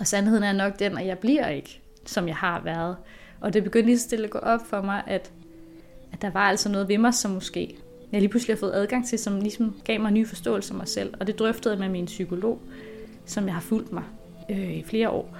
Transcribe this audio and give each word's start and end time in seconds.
Og 0.00 0.06
sandheden 0.06 0.42
er 0.42 0.52
nok 0.52 0.78
den, 0.78 0.98
at 0.98 1.06
jeg 1.06 1.18
bliver 1.18 1.48
ikke, 1.48 1.80
som 2.06 2.28
jeg 2.28 2.36
har 2.36 2.60
været. 2.60 2.96
Og 3.40 3.52
det 3.52 3.64
begyndte 3.64 3.86
lige 3.86 3.98
stille 3.98 4.24
at 4.24 4.30
gå 4.30 4.38
op 4.38 4.66
for 4.66 4.82
mig, 4.82 5.02
at, 5.06 5.32
at 6.12 6.22
der 6.22 6.30
var 6.30 6.48
altså 6.48 6.68
noget 6.68 6.88
ved 6.88 6.98
mig, 6.98 7.14
som 7.14 7.30
måske 7.30 7.76
jeg 8.12 8.20
lige 8.20 8.28
pludselig 8.28 8.56
har 8.56 8.58
fået 8.58 8.72
adgang 8.74 9.06
til, 9.06 9.18
som 9.18 9.40
ligesom 9.40 9.76
gav 9.84 10.00
mig 10.00 10.08
en 10.08 10.14
ny 10.14 10.26
forståelse 10.26 10.72
af 10.72 10.76
mig 10.76 10.88
selv. 10.88 11.14
Og 11.20 11.26
det 11.26 11.38
drøftede 11.38 11.74
jeg 11.74 11.80
med 11.80 11.88
min 11.88 12.06
psykolog, 12.06 12.60
som 13.26 13.46
jeg 13.46 13.54
har 13.54 13.60
fulgt 13.60 13.92
mig 13.92 14.04
øh, 14.50 14.72
i 14.72 14.82
flere 14.82 15.10
år. 15.10 15.36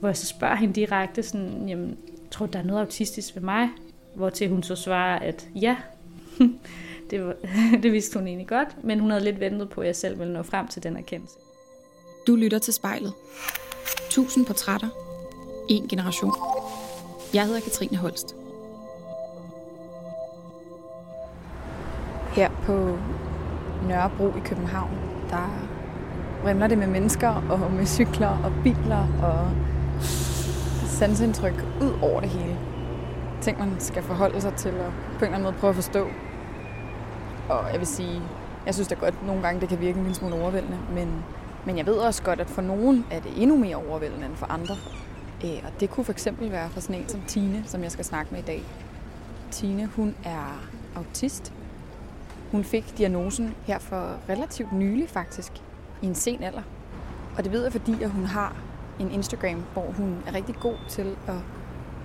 Hvor 0.00 0.08
jeg 0.08 0.16
så 0.16 0.26
spørger 0.26 0.56
hende 0.56 0.74
direkte 0.74 1.22
sådan, 1.22 1.68
jamen, 1.68 1.98
tror 2.30 2.46
du, 2.46 2.52
der 2.52 2.58
er 2.58 2.62
noget 2.62 2.80
autistisk 2.80 3.34
ved 3.34 3.42
mig? 3.42 3.68
Hvor 4.14 4.30
til 4.30 4.48
hun 4.48 4.62
så 4.62 4.76
svarer, 4.76 5.18
at 5.18 5.48
ja, 5.54 5.76
det, 7.10 7.24
var, 7.24 7.34
det 7.82 7.92
vidste 7.92 8.18
hun 8.18 8.26
egentlig 8.26 8.48
godt, 8.48 8.84
men 8.84 9.00
hun 9.00 9.10
havde 9.10 9.24
lidt 9.24 9.40
ventet 9.40 9.70
på, 9.70 9.80
at 9.80 9.86
jeg 9.86 9.96
selv 9.96 10.18
ville 10.18 10.32
nå 10.32 10.42
frem 10.42 10.68
til 10.68 10.82
den 10.82 10.96
erkendelse. 10.96 11.34
Du 12.26 12.36
lytter 12.36 12.58
til 12.58 12.74
spejlet. 12.74 13.12
1000 14.10 14.46
portrætter. 14.46 14.88
En 15.68 15.88
generation. 15.88 16.32
Jeg 17.34 17.46
hedder 17.46 17.60
Katrine 17.60 17.96
Holst. 17.96 18.34
Her 22.32 22.50
på 22.62 22.98
Nørrebro 23.88 24.28
i 24.28 24.40
København, 24.44 24.90
der 25.30 25.50
vrimler 26.42 26.66
det 26.66 26.78
med 26.78 26.86
mennesker 26.86 27.28
og 27.28 27.72
med 27.72 27.86
cykler 27.86 28.28
og 28.28 28.52
biler 28.64 29.06
og 29.22 29.50
sansindtryk 30.86 31.64
ud 31.82 31.92
over 32.02 32.20
det 32.20 32.28
hele. 32.28 32.58
Ting, 33.40 33.58
man 33.58 33.76
skal 33.78 34.02
forholde 34.02 34.40
sig 34.40 34.54
til 34.54 34.80
og 34.80 34.92
på 35.18 35.18
en 35.18 35.24
eller 35.24 35.26
anden 35.26 35.42
måde 35.42 35.54
prøve 35.60 35.68
at 35.68 35.74
forstå. 35.74 36.06
Og 37.48 37.72
jeg 37.72 37.78
vil 37.78 37.86
sige, 37.86 38.22
jeg 38.66 38.74
synes 38.74 38.88
da 38.88 38.94
godt, 38.94 39.26
nogle 39.26 39.42
gange 39.42 39.60
det 39.60 39.68
kan 39.68 39.80
virke 39.80 39.96
en 39.98 40.04
lille 40.04 40.16
smule 40.16 40.34
overvældende, 40.34 40.78
men, 40.94 41.24
men 41.66 41.78
jeg 41.78 41.86
ved 41.86 41.94
også 41.94 42.22
godt, 42.22 42.40
at 42.40 42.50
for 42.50 42.62
nogen 42.62 43.06
er 43.10 43.20
det 43.20 43.42
endnu 43.42 43.56
mere 43.56 43.76
overvældende 43.76 44.26
end 44.26 44.36
for 44.36 44.46
andre. 44.46 44.76
Øh, 45.44 45.62
og 45.64 45.80
det 45.80 45.90
kunne 45.90 46.04
for 46.04 46.12
eksempel 46.12 46.52
være 46.52 46.70
for 46.70 46.80
sådan 46.80 46.96
en 46.96 47.08
som 47.08 47.20
Tine, 47.26 47.62
som 47.66 47.82
jeg 47.82 47.92
skal 47.92 48.04
snakke 48.04 48.34
med 48.34 48.42
i 48.42 48.46
dag. 48.46 48.62
Tine, 49.50 49.86
hun 49.86 50.14
er 50.24 50.68
autist. 50.96 51.52
Hun 52.50 52.64
fik 52.64 52.98
diagnosen 52.98 53.54
her 53.64 53.78
for 53.78 54.18
relativt 54.28 54.72
nylig 54.72 55.08
faktisk, 55.08 55.52
i 56.02 56.06
en 56.06 56.14
sen 56.14 56.42
alder. 56.42 56.62
Og 57.36 57.44
det 57.44 57.52
ved 57.52 57.62
jeg, 57.62 57.72
fordi 57.72 58.02
at 58.02 58.10
hun 58.10 58.24
har 58.24 58.56
en 59.00 59.10
Instagram, 59.10 59.64
hvor 59.72 59.86
hun 59.96 60.22
er 60.26 60.34
rigtig 60.34 60.54
god 60.54 60.74
til 60.88 61.16
at 61.26 61.34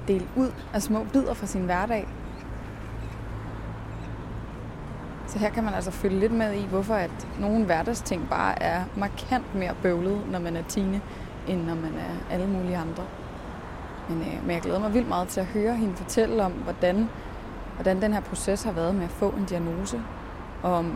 dele 0.07 0.27
ud 0.35 0.51
af 0.73 0.81
små 0.81 1.05
bidder 1.13 1.33
fra 1.33 1.47
sin 1.47 1.61
hverdag. 1.61 2.07
Så 5.35 5.39
her 5.39 5.49
kan 5.49 5.63
man 5.63 5.73
altså 5.73 5.91
følge 5.91 6.19
lidt 6.19 6.31
med 6.31 6.53
i, 6.53 6.65
hvorfor 6.65 6.93
at 6.93 7.27
nogle 7.39 7.65
hverdagsting 7.65 8.29
bare 8.29 8.63
er 8.63 8.83
markant 8.97 9.55
mere 9.55 9.75
bøvlet, 9.81 10.29
når 10.31 10.39
man 10.39 10.55
er 10.55 10.63
tine, 10.63 11.01
end 11.47 11.63
når 11.63 11.75
man 11.75 11.93
er 11.93 12.33
alle 12.33 12.47
mulige 12.47 12.77
andre. 12.77 13.03
Men, 14.09 14.21
øh, 14.21 14.41
men 14.41 14.51
jeg 14.51 14.61
glæder 14.61 14.79
mig 14.79 14.93
vildt 14.93 15.07
meget 15.07 15.27
til 15.27 15.39
at 15.39 15.45
høre 15.45 15.75
hende 15.75 15.95
fortælle 15.95 16.43
om, 16.43 16.51
hvordan, 16.51 17.09
hvordan 17.75 18.01
den 18.01 18.13
her 18.13 18.19
proces 18.19 18.63
har 18.63 18.71
været 18.71 18.95
med 18.95 19.03
at 19.03 19.09
få 19.09 19.29
en 19.29 19.45
diagnose, 19.45 20.01
og 20.63 20.73
om 20.73 20.95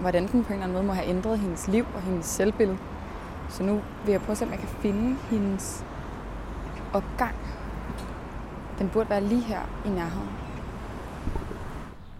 hvordan 0.00 0.28
den 0.28 0.44
på 0.44 0.48
en 0.48 0.52
eller 0.52 0.64
anden 0.64 0.72
måde 0.72 0.86
må 0.86 0.92
have 0.92 1.08
ændret 1.08 1.38
hendes 1.38 1.68
liv 1.68 1.86
og 1.94 2.02
hendes 2.02 2.26
selvbillede. 2.26 2.78
Så 3.48 3.62
nu 3.62 3.80
vil 4.04 4.12
jeg 4.12 4.20
prøve 4.20 4.32
at 4.32 4.38
se, 4.38 4.44
om 4.44 4.50
jeg 4.50 4.58
kan 4.58 4.68
finde 4.68 5.16
hendes 5.30 5.84
opgang. 6.92 7.34
Den 8.78 8.88
burde 8.88 9.10
være 9.10 9.24
lige 9.24 9.42
her 9.42 9.60
i 9.86 9.88
nærheden. 9.88 10.30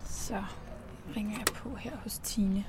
Så 0.04 0.34
ringer 1.16 1.38
jeg 1.38 1.46
på 1.54 1.74
her 1.74 1.96
hos 2.02 2.18
Tine. 2.18 2.64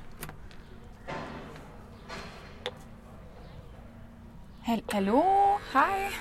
Hallo? 4.91 5.21
Hej. 5.73 6.11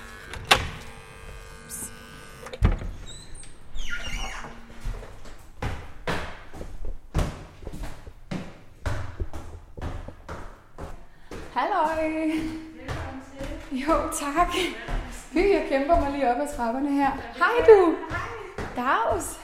Halløj. 11.54 12.08
Velkommen 12.08 13.22
til. 13.38 13.78
Jo, 13.78 13.94
tak. 14.12 14.48
Fy, 15.10 15.36
jeg 15.36 15.66
kæmper 15.68 16.00
mig 16.00 16.12
lige 16.12 16.30
op 16.30 16.40
ad 16.40 16.56
trapperne 16.56 16.92
her. 16.92 17.10
Hej 17.10 17.66
du. 17.66 17.94
Hej. 18.10 18.44
Dags. 18.76 19.43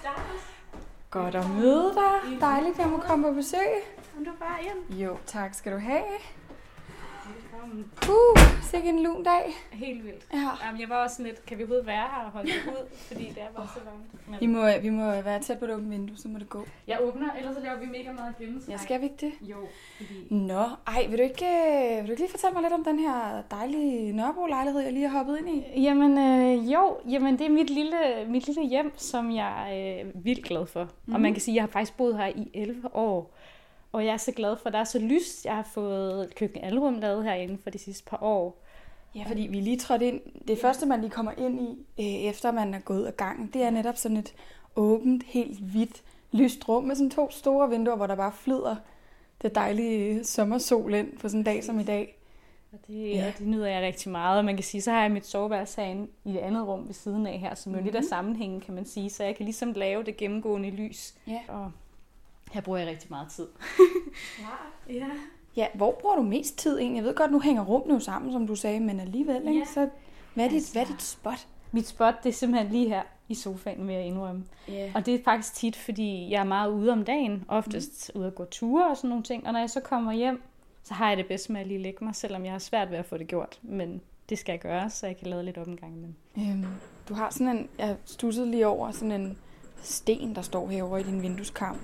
Godt 1.11 1.35
at 1.35 1.51
møde 1.51 1.95
dig. 1.95 2.41
Dejligt, 2.41 2.73
at 2.75 2.79
jeg 2.79 2.89
må 2.89 2.97
komme 2.99 3.29
på 3.29 3.35
besøg. 3.35 3.59
Kom 4.15 4.25
du 4.25 4.31
bare 4.39 4.59
ind. 4.63 4.99
Jo, 4.99 5.17
tak 5.27 5.55
skal 5.55 5.73
du 5.73 5.79
have. 5.79 6.05
Velkommen. 7.71 7.91
Puh, 8.01 8.63
sikke 8.63 8.89
en 8.89 9.03
lun 9.03 9.23
dag. 9.23 9.53
Helt 9.73 10.05
vildt. 10.05 10.27
Ja. 10.33 10.51
Jamen, 10.67 10.81
jeg 10.81 10.89
var 10.89 11.03
også 11.03 11.17
sådan 11.17 11.27
lidt, 11.27 11.47
kan 11.47 11.59
vi 11.59 11.63
overhovedet 11.63 11.87
være 11.87 12.07
her 12.15 12.25
og 12.25 12.31
holde 12.31 12.49
det 12.49 12.73
ud, 12.73 12.87
fordi 13.09 13.25
det 13.25 13.43
er 13.43 13.51
bare 13.57 13.69
så 13.75 13.81
langt. 13.85 14.29
Men 14.29 14.41
Vi 14.41 14.47
må, 14.47 14.81
vi 14.83 14.91
må 14.91 15.05
være 15.23 15.41
tæt 15.43 15.59
på 15.59 15.67
det 15.67 15.75
åbne 15.75 15.89
vindue, 15.91 16.17
så 16.17 16.29
må 16.29 16.39
det 16.39 16.49
gå. 16.49 16.67
jeg 16.87 16.99
åbner, 17.03 17.27
ellers 17.39 17.55
så 17.55 17.61
laver 17.63 17.79
vi 17.79 17.87
mega 17.87 18.13
meget 18.13 18.35
gennemtræk. 18.39 18.69
Ja, 18.73 18.77
skal 18.77 19.01
vi 19.01 19.05
ikke 19.05 19.17
det? 19.27 19.33
Jo, 19.49 19.57
fordi... 19.97 20.35
Nå, 20.35 20.65
ej, 20.87 21.07
vil 21.09 21.19
du 21.19 21.23
ikke, 21.23 21.47
øh, 21.47 21.97
vil 21.99 22.07
du 22.07 22.11
ikke 22.11 22.23
lige 22.23 22.31
fortælle 22.31 22.55
mig 22.55 22.63
lidt 22.63 22.73
om 22.73 22.85
den 22.85 22.99
her 22.99 23.43
dejlige 23.51 24.13
Nørrebro-lejlighed, 24.13 24.81
jeg 24.81 24.93
lige 24.93 25.09
har 25.09 25.19
hoppet 25.19 25.39
ind 25.39 25.49
i? 25.49 25.83
Jamen, 25.83 26.19
øh, 26.19 26.73
jo, 26.73 26.97
jamen 27.11 27.39
det 27.39 27.47
er 27.47 27.51
mit 27.51 27.71
lille, 27.71 27.99
mit 28.29 28.47
lille 28.47 28.69
hjem, 28.69 28.93
som 28.97 29.31
jeg 29.31 29.79
er 29.79 30.05
øh, 30.05 30.25
vildt 30.25 30.45
glad 30.45 30.67
for. 30.67 30.89
Mm. 31.07 31.15
Og 31.15 31.21
man 31.21 31.33
kan 31.33 31.41
sige, 31.41 31.53
at 31.53 31.57
jeg 31.57 31.63
har 31.63 31.69
faktisk 31.69 31.97
boet 31.97 32.17
her 32.17 32.27
i 32.27 32.51
11 32.55 32.97
år. 32.97 33.35
Og 33.93 34.05
jeg 34.05 34.13
er 34.13 34.17
så 34.17 34.33
glad 34.33 34.57
for, 34.57 34.67
at 34.67 34.73
der 34.73 34.79
er 34.79 34.85
så 34.85 34.99
lyst. 34.99 35.45
Jeg 35.45 35.55
har 35.55 35.69
fået 35.75 36.25
et 36.25 36.35
køkkenalrum 36.35 36.95
lavet 36.95 37.25
herinde 37.25 37.59
for 37.63 37.71
de 37.71 37.79
sidste 37.79 38.05
par 38.11 38.23
år. 38.23 38.63
Ja, 39.15 39.25
fordi 39.27 39.43
vi 39.43 39.61
lige 39.61 39.79
trådt 39.79 40.03
ind. 40.03 40.21
Det 40.49 40.59
første, 40.59 40.87
man 40.87 41.01
lige 41.01 41.11
kommer 41.11 41.33
ind 41.39 41.61
i, 41.61 41.87
øh, 42.01 42.31
efter 42.31 42.53
man 42.53 42.75
er 42.75 42.79
gået 42.81 43.07
af 43.07 43.17
gangen, 43.17 43.51
det 43.53 43.63
er 43.63 43.71
netop 43.71 43.97
sådan 43.97 44.17
et 44.17 44.35
åbent, 44.77 45.23
helt 45.27 45.61
hvidt, 45.61 46.03
lyst 46.33 46.69
rum 46.69 46.85
med 46.85 46.97
sådan 46.97 47.11
to 47.11 47.31
store 47.31 47.71
vinduer, 47.71 47.97
hvor 47.97 48.07
der 48.07 48.15
bare 48.15 48.33
flyder 48.33 48.77
det 49.43 49.55
dejlige 49.55 50.25
sommersol 50.25 50.95
ind 50.95 51.19
på 51.19 51.29
sådan 51.29 51.41
en 51.41 51.45
dag 51.45 51.65
som 51.65 51.81
i 51.81 51.85
dag. 51.85 52.17
Og 52.73 52.79
det, 52.87 53.11
Ja. 53.11 53.33
det 53.39 53.47
nyder 53.47 53.67
jeg 53.67 53.83
rigtig 53.83 54.11
meget. 54.13 54.39
Og 54.39 54.45
man 54.45 54.57
kan 54.57 54.65
sige, 54.65 54.83
så 54.83 54.91
har 54.91 55.03
jeg 55.03 55.11
mit 55.11 55.27
soveværelse 55.27 55.81
herinde 55.81 56.07
i 56.25 56.31
et 56.31 56.39
andet 56.39 56.67
rum 56.67 56.87
ved 56.87 56.95
siden 56.95 57.27
af 57.27 57.39
her, 57.39 57.55
som 57.55 57.73
jo 57.73 57.79
mm. 57.79 57.85
lidt 57.85 57.97
er 57.97 58.03
sammenhængen, 58.09 58.61
kan 58.61 58.75
man 58.75 58.85
sige. 58.87 59.11
Så 59.11 59.25
jeg 59.25 59.37
kan 59.37 59.45
ligesom 59.45 59.73
lave 59.73 60.03
det 60.03 60.17
gennemgående 60.17 60.71
lys. 60.71 61.15
Ja. 61.27 61.39
Og 61.49 61.73
her 62.51 62.61
bruger 62.61 62.79
jeg 62.79 62.89
rigtig 62.89 63.11
meget 63.11 63.29
tid. 63.29 63.47
ja. 64.89 65.07
Ja, 65.57 65.67
hvor 65.75 65.99
bruger 66.01 66.17
du 66.17 66.23
mest 66.23 66.59
tid 66.59 66.79
egentlig? 66.79 66.97
Jeg 66.97 67.05
ved 67.05 67.15
godt, 67.15 67.33
nu 67.33 67.41
hænger 67.41 67.65
rummet 67.65 67.95
jo 67.95 67.99
sammen, 68.01 68.33
som 68.33 68.47
du 68.47 68.55
sagde, 68.55 68.81
men 68.81 69.01
alligevel, 69.01 69.49
ikke? 69.49 69.59
Ja. 69.59 69.65
Så 69.65 69.89
hvad 70.35 70.45
er, 70.45 70.49
dit, 70.49 70.57
Altså- 70.57 70.73
hvad 70.73 70.83
er 70.83 70.87
dit 70.87 71.03
spot? 71.03 71.47
Mit 71.73 71.87
spot, 71.89 72.15
det 72.23 72.29
er 72.29 72.33
simpelthen 72.33 72.73
lige 72.73 72.89
her 72.89 73.03
i 73.29 73.35
sofaen, 73.35 73.87
vil 73.89 73.95
jeg 73.95 74.05
indrømme. 74.05 74.45
Ja. 74.69 74.93
Og 74.95 75.07
det 75.07 75.15
er 75.15 75.19
faktisk 75.25 75.55
tit, 75.55 75.77
fordi 75.77 76.31
jeg 76.31 76.41
er 76.41 76.45
meget 76.45 76.71
ude 76.71 76.93
om 76.93 77.05
dagen, 77.05 77.45
oftest 77.49 78.11
mm. 78.15 78.21
ude 78.21 78.27
at 78.29 78.35
gå 78.35 78.45
ture 78.45 78.91
og 78.91 78.97
sådan 78.97 79.09
nogle 79.11 79.23
ting. 79.25 79.47
Og 79.47 79.53
når 79.53 79.61
jeg 79.61 79.71
så 79.71 79.81
kommer 79.81 80.13
hjem, 80.13 80.43
så 80.83 80.95
har 80.95 81.09
jeg 81.09 81.17
det 81.17 81.27
bedst 81.27 81.51
med 81.51 81.61
at 81.61 81.67
lige 81.67 81.83
lægge 81.83 82.05
mig, 82.05 82.15
selvom 82.15 82.45
jeg 82.45 82.53
har 82.53 82.59
svært 82.59 82.91
ved 82.91 82.99
at 82.99 83.07
få 83.07 83.17
det 83.17 83.29
gjort. 83.29 83.59
Men 83.63 84.01
det 84.29 84.39
skal 84.39 84.53
jeg 84.53 84.61
gøre, 84.61 84.91
så 84.91 85.07
jeg 85.07 85.17
kan 85.17 85.27
lade 85.27 85.43
lidt 85.45 85.59
op 85.59 85.67
en 85.67 85.77
gang 85.77 85.93
imellem. 85.93 86.15
Øhm, 86.39 86.67
du 87.09 87.15
har 87.15 87.31
sådan 87.31 87.57
en, 87.57 87.69
jeg 87.79 87.97
stussede 88.05 88.51
lige 88.51 88.67
over 88.67 88.91
sådan 88.91 89.13
en 89.13 89.39
sten, 89.83 90.35
der 90.35 90.43
står 90.43 90.69
herovre 90.69 91.01
i 91.01 91.05
din 91.05 91.23
vindueskarm, 91.23 91.77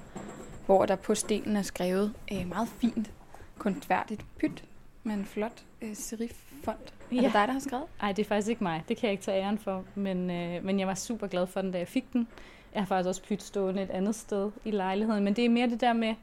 hvor 0.66 0.86
der 0.86 0.96
på 0.96 1.14
stenen 1.14 1.56
er 1.56 1.62
skrevet 1.62 2.12
øh, 2.32 2.48
meget 2.48 2.68
fint, 2.68 3.10
kunstværdigt 3.58 4.24
pyt 4.38 4.64
med 5.04 5.14
en 5.14 5.24
flot 5.24 5.64
øh, 5.82 5.94
serif-font. 5.96 6.94
Er 7.10 7.16
Ja. 7.16 7.16
det 7.22 7.32
dig, 7.32 7.48
der 7.48 7.52
har 7.52 7.60
skrevet? 7.60 7.84
Ej, 8.00 8.12
det 8.12 8.22
er 8.24 8.28
faktisk 8.28 8.48
ikke 8.48 8.62
mig. 8.64 8.84
Det 8.88 8.96
kan 8.96 9.06
jeg 9.06 9.12
ikke 9.12 9.24
tage 9.24 9.42
æren 9.42 9.58
for. 9.58 9.84
Men, 9.94 10.30
øh, 10.30 10.64
men 10.64 10.78
jeg 10.80 10.86
var 10.86 10.94
super 10.94 11.26
glad 11.26 11.46
for 11.46 11.60
den, 11.62 11.72
da 11.72 11.78
jeg 11.78 11.88
fik 11.88 12.12
den. 12.12 12.28
Jeg 12.74 12.82
har 12.82 12.86
faktisk 12.86 13.08
også 13.08 13.22
pyt 13.22 13.42
stående 13.42 13.82
et 13.82 13.90
andet 13.90 14.14
sted 14.14 14.50
i 14.64 14.70
lejligheden. 14.70 15.24
Men 15.24 15.36
det 15.36 15.44
er 15.44 15.48
mere 15.48 15.70
det 15.70 15.80
der 15.80 15.92
med, 15.92 16.14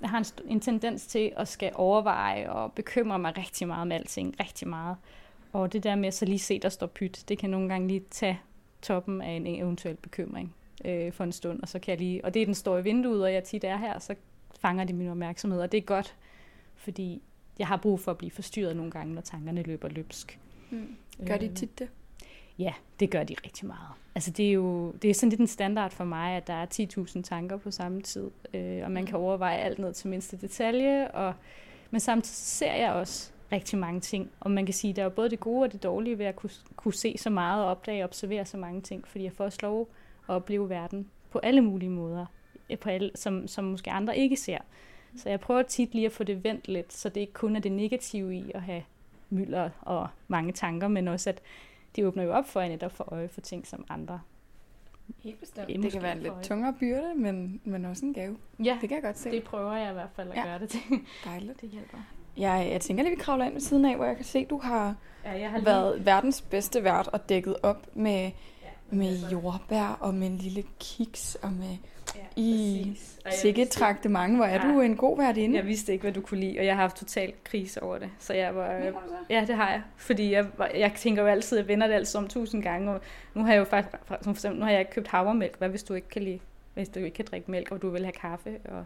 jeg 0.00 0.10
har 0.10 0.18
en, 0.18 0.24
en 0.52 0.60
tendens 0.60 1.06
til 1.06 1.32
at 1.36 1.48
skal 1.48 1.72
overveje 1.74 2.50
og 2.50 2.72
bekymre 2.72 3.18
mig 3.18 3.38
rigtig 3.38 3.68
meget 3.68 3.86
med 3.86 3.96
alting. 3.96 4.34
Rigtig 4.40 4.68
meget. 4.68 4.96
Og 5.52 5.72
det 5.72 5.84
der 5.84 5.94
med 5.94 6.06
at 6.08 6.14
så 6.14 6.24
lige 6.24 6.38
se, 6.38 6.58
der 6.58 6.68
står 6.68 6.86
pyt, 6.86 7.24
det 7.28 7.38
kan 7.38 7.50
nogle 7.50 7.68
gange 7.68 7.88
lige 7.88 8.02
tage 8.10 8.40
toppen 8.82 9.22
af 9.22 9.30
en 9.30 9.46
eventuel 9.46 9.96
bekymring 9.96 10.54
øh, 10.84 11.12
for 11.12 11.24
en 11.24 11.32
stund. 11.32 11.62
Og 11.62 11.68
så 11.68 11.78
kan 11.78 11.92
jeg 11.92 11.98
lige, 11.98 12.24
og 12.24 12.34
det 12.34 12.42
er 12.42 12.46
den 12.46 12.54
står 12.54 12.78
i 12.78 12.82
vinduet, 12.82 13.22
og 13.22 13.32
jeg 13.32 13.44
tit 13.44 13.64
er 13.64 13.76
her, 13.76 13.98
så 13.98 14.14
fanger 14.60 14.84
det 14.84 14.94
min 14.94 15.08
opmærksomhed. 15.08 15.60
Og 15.60 15.72
det 15.72 15.78
er 15.78 15.82
godt, 15.82 16.16
fordi 16.76 17.22
jeg 17.58 17.66
har 17.66 17.76
brug 17.76 18.00
for 18.00 18.10
at 18.10 18.18
blive 18.18 18.30
forstyrret 18.30 18.76
nogle 18.76 18.90
gange, 18.90 19.14
når 19.14 19.20
tankerne 19.20 19.62
løber 19.62 19.88
løbsk. 19.88 20.38
Mm. 20.70 20.96
Gør 21.26 21.36
de 21.36 21.46
Øh, 21.46 21.54
tit 21.54 21.78
det? 21.78 21.88
Ja, 22.58 22.72
det 23.00 23.10
gør 23.10 23.24
de 23.24 23.34
rigtig 23.44 23.66
meget. 23.66 23.88
Altså 24.14 24.30
det 24.30 24.48
er 24.48 24.52
jo 24.52 24.92
det 24.92 25.10
er 25.10 25.14
sådan 25.14 25.30
lidt 25.30 25.40
en 25.40 25.46
standard 25.46 25.90
for 25.90 26.04
mig, 26.04 26.36
at 26.36 26.46
der 26.46 26.52
er 26.52 26.66
10.000 27.16 27.22
tanker 27.22 27.56
på 27.56 27.70
samme 27.70 28.02
tid, 28.02 28.30
øh, 28.54 28.80
og 28.84 28.90
man 28.90 29.06
kan 29.06 29.16
overveje 29.16 29.58
alt 29.58 29.78
ned 29.78 29.92
til 29.92 30.08
mindste 30.08 30.36
detalje, 30.36 31.10
og, 31.10 31.34
men 31.90 32.00
samtidig 32.00 32.36
ser 32.36 32.74
jeg 32.74 32.92
også 32.92 33.32
rigtig 33.52 33.78
mange 33.78 34.00
ting, 34.00 34.30
og 34.40 34.50
man 34.50 34.66
kan 34.66 34.74
sige, 34.74 34.92
der 34.92 35.02
er 35.02 35.04
jo 35.04 35.10
både 35.10 35.30
det 35.30 35.40
gode 35.40 35.62
og 35.62 35.72
det 35.72 35.82
dårlige 35.82 36.18
ved 36.18 36.26
at 36.26 36.36
kunne, 36.36 36.50
kunne 36.76 36.94
se 36.94 37.18
så 37.18 37.30
meget 37.30 37.64
og 37.64 37.70
opdage 37.70 38.04
og 38.04 38.08
observere 38.08 38.44
så 38.44 38.56
mange 38.56 38.80
ting, 38.80 39.08
fordi 39.08 39.24
jeg 39.24 39.32
får 39.32 39.44
også 39.44 39.58
lov 39.62 39.88
opleve 40.28 40.68
verden 40.68 41.08
på 41.30 41.38
alle 41.38 41.60
mulige 41.60 41.90
måder, 41.90 42.26
øh, 42.70 42.78
på 42.78 42.88
alle, 42.88 43.10
som, 43.14 43.48
som 43.48 43.64
måske 43.64 43.90
andre 43.90 44.18
ikke 44.18 44.36
ser. 44.36 44.58
Så 45.16 45.28
jeg 45.28 45.40
prøver 45.40 45.62
tit 45.62 45.94
lige 45.94 46.06
at 46.06 46.12
få 46.12 46.24
det 46.24 46.44
vendt 46.44 46.68
lidt, 46.68 46.92
så 46.92 47.08
det 47.08 47.20
ikke 47.20 47.32
kun 47.32 47.56
er 47.56 47.60
det 47.60 47.72
negative 47.72 48.36
i 48.36 48.50
at 48.54 48.62
have 48.62 48.82
mylder 49.30 49.70
og 49.80 50.08
mange 50.28 50.52
tanker, 50.52 50.88
men 50.88 51.08
også 51.08 51.30
at 51.30 51.42
de 51.96 52.06
åbner 52.06 52.22
jo 52.22 52.32
op 52.32 52.48
for 52.48 52.60
en 52.60 52.70
netop 52.70 52.92
for 52.92 53.12
øje 53.12 53.28
for 53.28 53.40
ting, 53.40 53.66
som 53.66 53.84
andre 53.88 54.20
Helt 55.18 55.40
bestemt. 55.40 55.68
Det 55.68 55.92
kan 55.92 56.02
være 56.02 56.12
en 56.12 56.22
lidt 56.22 56.32
tungere 56.42 56.74
byrde, 56.80 57.14
men, 57.16 57.60
men 57.64 57.84
også 57.84 58.06
en 58.06 58.14
gave. 58.14 58.36
Ja, 58.64 58.78
det 58.80 58.88
kan 58.88 58.96
jeg 58.96 59.02
godt 59.02 59.18
se. 59.18 59.30
det 59.30 59.42
prøver 59.42 59.76
jeg 59.76 59.90
i 59.90 59.92
hvert 59.92 60.10
fald 60.16 60.30
at 60.30 60.36
ja. 60.36 60.44
gøre 60.44 60.58
det 60.58 60.68
til. 60.68 60.80
Dejligt. 61.24 61.60
Det 61.60 61.68
hjælper. 61.68 61.98
Jeg, 62.36 62.68
jeg 62.72 62.80
tænker 62.80 63.02
lige, 63.02 63.16
vi 63.16 63.22
kravler 63.22 63.44
ind 63.44 63.52
ved 63.52 63.60
siden 63.60 63.84
af, 63.84 63.96
hvor 63.96 64.04
jeg 64.04 64.16
kan 64.16 64.24
se, 64.24 64.38
at 64.38 64.50
du 64.50 64.58
har, 64.58 64.94
ja, 65.24 65.40
jeg 65.40 65.50
har 65.50 65.60
været 65.60 65.96
lige... 65.96 66.06
verdens 66.06 66.42
bedste 66.42 66.84
vært 66.84 67.08
og 67.08 67.28
dækket 67.28 67.56
op 67.62 67.96
med, 67.96 68.30
med 68.90 69.28
jordbær 69.32 69.98
og 70.00 70.14
med 70.14 70.26
en 70.26 70.36
lille 70.36 70.64
kiks 70.80 71.34
og 71.42 71.52
med 71.52 71.76
ja, 72.16 72.20
i 72.36 73.00
sikke 73.30 73.64
traktement. 73.64 74.36
Hvor 74.36 74.44
er 74.44 74.66
ja. 74.66 74.72
du 74.72 74.80
en 74.80 74.96
god 74.96 75.18
værtinde? 75.18 75.56
Jeg 75.56 75.66
vidste 75.66 75.92
ikke, 75.92 76.02
hvad 76.02 76.12
du 76.12 76.20
kunne 76.20 76.40
lide, 76.40 76.58
og 76.58 76.66
jeg 76.66 76.74
har 76.74 76.82
haft 76.82 76.96
total 76.96 77.32
krise 77.44 77.82
over 77.82 77.98
det. 77.98 78.10
Så 78.18 78.34
jeg 78.34 78.54
var, 78.54 78.72
ja, 79.30 79.44
det 79.46 79.56
har 79.56 79.70
jeg. 79.70 79.82
Fordi 79.96 80.32
jeg, 80.32 80.46
jeg 80.74 80.92
tænker 80.96 81.22
jo 81.22 81.28
altid, 81.28 81.56
jeg 81.56 81.68
vender 81.68 81.86
det 81.86 81.94
altid 81.94 82.18
om 82.18 82.28
tusind 82.28 82.62
gange. 82.62 82.92
Og 82.92 83.00
nu 83.34 83.44
har 83.44 83.52
jeg 83.52 83.58
jo 83.58 83.64
faktisk, 83.64 83.96
som 84.08 84.24
for 84.24 84.30
eksempel, 84.30 84.58
nu 84.58 84.64
har 84.64 84.72
jeg 84.72 84.80
ikke 84.80 84.92
købt 84.92 85.08
havremælk. 85.08 85.58
Hvad 85.58 85.68
hvis 85.68 85.82
du 85.82 85.94
ikke 85.94 86.08
kan 86.08 86.22
lide, 86.22 86.38
hvis 86.74 86.88
du 86.88 87.00
ikke 87.00 87.14
kan 87.14 87.24
drikke 87.30 87.50
mælk, 87.50 87.72
og 87.72 87.82
du 87.82 87.90
vil 87.90 88.04
have 88.04 88.12
kaffe? 88.12 88.56
Og, 88.64 88.84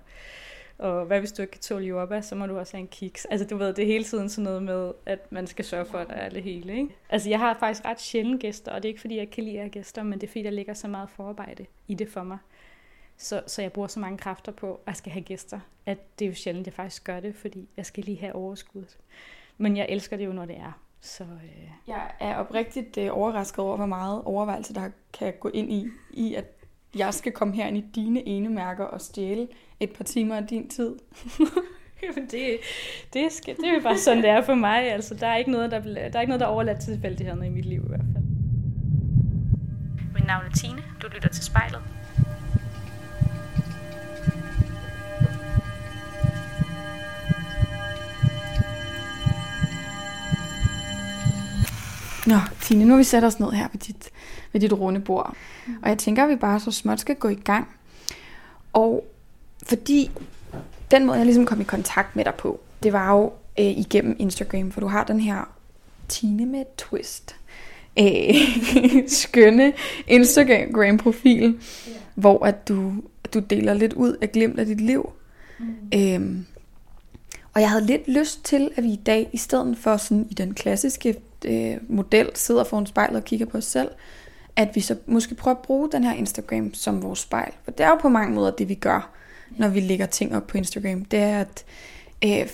og 0.79 1.05
hvad 1.05 1.19
hvis 1.19 1.33
du 1.33 1.43
ikke 1.43 1.53
kan 1.53 1.61
tåle 1.61 1.87
jordbær, 1.87 2.21
så 2.21 2.35
må 2.35 2.47
du 2.47 2.59
også 2.59 2.77
have 2.77 2.81
en 2.81 2.89
kiks. 2.89 3.25
Altså 3.25 3.47
du 3.47 3.57
ved, 3.57 3.75
det 3.75 3.83
er 3.83 3.87
hele 3.87 4.05
tiden 4.05 4.29
sådan 4.29 4.45
noget 4.45 4.63
med, 4.63 4.93
at 5.07 5.33
man 5.33 5.47
skal 5.47 5.65
sørge 5.65 5.87
for, 5.87 5.99
at 5.99 6.09
der 6.09 6.15
er 6.15 6.29
det 6.29 6.43
hele. 6.43 6.77
Ikke? 6.77 6.95
Altså 7.11 7.29
jeg 7.29 7.39
har 7.39 7.57
faktisk 7.61 7.85
ret 7.85 8.01
sjældent 8.01 8.41
gæster, 8.41 8.73
og 8.73 8.83
det 8.83 8.89
er 8.89 8.91
ikke 8.91 9.01
fordi, 9.01 9.17
jeg 9.17 9.31
kan 9.31 9.45
lide 9.45 9.57
at 9.57 9.63
have 9.63 9.71
gæster, 9.71 10.03
men 10.03 10.21
det 10.21 10.27
er 10.27 10.29
fordi, 10.29 10.43
der 10.43 10.51
ligger 10.51 10.75
så 10.75 10.89
meget 10.89 11.11
forarbejde 11.11 11.67
i 11.89 11.95
det 11.95 12.09
for 12.09 12.23
mig. 12.23 12.39
Så, 13.17 13.43
så 13.47 13.63
jeg 13.63 13.73
bruger 13.73 13.89
så 13.89 14.01
mange 14.01 14.19
kræfter 14.19 14.53
på, 14.53 14.73
at 14.73 14.81
jeg 14.87 14.97
skal 14.97 15.13
have 15.13 15.23
gæster, 15.23 15.61
at 15.87 16.19
det 16.19 16.25
er 16.25 16.29
jo 16.29 16.35
sjældent, 16.35 16.67
jeg 16.67 16.75
faktisk 16.75 17.05
gør 17.05 17.21
det, 17.21 17.35
fordi 17.35 17.69
jeg 17.77 17.87
skal 17.87 18.05
lige 18.05 18.19
have 18.19 18.35
overskuddet. 18.35 18.99
Men 19.59 19.77
jeg 19.77 19.87
elsker 19.89 20.17
det 20.17 20.27
jo, 20.27 20.33
når 20.33 20.45
det 20.45 20.57
er. 20.57 20.83
Så, 21.01 21.25
øh... 21.25 21.71
Jeg 21.87 22.11
er 22.21 22.37
oprigtigt 22.37 22.99
øh, 22.99 23.09
overrasket 23.13 23.59
over, 23.59 23.77
hvor 23.77 23.87
meget 23.87 24.23
overvejelse, 24.25 24.75
der 24.75 24.91
kan 25.13 25.35
gå 25.41 25.49
ind 25.55 25.73
i, 25.73 25.89
i 26.11 26.35
at 26.35 26.45
jeg 26.97 27.15
skal 27.15 27.33
komme 27.33 27.55
her 27.55 27.67
ind 27.67 27.77
i 27.77 27.85
dine 27.95 28.29
ene 28.29 28.49
mærker 28.49 28.85
og 28.85 29.01
stjæle 29.01 29.49
et 29.81 29.91
par 29.91 30.05
timer 30.05 30.37
af 30.37 30.47
din 30.47 30.69
tid. 30.69 30.95
Jamen 32.03 32.31
det, 32.31 32.59
det, 33.13 33.33
skal, 33.33 33.57
det 33.57 33.69
er 33.69 33.75
jo 33.75 33.81
bare 33.81 33.99
sådan, 33.99 34.23
det 34.23 34.31
er 34.31 34.43
for 34.43 34.55
mig. 34.55 34.93
Altså, 34.93 35.15
der, 35.15 35.27
er 35.27 35.37
ikke 35.37 35.51
noget, 35.51 35.71
der, 35.71 35.81
der 35.81 36.11
er 36.15 36.21
ikke 36.21 36.31
noget, 36.31 36.41
der 36.41 36.47
er 36.47 36.51
overladt 36.51 36.81
til 36.81 36.93
tilfældighederne 36.93 37.47
i 37.47 37.51
mit 37.51 37.65
liv 37.65 37.83
i 37.85 37.89
hvert 37.89 38.01
fald. 38.13 38.25
Mit 40.15 40.27
navn 40.27 40.45
er 40.47 40.51
Tine. 40.51 40.83
Du 41.03 41.09
lytter 41.15 41.29
til 41.29 41.45
spejlet. 41.45 41.83
Nå, 52.27 52.37
Tine, 52.61 52.85
nu 52.85 52.91
har 52.91 52.99
vi 52.99 53.05
sat 53.05 53.25
os 53.25 53.41
ned 53.41 53.51
her 53.51 53.69
ved 53.73 53.81
dit, 53.81 54.12
ved 54.53 54.61
dit 54.61 54.73
runde 54.73 55.01
bord. 55.01 55.37
Og 55.83 55.89
jeg 55.89 55.99
tænker, 55.99 56.25
at 56.25 56.29
vi 56.29 56.37
bare 56.37 56.61
så 56.61 56.71
småt 56.71 57.01
skal 57.01 57.15
gå 57.15 57.29
i 57.29 57.35
gang. 57.35 57.69
Og 58.73 59.05
fordi 59.63 60.11
den 60.91 61.07
måde, 61.07 61.19
jeg 61.19 61.27
ligesom 61.27 61.47
kom 61.47 61.61
i 61.61 61.65
kontakt 61.65 62.17
med 62.17 62.25
dig 62.25 62.35
på, 62.35 62.61
det 62.83 62.93
var 62.93 63.13
jo 63.13 63.33
øh, 63.59 63.79
igennem 63.79 64.17
Instagram, 64.19 64.71
for 64.71 64.81
du 64.81 64.87
har 64.87 65.05
den 65.05 65.21
her 65.21 65.53
Tine 66.09 66.47
med 66.47 66.65
twist. 66.77 67.37
Øh, 67.99 68.35
skønne 69.23 69.73
Instagram-profil, 70.07 71.43
yeah. 71.43 71.57
hvor 72.15 72.47
at 72.47 72.69
du, 72.69 72.93
du 73.35 73.39
deler 73.39 73.75
lidt 73.75 73.93
ud 73.93 74.17
af 74.21 74.33
glimt 74.33 74.59
af 74.59 74.67
dit 74.67 74.81
liv. 74.81 75.13
Mm. 75.59 75.67
Øhm, 75.95 76.47
og 77.55 77.61
jeg 77.61 77.71
havde 77.71 77.87
lidt 77.87 78.09
lyst 78.09 78.45
til, 78.45 78.71
at 78.77 78.85
vi 78.85 78.89
i 78.89 79.01
dag, 79.07 79.31
i 79.33 79.37
stedet 79.37 79.79
for 79.79 79.97
sådan 79.97 80.27
i 80.31 80.35
den 80.35 80.55
klassiske 80.55 81.17
øh, 81.45 81.77
model, 81.89 82.31
sidder 82.35 82.65
foran 82.65 82.87
spejlet 82.87 83.17
og 83.17 83.25
kigger 83.25 83.47
på 83.47 83.59
os 83.59 83.65
selv, 83.65 83.89
at 84.57 84.69
vi 84.75 84.81
så 84.81 84.97
måske 85.07 85.35
prøver 85.35 85.57
at 85.57 85.63
bruge 85.63 85.91
den 85.93 86.05
her 86.05 86.13
Instagram 86.13 86.75
som 86.75 87.03
vores 87.03 87.19
spejl. 87.19 87.53
For 87.65 87.71
det 87.71 87.87
er 87.87 87.89
jo 87.89 87.97
på 87.97 88.09
mange 88.09 88.35
måder 88.35 88.51
det, 88.51 88.69
vi 88.69 88.75
gør, 88.75 89.11
når 89.51 89.69
vi 89.69 89.81
lægger 89.81 90.07
ting 90.07 90.37
op 90.37 90.47
på 90.47 90.59
Instagram. 90.59 91.05
Det 91.05 91.19
er 91.19 91.41
at 91.41 91.65
øh, 92.25 92.49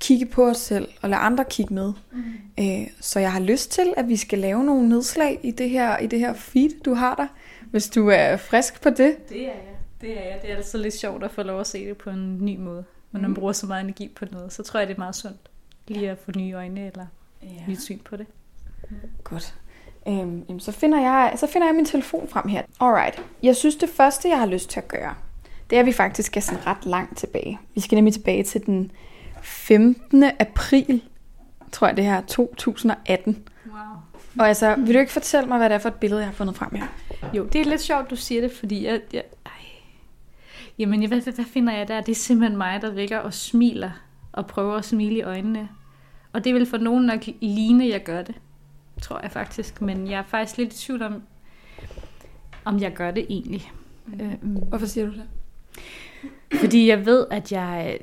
kigge 0.00 0.26
på 0.26 0.46
os 0.48 0.56
selv 0.56 0.88
og 1.02 1.10
lade 1.10 1.20
andre 1.20 1.44
kigge 1.50 1.74
med. 1.74 1.92
Mm. 2.12 2.22
Øh, 2.60 2.86
så 3.00 3.20
jeg 3.20 3.32
har 3.32 3.40
lyst 3.40 3.70
til, 3.70 3.94
at 3.96 4.08
vi 4.08 4.16
skal 4.16 4.38
lave 4.38 4.64
nogle 4.64 4.88
nedslag 4.88 5.40
i 5.42 5.50
det 5.50 5.70
her, 5.70 5.98
i 5.98 6.06
det 6.06 6.18
her 6.18 6.32
feed, 6.34 6.70
du 6.84 6.94
har 6.94 7.14
der, 7.14 7.26
hvis 7.70 7.88
du 7.88 8.08
er 8.08 8.36
frisk 8.36 8.82
på 8.82 8.90
det. 8.90 9.28
Det 9.28 9.42
er 9.42 9.44
jeg. 9.44 9.76
Det 10.00 10.18
er 10.18 10.24
jeg. 10.24 10.38
Det 10.42 10.52
er 10.52 10.56
altså 10.56 10.78
lidt 10.78 10.94
sjovt 10.94 11.24
at 11.24 11.30
få 11.30 11.42
lov 11.42 11.60
at 11.60 11.66
se 11.66 11.86
det 11.86 11.96
på 11.96 12.10
en 12.10 12.44
ny 12.44 12.56
måde. 12.56 12.84
Når 13.12 13.20
man 13.20 13.30
mm. 13.30 13.34
bruger 13.34 13.52
så 13.52 13.66
meget 13.66 13.84
energi 13.84 14.08
på 14.16 14.24
noget, 14.32 14.52
så 14.52 14.62
tror 14.62 14.80
jeg, 14.80 14.88
det 14.88 14.94
er 14.94 14.98
meget 14.98 15.16
sundt 15.16 15.50
lige 15.88 16.10
at 16.10 16.18
få 16.18 16.32
nye 16.36 16.52
øjne 16.52 16.86
eller 16.86 17.06
ja. 17.42 17.48
nyt 17.68 17.82
syn 17.82 17.98
på 17.98 18.16
det. 18.16 18.26
Mm. 18.90 18.96
Godt. 19.24 19.54
Øhm, 20.08 20.60
så, 20.60 20.72
finder 20.72 21.00
jeg, 21.00 21.32
så 21.36 21.46
finder 21.46 21.68
jeg 21.68 21.74
min 21.74 21.84
telefon 21.84 22.28
frem 22.28 22.48
her. 22.48 22.62
Alright. 22.80 23.22
Jeg 23.42 23.56
synes, 23.56 23.76
det 23.76 23.88
første, 23.88 24.28
jeg 24.28 24.38
har 24.38 24.46
lyst 24.46 24.70
til 24.70 24.80
at 24.80 24.88
gøre, 24.88 25.14
det 25.70 25.76
er, 25.76 25.80
at 25.80 25.86
vi 25.86 25.92
faktisk 25.92 26.26
skal 26.26 26.42
sådan 26.42 26.66
ret 26.66 26.86
langt 26.86 27.18
tilbage. 27.18 27.58
Vi 27.74 27.80
skal 27.80 27.96
nemlig 27.96 28.14
tilbage 28.14 28.42
til 28.42 28.66
den 28.66 28.92
15. 29.42 30.24
april, 30.38 31.02
tror 31.72 31.86
jeg 31.86 31.96
det 31.96 32.04
her, 32.04 32.20
2018. 32.20 33.48
Wow. 33.66 33.74
Og 34.38 34.48
altså, 34.48 34.74
vil 34.78 34.94
du 34.94 34.98
ikke 34.98 35.12
fortælle 35.12 35.48
mig, 35.48 35.58
hvad 35.58 35.68
det 35.68 35.74
er 35.74 35.78
for 35.78 35.88
et 35.88 35.94
billede, 35.94 36.20
jeg 36.20 36.28
har 36.28 36.34
fundet 36.34 36.56
frem 36.56 36.74
her? 36.74 36.86
Jo, 37.32 37.44
det 37.44 37.60
er 37.60 37.64
lidt 37.64 37.80
sjovt, 37.80 38.10
du 38.10 38.16
siger 38.16 38.40
det, 38.40 38.52
fordi 38.52 38.86
jeg... 38.86 39.00
jeg 39.12 39.22
ej. 39.46 39.52
Jamen, 40.78 41.02
jeg 41.02 41.10
ved, 41.10 41.22
hvad 41.22 41.44
finder 41.44 41.72
jeg 41.72 41.88
der? 41.88 42.00
Det 42.00 42.12
er 42.12 42.16
simpelthen 42.16 42.58
mig, 42.58 42.82
der 42.82 42.94
ligger 42.94 43.18
og 43.18 43.34
smiler 43.34 43.90
og 44.32 44.46
prøver 44.46 44.76
at 44.76 44.84
smile 44.84 45.16
i 45.16 45.22
øjnene. 45.22 45.68
Og 46.32 46.44
det 46.44 46.54
vil 46.54 46.66
for 46.66 46.76
nogen 46.76 47.04
nok 47.04 47.20
ligne, 47.40 47.84
at 47.84 47.90
jeg 47.90 48.02
gør 48.04 48.22
det 48.22 48.34
tror 49.02 49.20
jeg 49.22 49.30
faktisk. 49.30 49.82
Men 49.82 50.10
jeg 50.10 50.18
er 50.18 50.22
faktisk 50.22 50.58
lidt 50.58 50.74
i 50.74 50.78
tvivl 50.78 51.02
om, 51.02 51.22
om 52.64 52.80
jeg 52.80 52.92
gør 52.92 53.10
det 53.10 53.26
egentlig. 53.28 53.72
Mm. 54.06 54.20
Øhm, 54.20 54.56
Hvorfor 54.68 54.86
siger 54.86 55.06
du 55.06 55.12
det? 55.12 55.28
Fordi 56.60 56.88
jeg 56.88 57.06
ved, 57.06 57.26
at 57.30 57.52
jeg, 57.52 57.98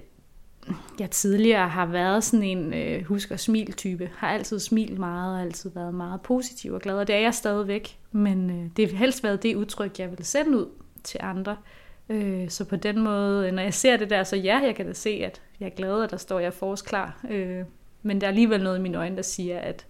jeg 0.99 1.11
tidligere 1.11 1.67
har 1.69 1.85
været 1.85 2.23
sådan 2.23 2.43
en 2.43 2.73
øh, 2.73 3.03
husk 3.05 3.31
og 3.31 3.39
smil 3.39 3.73
type. 3.73 4.09
Har 4.15 4.29
altid 4.29 4.59
smilt 4.59 4.99
meget 4.99 5.35
og 5.35 5.41
altid 5.41 5.69
været 5.69 5.93
meget 5.93 6.21
positiv 6.21 6.73
og 6.73 6.81
glad. 6.81 6.95
Og 6.95 7.07
det 7.07 7.15
er 7.15 7.19
jeg 7.19 7.33
stadigvæk. 7.33 7.97
Men 8.11 8.49
øh, 8.49 8.69
det 8.77 8.91
har 8.91 8.97
helst 8.97 9.23
været 9.23 9.43
det 9.43 9.55
udtryk, 9.55 9.99
jeg 9.99 10.11
vil 10.11 10.25
sende 10.25 10.57
ud 10.57 10.67
til 11.03 11.19
andre. 11.23 11.57
Øh, 12.09 12.49
så 12.49 12.65
på 12.65 12.75
den 12.75 12.99
måde, 12.99 13.51
når 13.51 13.63
jeg 13.63 13.73
ser 13.73 13.97
det 13.97 14.09
der, 14.09 14.23
så 14.23 14.35
ja, 14.35 14.59
jeg 14.63 14.75
kan 14.75 14.85
da 14.85 14.93
se, 14.93 15.09
at 15.09 15.41
jeg 15.59 15.65
er 15.65 15.75
glad, 15.75 16.03
at 16.03 16.11
der 16.11 16.17
står, 16.17 16.39
jeg 16.39 16.53
forårsklar. 16.53 17.25
Øh, 17.29 17.63
men 18.03 18.21
der 18.21 18.27
er 18.27 18.31
alligevel 18.31 18.63
noget 18.63 18.77
i 18.77 18.81
mine 18.81 18.97
øjne, 18.97 19.15
der 19.15 19.21
siger, 19.21 19.59
at 19.59 19.85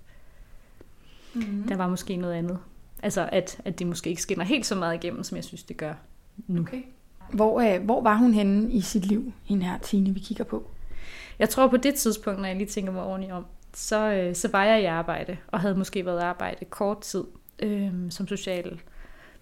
Mm-hmm. 1.34 1.64
Der 1.64 1.76
var 1.76 1.88
måske 1.88 2.16
noget 2.16 2.34
andet. 2.34 2.58
Altså, 3.04 3.30
at, 3.32 3.62
at 3.66 3.80
det 3.80 3.88
måske 3.88 4.10
ikke 4.10 4.22
skinner 4.22 4.46
helt 4.46 4.66
så 4.66 4.76
meget 4.76 4.96
igennem, 5.04 5.24
som 5.24 5.36
jeg 5.36 5.44
synes, 5.44 5.64
det 5.64 5.78
gør 5.78 5.94
nu. 6.48 6.62
Okay. 6.62 6.82
Hvor, 7.34 7.62
øh, 7.62 7.84
hvor 7.84 8.02
var 8.02 8.16
hun 8.16 8.34
henne 8.34 8.72
i 8.72 8.82
sit 8.82 9.06
liv, 9.06 9.34
hende 9.44 9.66
her 9.66 9.78
Tine, 9.78 10.14
vi 10.14 10.20
kigger 10.20 10.44
på? 10.44 10.70
Jeg 11.40 11.50
tror 11.50 11.68
på 11.68 11.78
det 11.78 11.96
tidspunkt, 11.96 12.40
når 12.40 12.48
jeg 12.48 12.58
lige 12.58 12.68
tænker 12.68 12.92
mig 12.92 13.04
ordentligt 13.04 13.34
om, 13.34 13.46
så, 13.74 14.14
øh, 14.14 14.36
så 14.36 14.50
var 14.52 14.64
jeg 14.64 14.82
i 14.82 14.86
arbejde, 14.86 15.38
og 15.48 15.60
havde 15.60 15.76
måske 15.76 16.06
været 16.06 16.20
i 16.20 16.24
arbejde 16.24 16.66
kort 16.66 17.02
tid 17.02 17.24
øh, 17.60 17.92
som 18.10 18.28
social 18.28 18.82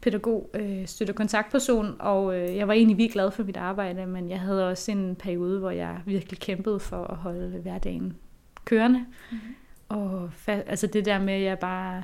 pædagog, 0.02 0.50
øh, 0.54 0.88
støtte- 0.88 1.14
kontaktperson, 1.14 1.96
og 2.00 2.36
øh, 2.36 2.56
jeg 2.56 2.68
var 2.68 2.74
egentlig 2.74 2.98
virkelig 2.98 3.14
glad 3.14 3.32
for 3.32 3.44
mit 3.44 3.58
arbejde, 3.58 4.06
men 4.06 4.30
jeg 4.30 4.40
havde 4.40 4.70
også 4.70 4.92
en 4.92 5.16
periode, 5.16 5.60
hvor 5.60 5.72
jeg 5.72 6.00
virkelig 6.06 6.40
kæmpede 6.40 6.80
for 6.80 7.04
at 7.04 7.18
holde 7.18 7.60
hverdagen 7.62 8.18
kørende. 8.66 9.00
Mm-hmm. 9.00 9.56
Og 9.90 10.32
altså 10.46 10.88
det 10.88 11.06
der 11.06 11.20
med, 11.20 11.34
at 11.34 11.42
jeg 11.42 11.60
bare, 11.60 12.04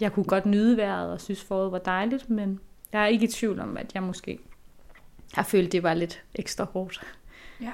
jeg 0.00 0.12
kunne 0.12 0.24
godt 0.24 0.46
nyde 0.46 0.76
vejret 0.76 1.12
og 1.12 1.20
synes 1.20 1.44
foråret 1.44 1.72
var 1.72 1.78
dejligt, 1.78 2.30
men 2.30 2.60
jeg 2.92 3.02
er 3.02 3.06
ikke 3.06 3.24
i 3.24 3.30
tvivl 3.30 3.60
om, 3.60 3.76
at 3.76 3.94
jeg 3.94 4.02
måske 4.02 4.38
har 5.34 5.42
følt, 5.42 5.72
det 5.72 5.82
var 5.82 5.94
lidt 5.94 6.22
ekstra 6.34 6.64
hårdt. 6.64 7.00
Ja. 7.60 7.72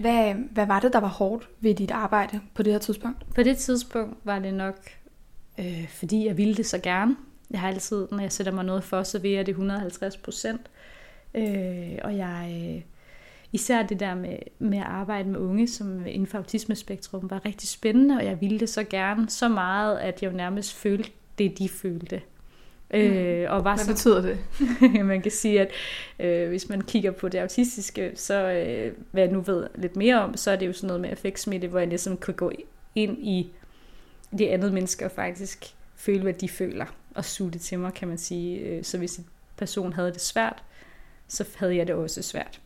Hvad, 0.00 0.34
hvad 0.34 0.66
var 0.66 0.80
det, 0.80 0.92
der 0.92 1.00
var 1.00 1.08
hårdt 1.08 1.48
ved 1.60 1.74
dit 1.74 1.90
arbejde 1.90 2.40
på 2.54 2.62
det 2.62 2.72
her 2.72 2.80
tidspunkt? 2.80 3.34
På 3.34 3.42
det 3.42 3.58
tidspunkt 3.58 4.18
var 4.24 4.38
det 4.38 4.54
nok, 4.54 4.76
øh, 5.58 5.88
fordi 5.88 6.26
jeg 6.26 6.36
ville 6.36 6.54
det 6.54 6.66
så 6.66 6.78
gerne. 6.78 7.16
Jeg 7.50 7.60
har 7.60 7.68
altid, 7.68 8.08
når 8.10 8.20
jeg 8.20 8.32
sætter 8.32 8.52
mig 8.52 8.64
noget 8.64 8.84
for, 8.84 9.02
så 9.02 9.18
vil 9.18 9.30
jeg 9.30 9.46
det 9.46 9.52
150 9.52 10.16
procent. 10.16 10.70
Øh, 11.34 11.98
og 12.04 12.16
jeg, 12.16 12.72
øh, 12.76 12.82
især 13.52 13.82
det 13.82 14.00
der 14.00 14.14
med, 14.14 14.36
med 14.58 14.78
at 14.78 14.84
arbejde 14.84 15.28
med 15.28 15.40
unge 15.40 15.68
som 15.68 16.06
inden 16.06 16.26
for 16.26 16.38
autismespektrum 16.38 17.30
var 17.30 17.44
rigtig 17.44 17.68
spændende, 17.68 18.16
og 18.16 18.24
jeg 18.24 18.40
ville 18.40 18.60
det 18.60 18.68
så 18.68 18.84
gerne 18.84 19.30
så 19.30 19.48
meget, 19.48 19.98
at 19.98 20.22
jeg 20.22 20.32
jo 20.32 20.36
nærmest 20.36 20.74
følte 20.74 21.10
det, 21.38 21.58
de 21.58 21.68
følte. 21.68 22.22
Mm. 22.94 22.98
Øh, 22.98 23.52
og 23.52 23.64
var 23.64 23.76
Hvad 23.76 23.86
betyder 23.86 24.22
det? 24.22 24.38
man 25.06 25.22
kan 25.22 25.30
sige, 25.30 25.60
at 25.60 25.70
øh, 26.18 26.48
hvis 26.48 26.68
man 26.68 26.80
kigger 26.80 27.10
på 27.10 27.28
det 27.28 27.38
autistiske, 27.38 28.12
så 28.14 28.34
øh, 28.34 28.92
hvad 29.10 29.22
jeg 29.22 29.32
nu 29.32 29.40
ved 29.40 29.66
lidt 29.74 29.96
mere 29.96 30.22
om, 30.22 30.36
så 30.36 30.50
er 30.50 30.56
det 30.56 30.66
jo 30.66 30.72
sådan 30.72 30.86
noget 30.86 31.00
med 31.00 31.12
effektsmitte, 31.12 31.68
hvor 31.68 31.78
jeg 31.78 31.88
ligesom 31.88 32.16
kan 32.16 32.34
gå 32.34 32.52
ind 32.94 33.18
i 33.18 33.52
det 34.38 34.46
andet 34.46 34.72
mennesker 34.72 35.06
og 35.06 35.12
faktisk 35.12 35.74
føle, 35.94 36.22
hvad 36.22 36.32
de 36.32 36.48
føler, 36.48 36.86
og 37.14 37.24
suge 37.24 37.50
det 37.50 37.60
til 37.60 37.78
mig, 37.78 37.94
kan 37.94 38.08
man 38.08 38.18
sige. 38.18 38.58
Øh, 38.58 38.84
så 38.84 38.98
hvis 38.98 39.16
en 39.16 39.26
person 39.56 39.92
havde 39.92 40.12
det 40.12 40.20
svært, 40.20 40.62
så 41.28 41.44
havde 41.56 41.76
jeg 41.76 41.86
det 41.86 41.94
også 41.94 42.22
svært. 42.22 42.60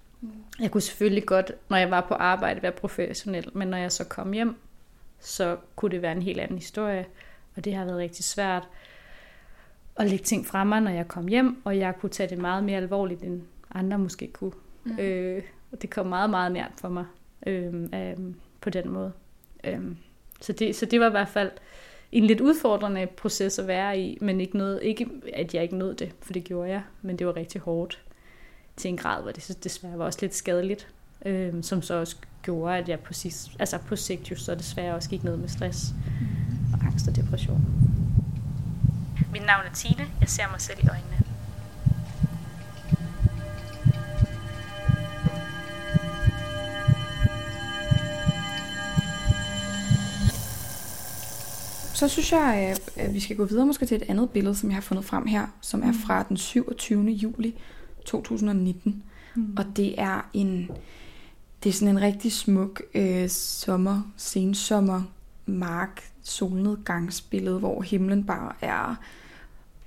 Jeg 0.60 0.70
kunne 0.70 0.80
selvfølgelig 0.80 1.26
godt, 1.26 1.52
når 1.68 1.76
jeg 1.76 1.90
var 1.90 2.00
på 2.00 2.14
arbejde, 2.14 2.62
være 2.62 2.72
professionel, 2.72 3.48
men 3.52 3.68
når 3.68 3.78
jeg 3.78 3.92
så 3.92 4.04
kom 4.04 4.32
hjem, 4.32 4.56
så 5.20 5.56
kunne 5.76 5.90
det 5.90 6.02
være 6.02 6.12
en 6.12 6.22
helt 6.22 6.40
anden 6.40 6.58
historie. 6.58 7.06
Og 7.56 7.64
det 7.64 7.74
har 7.74 7.84
været 7.84 7.98
rigtig 7.98 8.24
svært 8.24 8.68
at 9.96 10.10
lægge 10.10 10.24
ting 10.24 10.46
fra 10.46 10.64
mig, 10.64 10.80
når 10.80 10.90
jeg 10.90 11.08
kom 11.08 11.28
hjem, 11.28 11.62
og 11.64 11.78
jeg 11.78 11.94
kunne 12.00 12.10
tage 12.10 12.28
det 12.28 12.38
meget 12.38 12.64
mere 12.64 12.76
alvorligt, 12.76 13.22
end 13.22 13.42
andre 13.74 13.98
måske 13.98 14.26
kunne. 14.32 14.52
Mm. 14.84 14.98
Øh, 14.98 15.42
og 15.72 15.82
det 15.82 15.90
kom 15.90 16.06
meget, 16.06 16.30
meget 16.30 16.52
nært 16.52 16.72
for 16.80 16.88
mig 16.88 17.04
øh, 17.46 17.74
øh, 17.94 18.16
på 18.60 18.70
den 18.70 18.90
måde. 18.90 19.12
Øh, 19.64 19.80
så, 20.40 20.52
det, 20.52 20.76
så 20.76 20.86
det 20.86 21.00
var 21.00 21.06
i 21.06 21.10
hvert 21.10 21.28
fald 21.28 21.50
en 22.12 22.24
lidt 22.24 22.40
udfordrende 22.40 23.06
proces 23.06 23.58
at 23.58 23.66
være 23.66 23.98
i, 23.98 24.18
men 24.20 24.40
ikke, 24.40 24.58
noget, 24.58 24.80
ikke 24.82 25.08
at 25.32 25.54
jeg 25.54 25.62
ikke 25.62 25.76
nåede 25.76 25.94
det, 25.94 26.12
for 26.20 26.32
det 26.32 26.44
gjorde 26.44 26.70
jeg, 26.70 26.82
men 27.02 27.18
det 27.18 27.26
var 27.26 27.36
rigtig 27.36 27.60
hårdt 27.60 28.02
til 28.76 28.88
en 28.88 28.96
grad, 28.96 29.22
hvor 29.22 29.32
det 29.32 29.42
så 29.42 29.54
desværre 29.64 29.98
var 29.98 30.04
også 30.04 30.18
lidt 30.22 30.34
skadeligt, 30.34 30.88
øh, 31.26 31.62
som 31.62 31.82
så 31.82 31.94
også 31.94 32.16
gjorde, 32.42 32.76
at 32.76 32.88
jeg 32.88 33.00
på, 33.00 33.12
sidst, 33.12 33.50
altså 33.58 33.78
på 33.78 33.96
sigt 33.96 34.30
jo 34.30 34.36
så 34.36 34.54
desværre 34.54 34.94
også 34.94 35.10
gik 35.10 35.24
ned 35.24 35.36
med 35.36 35.48
stress 35.48 35.94
og 36.72 36.86
angst 36.86 37.08
og 37.08 37.16
depression. 37.16 37.64
Mit 39.32 39.46
navn 39.46 39.66
er 39.66 39.74
Tine, 39.74 40.06
jeg 40.20 40.28
ser 40.28 40.50
mig 40.50 40.60
selv 40.60 40.78
i 40.82 40.88
øjnene. 40.88 41.24
Så 51.94 52.08
synes 52.08 52.32
jeg, 52.32 52.76
at 52.96 53.14
vi 53.14 53.20
skal 53.20 53.36
gå 53.36 53.44
videre 53.44 53.66
måske 53.66 53.86
til 53.86 53.96
et 53.96 54.02
andet 54.08 54.30
billede, 54.30 54.54
som 54.54 54.68
jeg 54.70 54.76
har 54.76 54.82
fundet 54.82 55.04
frem 55.04 55.26
her, 55.26 55.46
som 55.60 55.82
er 55.82 55.92
fra 56.06 56.22
den 56.28 56.36
27. 56.36 57.04
juli 57.10 57.58
2019. 58.04 59.02
Mm. 59.34 59.54
Og 59.56 59.64
det 59.76 60.00
er 60.00 60.30
en 60.32 60.70
det 61.64 61.70
er 61.70 61.74
sådan 61.74 61.96
en 61.96 62.02
rigtig 62.02 62.32
smuk 62.32 62.82
øh, 62.94 63.28
sommer, 63.28 64.12
sensommer, 64.16 65.02
mark, 65.46 66.10
solnedgangsbillede, 66.22 67.58
hvor 67.58 67.82
himlen 67.82 68.24
bare 68.24 68.52
er 68.60 68.94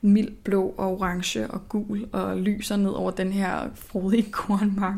mild 0.02 0.32
blå 0.44 0.74
og 0.78 0.92
orange 0.92 1.48
og 1.48 1.70
gul 1.70 2.10
og 2.12 2.38
lyser 2.38 2.76
ned 2.76 2.92
over 2.92 3.12
den 3.12 3.32
her 3.32 3.70
frodige 3.76 4.32
kornmark. 4.42 4.96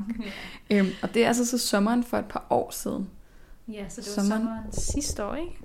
Ja. 0.69 0.77
Øhm, 0.77 0.89
og 1.01 1.13
det 1.13 1.23
er 1.23 1.27
altså 1.27 1.45
så 1.45 1.57
sommeren 1.57 2.03
for 2.03 2.17
et 2.17 2.25
par 2.25 2.45
år 2.49 2.71
siden. 2.71 3.09
Ja, 3.67 3.89
så 3.89 4.01
det 4.01 4.07
var 4.07 4.23
sommeren, 4.23 4.41
sommeren 4.41 4.71
sidste 4.71 5.25
år, 5.25 5.35
ikke? 5.35 5.57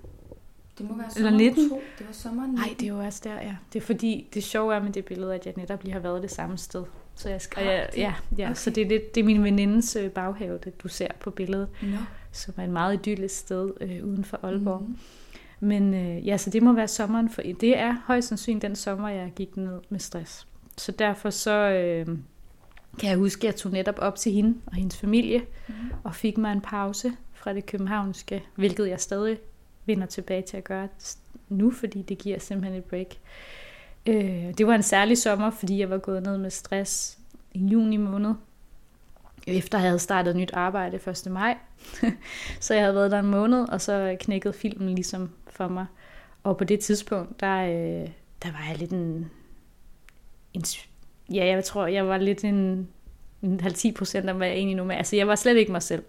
Det 0.79 0.89
må 0.91 0.97
være 0.97 1.11
sommeren 1.11 1.35
Eller 1.35 1.51
19. 1.51 1.71
2. 1.71 1.83
Det 1.99 2.07
var 2.07 2.13
sommeren 2.13 2.51
19. 2.51 2.69
Nej, 2.69 2.75
det 2.81 2.87
er 2.87 2.89
jo 2.89 2.99
også 2.99 3.21
der, 3.25 3.35
ja. 3.35 3.57
Det 3.73 3.83
er 3.83 3.87
fordi, 3.87 4.29
det 4.35 4.45
sjove 4.45 4.75
er 4.75 4.83
med 4.83 4.93
det 4.93 5.05
billede, 5.05 5.35
at 5.35 5.47
jeg 5.47 5.55
netop 5.57 5.83
lige 5.83 5.93
har 5.93 6.01
været 6.01 6.23
det 6.23 6.31
samme 6.31 6.59
sted. 6.59 6.85
Så 7.17 7.29
jeg 7.29 7.41
skal, 7.41 7.65
ja, 7.65 7.87
ja, 7.97 8.15
ja 8.39 8.45
okay. 8.45 8.55
så 8.55 8.71
det 8.71 8.83
er, 8.83 8.89
lidt, 8.89 9.15
det 9.15 9.21
er 9.21 9.25
min 9.25 9.45
venindes 9.45 9.97
øh, 9.97 10.11
baghave, 10.11 10.59
det 10.65 10.83
du 10.83 10.89
ser 10.89 11.09
på 11.21 11.31
billedet, 11.31 11.69
no. 11.83 11.97
som 12.33 12.55
er 12.57 12.65
et 12.65 12.71
meget 12.71 12.95
idyllisk 12.95 13.37
sted 13.37 13.71
øh, 13.81 14.05
uden 14.05 14.25
for 14.25 14.39
Aalborg. 14.43 14.81
Mm. 14.81 14.99
Men 15.61 15.95
øh, 15.95 16.27
ja, 16.27 16.37
så 16.37 16.51
det 16.51 16.63
må 16.63 16.73
være 16.73 16.89
sommeren 16.89 17.31
for 17.31 17.43
det 17.43 17.79
er 17.79 17.97
højst 18.07 18.29
sandsynligt 18.29 18.63
den 18.63 18.77
sommer, 18.77 19.09
jeg 19.09 19.33
gik 19.37 19.57
ned 19.57 19.81
med 19.89 20.01
stress. 20.01 20.47
Så 20.77 20.93
derfor 20.93 21.31
så 21.31 21.51
øh, 21.51 22.07
kan 22.99 23.11
jeg 23.11 23.17
huske, 23.17 23.41
at 23.41 23.45
jeg 23.45 23.57
tog 23.57 23.73
netop 23.73 23.99
op 23.99 24.17
til 24.17 24.33
hende 24.33 24.59
og 24.67 24.75
hendes 24.75 24.97
familie, 24.97 25.43
mm. 25.69 25.75
og 26.05 26.15
fik 26.15 26.39
mig 26.39 26.53
en 26.53 26.61
pause 26.61 27.13
fra 27.33 27.53
det 27.53 27.67
københavnske, 27.67 28.43
hvilket 28.55 28.89
jeg 28.89 29.01
stadig 29.01 29.39
vender 29.87 30.07
tilbage 30.07 30.43
til 30.43 30.57
at 30.57 30.65
gøre 30.65 30.89
nu, 31.49 31.71
fordi 31.71 32.03
det 32.03 32.19
giver 32.19 32.39
simpelthen 32.39 32.79
et 32.79 32.85
break. 32.85 33.07
Øh, 33.07 33.17
Øh, 34.07 34.55
det 34.59 34.67
var 34.67 34.75
en 34.75 34.83
særlig 34.83 35.19
sommer, 35.19 35.51
fordi 35.51 35.79
jeg 35.79 35.91
var 35.91 35.99
gået 35.99 36.23
ned 36.23 36.39
med 36.39 36.51
stress 36.51 37.19
i 37.53 37.59
juni 37.59 37.97
måned, 37.97 38.35
efter 39.47 39.79
jeg 39.79 39.87
havde 39.87 39.99
startet 39.99 40.37
nyt 40.37 40.51
arbejde 40.53 40.97
1. 40.97 41.27
maj. 41.31 41.59
så 42.61 42.75
jeg 42.75 42.83
havde 42.83 42.95
været 42.95 43.11
der 43.11 43.19
en 43.19 43.27
måned, 43.27 43.69
og 43.69 43.81
så 43.81 44.17
knækkede 44.21 44.55
filmen 44.55 44.95
ligesom 44.95 45.31
for 45.47 45.69
mig. 45.69 45.87
Og 46.43 46.57
på 46.57 46.65
det 46.65 46.81
tidspunkt, 46.81 47.41
der, 47.41 47.63
øh, 47.63 48.09
der 48.43 48.53
var 48.53 48.65
jeg 48.69 48.79
lidt 48.79 48.91
en, 48.91 49.31
en... 50.53 50.65
Ja, 51.31 51.47
jeg 51.47 51.65
tror, 51.65 51.87
jeg 51.87 52.09
var 52.09 52.19
lidt 52.19 52.45
en, 52.45 52.89
50 53.61 53.95
procent 53.99 54.29
af, 54.29 54.35
hvad 54.35 54.47
jeg 54.47 54.57
egentlig 54.57 54.77
nu 54.77 54.85
med. 54.85 54.97
Altså, 54.97 55.17
jeg 55.17 55.29
var 55.29 55.35
slet 55.35 55.57
ikke 55.57 55.73
mig 55.73 55.83
selv. 55.83 56.03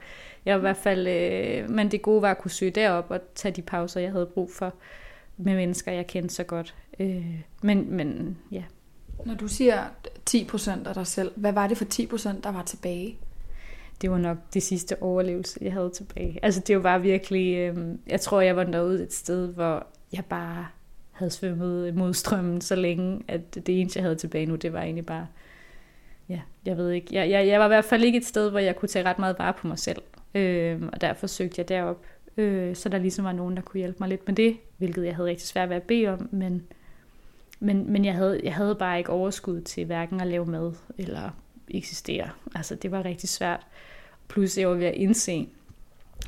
Jeg 0.45 0.53
var 0.53 0.59
i 0.59 0.61
hvert 0.61 0.77
fald... 0.77 1.07
Øh, 1.07 1.69
men 1.69 1.91
det 1.91 2.01
gode 2.01 2.21
var 2.21 2.31
at 2.31 2.37
kunne 2.37 2.51
søge 2.51 2.71
derop 2.71 3.11
og 3.11 3.19
tage 3.35 3.55
de 3.55 3.61
pauser, 3.61 3.99
jeg 4.01 4.11
havde 4.11 4.25
brug 4.25 4.51
for 4.51 4.73
med 5.37 5.55
mennesker, 5.55 5.91
jeg 5.91 6.07
kendte 6.07 6.35
så 6.35 6.43
godt. 6.43 6.75
Øh, 6.99 7.41
men, 7.61 7.95
men 7.95 8.37
ja. 8.51 8.63
Når 9.25 9.35
du 9.35 9.47
siger 9.47 9.83
10% 10.29 10.87
af 10.87 10.93
dig 10.93 11.07
selv, 11.07 11.31
hvad 11.35 11.53
var 11.53 11.67
det 11.67 11.77
for 11.77 11.85
10%, 11.85 12.41
der 12.41 12.51
var 12.51 12.63
tilbage? 12.63 13.17
Det 14.01 14.11
var 14.11 14.17
nok 14.17 14.37
det 14.53 14.63
sidste 14.63 15.01
overlevelse, 15.01 15.59
jeg 15.61 15.73
havde 15.73 15.89
tilbage. 15.89 16.39
Altså 16.43 16.61
det 16.67 16.83
var 16.83 16.97
virkelig, 16.97 17.55
øh, 17.57 17.77
jeg 18.07 18.21
tror, 18.21 18.41
jeg 18.41 18.55
var 18.55 18.63
derude 18.63 19.03
et 19.03 19.13
sted, 19.13 19.47
hvor 19.47 19.87
jeg 20.13 20.25
bare 20.25 20.67
havde 21.11 21.31
svømmet 21.31 21.95
mod 21.95 22.13
strømmen 22.13 22.61
så 22.61 22.75
længe, 22.75 23.21
at 23.27 23.55
det 23.55 23.81
eneste, 23.81 23.97
jeg 23.97 24.03
havde 24.03 24.15
tilbage 24.15 24.45
nu, 24.45 24.55
det 24.55 24.73
var 24.73 24.81
egentlig 24.81 25.05
bare, 25.05 25.27
ja, 26.29 26.41
jeg 26.65 26.77
ved 26.77 26.91
ikke. 26.91 27.07
Jeg, 27.15 27.29
jeg, 27.29 27.47
jeg 27.47 27.59
var 27.59 27.65
i 27.65 27.69
hvert 27.69 27.85
fald 27.85 28.03
ikke 28.03 28.17
et 28.17 28.25
sted, 28.25 28.49
hvor 28.49 28.59
jeg 28.59 28.75
kunne 28.75 28.89
tage 28.89 29.05
ret 29.05 29.19
meget 29.19 29.39
vare 29.39 29.53
på 29.53 29.67
mig 29.67 29.79
selv. 29.79 30.01
Øh, 30.35 30.81
og 30.93 31.01
derfor 31.01 31.27
søgte 31.27 31.55
jeg 31.57 31.69
derop, 31.69 32.05
øh, 32.37 32.75
så 32.75 32.89
der 32.89 32.97
ligesom 32.97 33.25
var 33.25 33.31
nogen, 33.31 33.55
der 33.55 33.61
kunne 33.61 33.79
hjælpe 33.79 33.97
mig 33.99 34.09
lidt 34.09 34.27
med 34.27 34.35
det, 34.35 34.57
hvilket 34.77 35.05
jeg 35.05 35.15
havde 35.15 35.29
rigtig 35.29 35.47
svært 35.47 35.69
ved 35.69 35.75
at 35.75 35.83
bede 35.83 36.07
om, 36.07 36.29
men 36.31 36.67
men, 37.59 37.91
men 37.91 38.05
jeg, 38.05 38.13
havde, 38.13 38.41
jeg 38.43 38.55
havde 38.55 38.75
bare 38.75 38.97
ikke 38.97 39.09
overskud 39.09 39.61
til 39.61 39.85
hverken 39.85 40.21
at 40.21 40.27
lave 40.27 40.45
mad 40.45 40.73
eller 40.97 41.29
eksistere. 41.67 42.29
Altså 42.55 42.75
det 42.75 42.91
var 42.91 43.05
rigtig 43.05 43.29
svært. 43.29 43.67
Plus 44.27 44.57
jeg 44.57 44.69
var 44.69 44.75
ved 44.75 44.85
at 44.85 44.95
indse, 44.95 45.49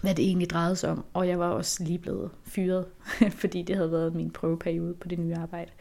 hvad 0.01 0.15
det 0.15 0.25
egentlig 0.25 0.49
drejede 0.49 0.75
sig 0.75 0.89
om. 0.89 1.05
Og 1.13 1.27
jeg 1.27 1.39
var 1.39 1.49
også 1.49 1.83
lige 1.83 1.99
blevet 1.99 2.31
fyret, 2.43 2.85
fordi 3.41 3.61
det 3.61 3.75
havde 3.75 3.91
været 3.91 4.15
min 4.15 4.31
prøveperiode 4.31 4.93
på 4.93 5.07
det 5.07 5.19
nye 5.19 5.35
arbejde. 5.35 5.71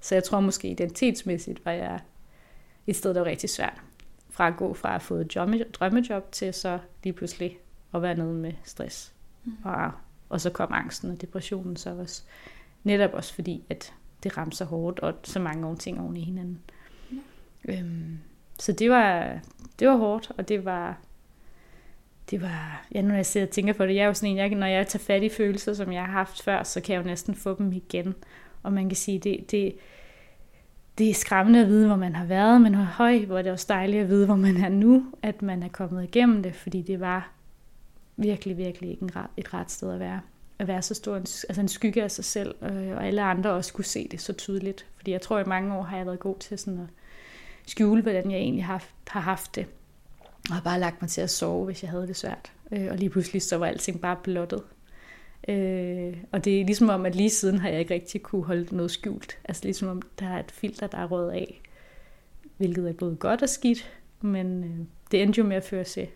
Så 0.00 0.14
jeg 0.14 0.24
tror 0.24 0.40
måske 0.40 0.68
identitetsmæssigt 0.68 1.64
var 1.64 1.72
jeg 1.72 2.00
et 2.86 2.96
sted, 2.96 3.14
der 3.14 3.20
var 3.20 3.26
rigtig 3.26 3.50
svært. 3.50 3.80
Fra 4.30 4.48
at 4.48 4.56
gå 4.56 4.74
fra 4.74 4.94
at 4.94 5.02
få 5.02 5.14
et 5.14 5.36
drømmejob 5.72 6.32
til 6.32 6.54
så 6.54 6.78
lige 7.04 7.12
pludselig 7.12 7.58
at 7.94 8.02
være 8.02 8.14
nede 8.14 8.34
med 8.34 8.52
stress. 8.64 9.12
Mm. 9.44 9.52
Og, 9.64 9.90
og 10.28 10.40
så 10.40 10.50
kom 10.50 10.72
angsten 10.72 11.10
og 11.10 11.20
depressionen 11.20 11.76
så 11.76 11.90
også. 11.90 12.22
Netop 12.84 13.10
også 13.12 13.34
fordi, 13.34 13.64
at 13.70 13.94
det 14.22 14.36
ramte 14.38 14.56
så 14.56 14.64
hårdt, 14.64 15.00
og 15.00 15.14
så 15.22 15.40
mange 15.40 15.76
ting 15.76 16.00
oven 16.00 16.16
i 16.16 16.24
hinanden. 16.24 16.60
Ja. 17.12 17.78
Øhm, 17.78 18.18
så 18.58 18.72
det 18.72 18.90
var, 18.90 19.38
det 19.78 19.88
var 19.88 19.96
hårdt, 19.96 20.32
og 20.38 20.48
det 20.48 20.64
var, 20.64 20.98
det 22.30 22.42
var, 22.42 22.86
ja, 22.94 23.02
når 23.02 23.14
jeg 23.14 23.26
sidder 23.26 23.46
og 23.46 23.50
tænker 23.50 23.72
på 23.72 23.86
det, 23.86 23.94
jeg 23.94 24.02
er 24.02 24.06
jo 24.06 24.14
sådan 24.14 24.30
en, 24.30 24.36
jeg, 24.36 24.48
når 24.48 24.66
jeg 24.66 24.86
tager 24.86 25.04
fat 25.04 25.22
i 25.22 25.28
følelser, 25.28 25.74
som 25.74 25.92
jeg 25.92 26.04
har 26.04 26.12
haft 26.12 26.42
før, 26.42 26.62
så 26.62 26.80
kan 26.80 26.94
jeg 26.94 27.02
jo 27.02 27.06
næsten 27.06 27.34
få 27.34 27.54
dem 27.58 27.72
igen. 27.72 28.14
Og 28.62 28.72
man 28.72 28.88
kan 28.88 28.96
sige, 28.96 29.18
det, 29.18 29.50
det, 29.50 29.74
det 30.98 31.10
er 31.10 31.14
skræmmende 31.14 31.60
at 31.60 31.66
vide, 31.66 31.86
hvor 31.86 31.96
man 31.96 32.16
har 32.16 32.24
været, 32.24 32.60
men 32.60 32.74
høj, 32.74 33.24
hvor 33.24 33.38
er 33.38 33.42
det 33.42 33.52
også 33.52 33.66
dejligt 33.68 34.02
at 34.02 34.08
vide, 34.08 34.26
hvor 34.26 34.36
man 34.36 34.56
er 34.56 34.68
nu, 34.68 35.06
at 35.22 35.42
man 35.42 35.62
er 35.62 35.68
kommet 35.68 36.04
igennem 36.04 36.42
det, 36.42 36.54
fordi 36.54 36.82
det 36.82 37.00
var 37.00 37.32
virkelig, 38.22 38.56
virkelig 38.56 38.90
ikke 38.90 39.02
en 39.02 39.16
ret, 39.16 39.30
et 39.36 39.54
ret 39.54 39.70
sted 39.70 39.92
at 39.92 40.00
være 40.00 40.20
at 40.60 40.68
være 40.68 40.82
så 40.82 40.94
stor 40.94 41.16
en, 41.16 41.20
altså 41.20 41.60
en 41.60 41.68
skygge 41.68 42.02
af 42.02 42.10
sig 42.10 42.24
selv, 42.24 42.54
øh, 42.62 42.96
og 42.96 43.06
alle 43.06 43.22
andre 43.22 43.50
også 43.50 43.72
kunne 43.72 43.84
se 43.84 44.08
det 44.08 44.20
så 44.20 44.32
tydeligt. 44.32 44.86
Fordi 44.96 45.10
jeg 45.10 45.20
tror, 45.20 45.38
at 45.38 45.46
i 45.46 45.48
mange 45.48 45.74
år 45.74 45.82
har 45.82 45.96
jeg 45.96 46.06
været 46.06 46.20
god 46.20 46.36
til 46.40 46.58
sådan 46.58 46.80
at 46.80 46.86
skjule, 47.66 48.02
hvordan 48.02 48.30
jeg 48.30 48.38
egentlig 48.38 48.64
har, 48.64 48.84
har 49.08 49.20
haft 49.20 49.54
det. 49.54 49.66
Og 50.48 50.54
har 50.54 50.62
bare 50.62 50.80
lagt 50.80 51.02
mig 51.02 51.10
til 51.10 51.20
at 51.20 51.30
sove, 51.30 51.64
hvis 51.64 51.82
jeg 51.82 51.90
havde 51.90 52.06
det 52.06 52.16
svært. 52.16 52.52
Øh, 52.72 52.88
og 52.90 52.96
lige 52.96 53.10
pludselig 53.10 53.42
så 53.42 53.56
var 53.56 53.66
alting 53.66 54.00
bare 54.00 54.16
blottet. 54.22 54.62
Øh, 55.48 56.16
og 56.32 56.44
det 56.44 56.60
er 56.60 56.64
ligesom 56.64 56.88
om, 56.88 57.06
at 57.06 57.14
lige 57.14 57.30
siden 57.30 57.58
har 57.58 57.68
jeg 57.68 57.80
ikke 57.80 57.94
rigtig 57.94 58.22
kunne 58.22 58.44
holde 58.44 58.76
noget 58.76 58.90
skjult. 58.90 59.38
Altså 59.44 59.64
ligesom 59.64 59.88
om, 59.88 60.02
der 60.18 60.26
er 60.26 60.38
et 60.38 60.50
filter, 60.50 60.86
der 60.86 60.98
er 60.98 61.06
rødt 61.06 61.34
af. 61.34 61.60
Hvilket 62.56 62.88
er 62.88 62.92
både 62.92 63.16
godt 63.16 63.42
og 63.42 63.48
skidt, 63.48 63.92
men 64.20 64.64
øh, 64.64 64.86
det 65.10 65.22
endte 65.22 65.38
jo 65.38 65.44
med 65.44 65.56
at 65.56 65.64
føre 65.64 65.84
til 65.84 66.08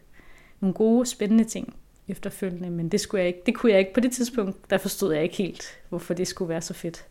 nogle 0.61 0.75
gode, 0.75 1.07
spændende 1.07 1.45
ting 1.45 1.75
efterfølgende, 2.09 2.71
men 2.71 2.89
det, 2.89 3.01
skulle 3.01 3.21
jeg 3.21 3.29
ikke, 3.29 3.43
det 3.47 3.55
kunne 3.55 3.73
jeg 3.73 3.79
ikke 3.79 3.95
på 3.95 4.01
det 4.01 4.13
tidspunkt. 4.13 4.71
Der 4.71 4.79
forstod 4.79 5.15
jeg 5.15 5.23
ikke 5.23 5.37
helt, 5.37 5.65
hvorfor 5.89 6.15
det 6.15 6.29
skulle 6.29 6.49
være 6.49 6.61
så 6.61 6.75
fedt 6.75 7.05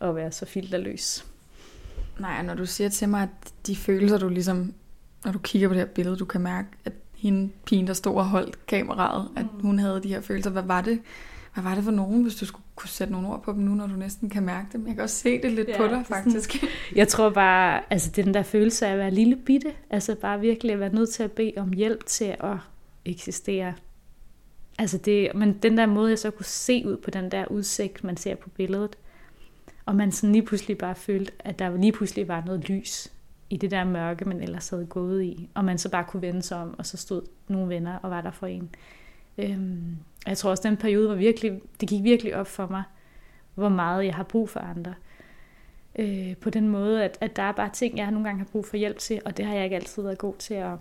at 0.00 0.16
være 0.16 0.32
så 0.32 0.46
filterløs. 0.46 1.24
Nej, 2.20 2.42
når 2.42 2.54
du 2.54 2.66
siger 2.66 2.88
til 2.88 3.08
mig, 3.08 3.22
at 3.22 3.52
de 3.66 3.76
følelser, 3.76 4.18
du 4.18 4.28
ligesom, 4.28 4.74
når 5.24 5.32
du 5.32 5.38
kigger 5.38 5.68
på 5.68 5.74
det 5.74 5.80
her 5.80 5.86
billede, 5.86 6.16
du 6.16 6.24
kan 6.24 6.40
mærke, 6.40 6.68
at 6.84 6.92
hende 7.14 7.50
pigen, 7.66 7.86
der 7.86 7.92
stod 7.92 8.14
og 8.14 8.24
holdt 8.24 8.66
kameraet, 8.66 9.28
at 9.36 9.46
mm. 9.54 9.60
hun 9.60 9.78
havde 9.78 10.02
de 10.02 10.08
her 10.08 10.20
følelser. 10.20 10.50
Hvad 10.50 10.62
var 10.62 10.80
det, 10.80 11.00
hvad 11.54 11.64
var 11.64 11.74
det 11.74 11.84
for 11.84 11.90
nogen, 11.90 12.22
hvis 12.22 12.34
du 12.34 12.46
skulle 12.46 12.64
kunne 12.74 12.88
sætte 12.88 13.12
nogle 13.12 13.28
ord 13.28 13.42
på 13.42 13.52
dem 13.52 13.60
nu, 13.60 13.74
når 13.74 13.86
du 13.86 13.94
næsten 13.94 14.30
kan 14.30 14.42
mærke 14.42 14.68
dem? 14.72 14.86
Jeg 14.86 14.94
kan 14.94 15.04
også 15.04 15.16
se 15.16 15.42
det 15.42 15.52
lidt 15.52 15.68
ja, 15.68 15.76
på 15.76 15.86
dig, 15.86 16.04
faktisk. 16.06 16.52
Sådan, 16.52 16.68
jeg 16.96 17.08
tror 17.08 17.30
bare, 17.30 17.82
altså 17.90 18.10
den 18.16 18.34
der 18.34 18.42
følelse 18.42 18.86
af 18.86 18.92
at 18.92 18.98
være 18.98 19.10
lille 19.10 19.36
bitte, 19.36 19.72
altså 19.90 20.14
bare 20.14 20.40
virkelig 20.40 20.72
at 20.72 20.80
være 20.80 20.94
nødt 20.94 21.10
til 21.10 21.22
at 21.22 21.32
bede 21.32 21.52
om 21.56 21.72
hjælp 21.72 22.06
til 22.06 22.36
at 22.40 22.56
eksistere, 23.04 23.74
Altså 24.80 24.98
det, 24.98 25.34
men 25.34 25.52
den 25.52 25.78
der 25.78 25.86
måde, 25.86 26.10
jeg 26.10 26.18
så 26.18 26.30
kunne 26.30 26.46
se 26.46 26.86
ud 26.86 26.96
på 26.96 27.10
den 27.10 27.30
der 27.30 27.46
udsigt, 27.46 28.04
man 28.04 28.16
ser 28.16 28.34
på 28.34 28.48
billedet, 28.48 28.98
og 29.86 29.96
man 29.96 30.12
sådan 30.12 30.32
lige 30.32 30.46
pludselig 30.46 30.78
bare 30.78 30.94
følte, 30.94 31.32
at 31.38 31.58
der 31.58 31.76
lige 31.76 31.92
pludselig 31.92 32.28
var 32.28 32.42
noget 32.46 32.68
lys 32.68 33.12
i 33.50 33.56
det 33.56 33.70
der 33.70 33.84
mørke, 33.84 34.24
man 34.24 34.40
ellers 34.40 34.68
havde 34.68 34.86
gået 34.86 35.22
i, 35.22 35.48
og 35.54 35.64
man 35.64 35.78
så 35.78 35.88
bare 35.88 36.04
kunne 36.04 36.22
vende 36.22 36.42
sig 36.42 36.58
om, 36.58 36.74
og 36.78 36.86
så 36.86 36.96
stod 36.96 37.22
nogle 37.48 37.68
venner 37.68 37.96
og 37.96 38.10
var 38.10 38.20
der 38.20 38.30
for 38.30 38.46
en. 38.46 38.70
Øhm, 39.38 39.96
jeg 40.26 40.36
tror 40.36 40.50
også, 40.50 40.68
den 40.68 40.76
periode 40.76 41.08
var 41.08 41.14
virkelig, 41.14 41.60
det 41.80 41.88
gik 41.88 42.02
virkelig 42.02 42.36
op 42.36 42.46
for 42.46 42.66
mig, 42.66 42.82
hvor 43.54 43.68
meget 43.68 44.04
jeg 44.04 44.14
har 44.14 44.22
brug 44.22 44.48
for 44.48 44.60
andre. 44.60 44.94
Øh, 45.98 46.36
på 46.36 46.50
den 46.50 46.68
måde, 46.68 47.04
at, 47.04 47.18
at 47.20 47.36
der 47.36 47.42
er 47.42 47.52
bare 47.52 47.70
ting, 47.72 47.96
jeg 47.96 48.10
nogle 48.10 48.28
gange 48.28 48.38
har 48.38 48.48
brug 48.52 48.66
for 48.66 48.76
hjælp 48.76 48.98
til, 48.98 49.20
og 49.24 49.36
det 49.36 49.44
har 49.44 49.54
jeg 49.54 49.64
ikke 49.64 49.76
altid 49.76 50.02
været 50.02 50.18
god 50.18 50.34
til 50.38 50.54
at 50.54 50.72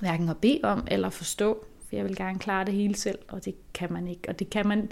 hverken 0.00 0.28
at 0.28 0.36
bede 0.36 0.60
om 0.62 0.86
eller 0.90 1.10
forstå, 1.10 1.66
for 1.88 1.96
jeg 1.96 2.04
vil 2.04 2.16
gerne 2.16 2.38
klare 2.38 2.64
det 2.64 2.74
hele 2.74 2.96
selv, 2.96 3.18
og 3.28 3.44
det 3.44 3.54
kan 3.74 3.92
man 3.92 4.08
ikke. 4.08 4.22
Og 4.28 4.38
det 4.38 4.50
kan 4.50 4.68
man 4.68 4.90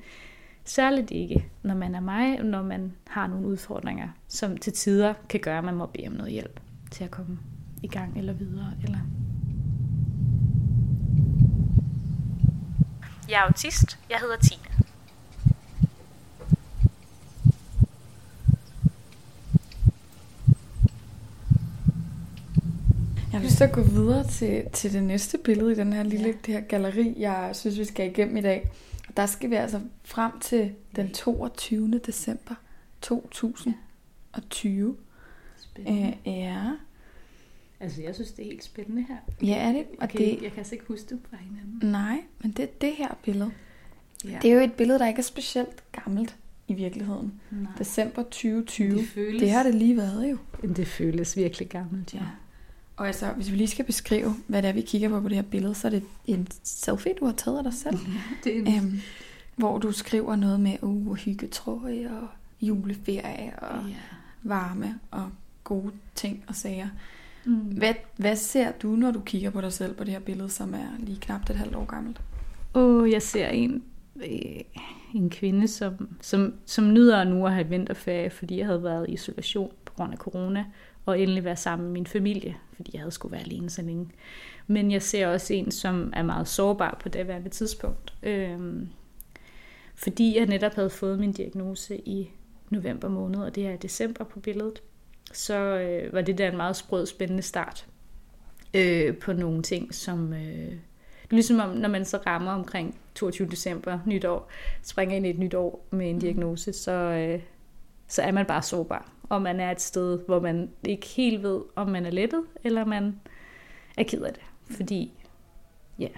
særligt 0.65 1.11
ikke, 1.11 1.49
når 1.63 1.75
man 1.75 1.95
er 1.95 2.01
mig, 2.01 2.39
når 2.39 2.63
man 2.63 2.93
har 3.07 3.27
nogle 3.27 3.47
udfordringer, 3.47 4.09
som 4.29 4.57
til 4.57 4.73
tider 4.73 5.15
kan 5.29 5.41
gøre, 5.41 5.59
at 5.59 5.65
man 5.65 5.75
må 5.75 5.87
bede 5.87 6.07
om 6.07 6.13
noget 6.13 6.33
hjælp 6.33 6.61
til 6.91 7.05
at 7.05 7.11
komme 7.11 7.39
i 7.83 7.89
gang 7.89 8.19
eller 8.19 8.33
videre. 8.33 8.73
Eller 8.83 8.99
Jeg 13.29 13.37
er 13.37 13.43
autist. 13.43 13.99
Jeg 14.11 14.19
hedder 14.19 14.37
Tine. 14.37 14.74
Jeg 23.43 23.51
til 23.51 23.65
at 23.65 23.73
gå 23.73 23.83
videre 23.83 24.27
til, 24.29 24.65
til 24.73 24.93
det 24.93 25.03
næste 25.03 25.39
billede 25.39 25.73
i 25.73 25.75
den 25.75 25.93
her 25.93 26.03
lille 26.03 26.27
ja. 26.27 26.33
det 26.47 26.55
her 26.55 26.61
galleri, 26.61 27.15
jeg 27.19 27.51
synes, 27.53 27.79
vi 27.79 27.85
skal 27.85 28.11
igennem 28.11 28.37
i 28.37 28.41
dag. 28.41 28.71
Der 29.17 29.27
skal 29.27 29.51
vi 29.51 29.55
altså 29.55 29.81
frem 30.05 30.33
til 30.41 30.73
den 30.97 31.11
22. 31.13 31.99
december 32.07 32.55
2020. 33.01 34.97
Spændende. 35.59 36.15
Æ, 36.27 36.31
ja. 36.31 36.71
Altså, 37.81 38.03
jeg 38.03 38.15
synes, 38.15 38.33
det 38.33 38.43
er 38.43 38.47
helt 38.47 38.65
spændende 38.65 39.05
her. 39.09 39.17
Ja, 39.43 39.55
er 39.57 39.73
det? 39.73 39.77
Jeg 39.77 39.87
Og 40.01 40.09
kan, 40.09 40.21
det, 40.21 40.27
ikke, 40.27 40.43
jeg 40.45 40.51
kan 40.53 40.59
altså 40.59 40.75
ikke 40.75 40.85
huske 40.89 41.07
det 41.11 41.19
fra 41.31 41.37
hinanden. 41.37 41.91
nej, 41.91 42.19
men 42.43 42.51
det 42.53 42.63
er 42.63 42.69
det 42.81 42.93
her 42.93 43.19
billede. 43.25 43.51
Ja. 44.25 44.39
Det 44.43 44.51
er 44.51 44.55
jo 44.55 44.61
et 44.61 44.73
billede, 44.73 44.99
der 44.99 45.09
ikke 45.09 45.19
er 45.19 45.23
specielt 45.23 45.85
gammelt 45.93 46.37
i 46.69 46.75
virkeligheden. 46.75 47.41
Nej. 47.51 47.73
December 47.79 48.23
2020. 48.23 48.99
Det 48.99 49.09
føles, 49.09 49.41
Det 49.41 49.51
har 49.51 49.63
det 49.63 49.75
lige 49.75 49.97
været 49.97 50.31
jo. 50.31 50.39
det 50.69 50.87
føles 50.87 51.37
virkelig 51.37 51.69
gammelt, 51.69 52.15
ja. 52.15 52.21
Og 52.97 53.07
altså, 53.07 53.33
hvis 53.33 53.51
vi 53.51 53.57
lige 53.57 53.69
skal 53.69 53.85
beskrive, 53.85 54.35
hvad 54.47 54.63
det 54.63 54.69
er, 54.69 54.73
vi 54.73 54.81
kigger 54.81 55.09
på 55.09 55.21
på 55.21 55.29
det 55.29 55.37
her 55.37 55.43
billede, 55.43 55.75
så 55.75 55.89
er 55.89 55.91
det 55.91 56.03
en 56.27 56.49
selfie, 56.63 57.13
du 57.21 57.25
har 57.25 57.33
taget 57.33 57.59
af 57.59 57.65
dig 57.65 57.75
selv. 57.75 57.97
Det 58.45 58.57
er 58.57 58.61
en, 58.61 58.77
Øhm, 58.77 59.01
hvor 59.57 59.79
du 59.79 59.93
skriver 59.93 60.37
noget 60.37 60.61
med 60.61 60.77
uh, 60.83 61.17
hyggetrøje 61.17 62.11
og 62.21 62.29
juleferie 62.61 63.53
og 63.59 63.89
ja. 63.89 63.95
varme 64.43 64.99
og 65.11 65.31
gode 65.65 65.93
ting 66.15 66.45
og 66.49 66.55
sager. 66.55 66.89
Mm. 67.45 67.55
Hvad, 67.55 67.95
hvad 68.17 68.37
ser 68.37 68.73
du, 68.73 68.89
når 68.89 69.11
du 69.11 69.21
kigger 69.21 69.51
på 69.51 69.61
dig 69.61 69.73
selv 69.73 69.95
på 69.95 70.05
det 70.05 70.13
her 70.13 70.21
billede, 70.21 70.49
som 70.49 70.75
er 70.75 70.89
lige 70.99 71.19
knap 71.21 71.51
et 71.51 71.57
halvt 71.57 71.77
år 71.77 71.85
gammelt? 71.85 72.21
Og 72.73 73.11
jeg 73.11 73.23
ser 73.23 73.49
en, 73.49 73.83
øh, 74.17 74.61
en 75.15 75.31
kvinde, 75.31 75.69
som, 75.69 76.09
som, 76.21 76.55
som 76.67 76.93
nyder 76.93 77.25
nu 77.25 77.47
at 77.47 77.53
have 77.53 77.69
vinterferie, 77.69 78.31
fordi 78.31 78.59
jeg 78.59 78.67
havde 78.67 78.83
været 78.83 79.07
i 79.09 79.13
isolation 79.13 79.73
på 79.85 79.93
grund 79.97 80.13
af 80.13 80.19
corona, 80.19 80.65
og 81.07 81.21
endelig 81.21 81.45
være 81.45 81.57
sammen 81.57 81.87
med 81.87 81.93
min 81.93 82.07
familie, 82.07 82.57
fordi 82.77 82.91
jeg 82.95 83.01
havde 83.01 83.11
skulle 83.11 83.33
være 83.33 83.41
alene 83.41 83.71
så 83.71 83.83
længe. 83.83 84.09
Men 84.67 84.91
jeg 84.91 85.03
ser 85.03 85.27
også 85.27 85.55
en, 85.55 85.71
som 85.71 86.13
er 86.17 86.23
meget 86.23 86.49
sårbar 86.49 86.99
på 87.03 87.09
det 87.09 87.29
værende 87.29 87.49
tidspunkt. 87.49 88.15
Øhm, 88.23 88.89
fordi 89.95 90.39
jeg 90.39 90.47
netop 90.47 90.75
havde 90.75 90.91
fået 90.91 91.19
min 91.19 91.33
diagnose 91.33 91.97
i 91.97 92.31
november 92.71 93.09
måned, 93.09 93.41
og 93.41 93.55
det 93.55 93.67
er 93.67 93.77
december 93.77 94.25
på 94.25 94.41
billedet, 94.41 94.83
så 95.33 95.55
øh, 95.57 96.13
var 96.13 96.21
det 96.21 96.39
der 96.39 96.51
en 96.51 96.57
meget 96.57 96.77
sprød, 96.77 97.07
spændende 97.07 97.43
start 97.43 97.87
øh, 98.75 99.17
på 99.17 99.33
nogle 99.33 99.63
ting, 99.63 99.95
som... 99.95 100.33
Øh, 100.33 100.73
ligesom 101.31 101.61
om, 101.61 101.77
når 101.77 101.89
man 101.89 102.05
så 102.05 102.19
rammer 102.27 102.53
omkring 102.53 102.99
22. 103.15 103.49
december, 103.49 103.99
nytår, 104.07 104.51
springer 104.83 105.17
ind 105.17 105.27
i 105.27 105.31
et 105.31 105.39
nyt 105.39 105.55
år 105.55 105.87
med 105.91 106.11
en 106.11 106.19
diagnose, 106.19 106.73
så, 106.73 106.93
øh, 106.93 107.43
så 108.09 108.23
er 108.23 108.33
man 108.33 108.47
bare 108.47 108.63
sårbar. 108.63 109.14
Og 109.29 109.43
man 109.43 109.61
er 109.61 109.71
et 109.71 109.81
sted, 109.81 110.19
hvor 110.27 110.41
man 110.41 110.71
ikke 110.85 111.07
helt 111.07 111.43
ved, 111.43 111.61
om 111.77 111.89
man 111.89 112.07
er 112.07 112.11
lettet, 112.11 112.45
eller 112.65 112.85
man 112.85 113.21
er 113.97 114.03
ked 114.03 114.23
af 114.23 114.33
det. 114.33 114.43
Fordi, 114.77 115.13
ja, 115.99 116.09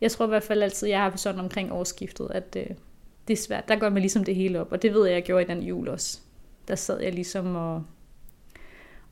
jeg 0.00 0.10
tror 0.10 0.24
i 0.24 0.28
hvert 0.28 0.42
fald 0.42 0.62
altid, 0.62 0.88
jeg 0.88 1.02
har 1.02 1.10
på 1.10 1.16
sådan 1.16 1.40
omkring 1.40 1.72
årsskiftet, 1.72 2.30
at 2.30 2.56
øh, 2.56 2.76
det 3.28 3.34
er 3.34 3.42
svært. 3.42 3.68
Der 3.68 3.76
går 3.76 3.88
man 3.88 4.02
ligesom 4.02 4.24
det 4.24 4.34
hele 4.34 4.60
op, 4.60 4.72
og 4.72 4.82
det 4.82 4.94
ved 4.94 5.06
jeg, 5.06 5.14
jeg 5.14 5.22
gjorde 5.22 5.44
i 5.44 5.46
den 5.46 5.62
jul 5.62 5.88
også. 5.88 6.20
Der 6.68 6.74
sad 6.74 7.00
jeg 7.00 7.14
ligesom 7.14 7.56
og, 7.56 7.84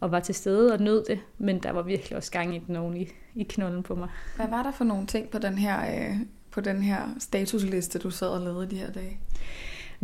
og 0.01 0.11
var 0.11 0.21
til 0.21 0.35
stede 0.35 0.73
og 0.73 0.81
nød 0.81 1.05
det, 1.05 1.21
men 1.39 1.59
der 1.63 1.71
var 1.71 1.83
virkelig 1.83 2.17
også 2.17 2.31
gang 2.31 2.57
i 2.57 2.59
den 2.59 2.77
oven 2.77 2.97
i, 2.97 3.09
i 3.35 3.43
knollen 3.43 3.83
på 3.83 3.95
mig. 3.95 4.09
Hvad 4.37 4.49
var 4.49 4.63
der 4.63 4.73
for 4.73 4.85
nogle 4.85 5.07
ting 5.07 5.31
på 5.31 5.39
den 5.39 5.59
her, 5.59 6.09
øh, 6.11 6.17
på 6.51 6.61
den 6.61 6.83
her 6.83 7.09
statusliste, 7.19 7.99
du 7.99 8.11
sad 8.11 8.29
og 8.29 8.41
lavede 8.41 8.71
de 8.71 8.77
her 8.77 8.93
dage? 8.93 9.19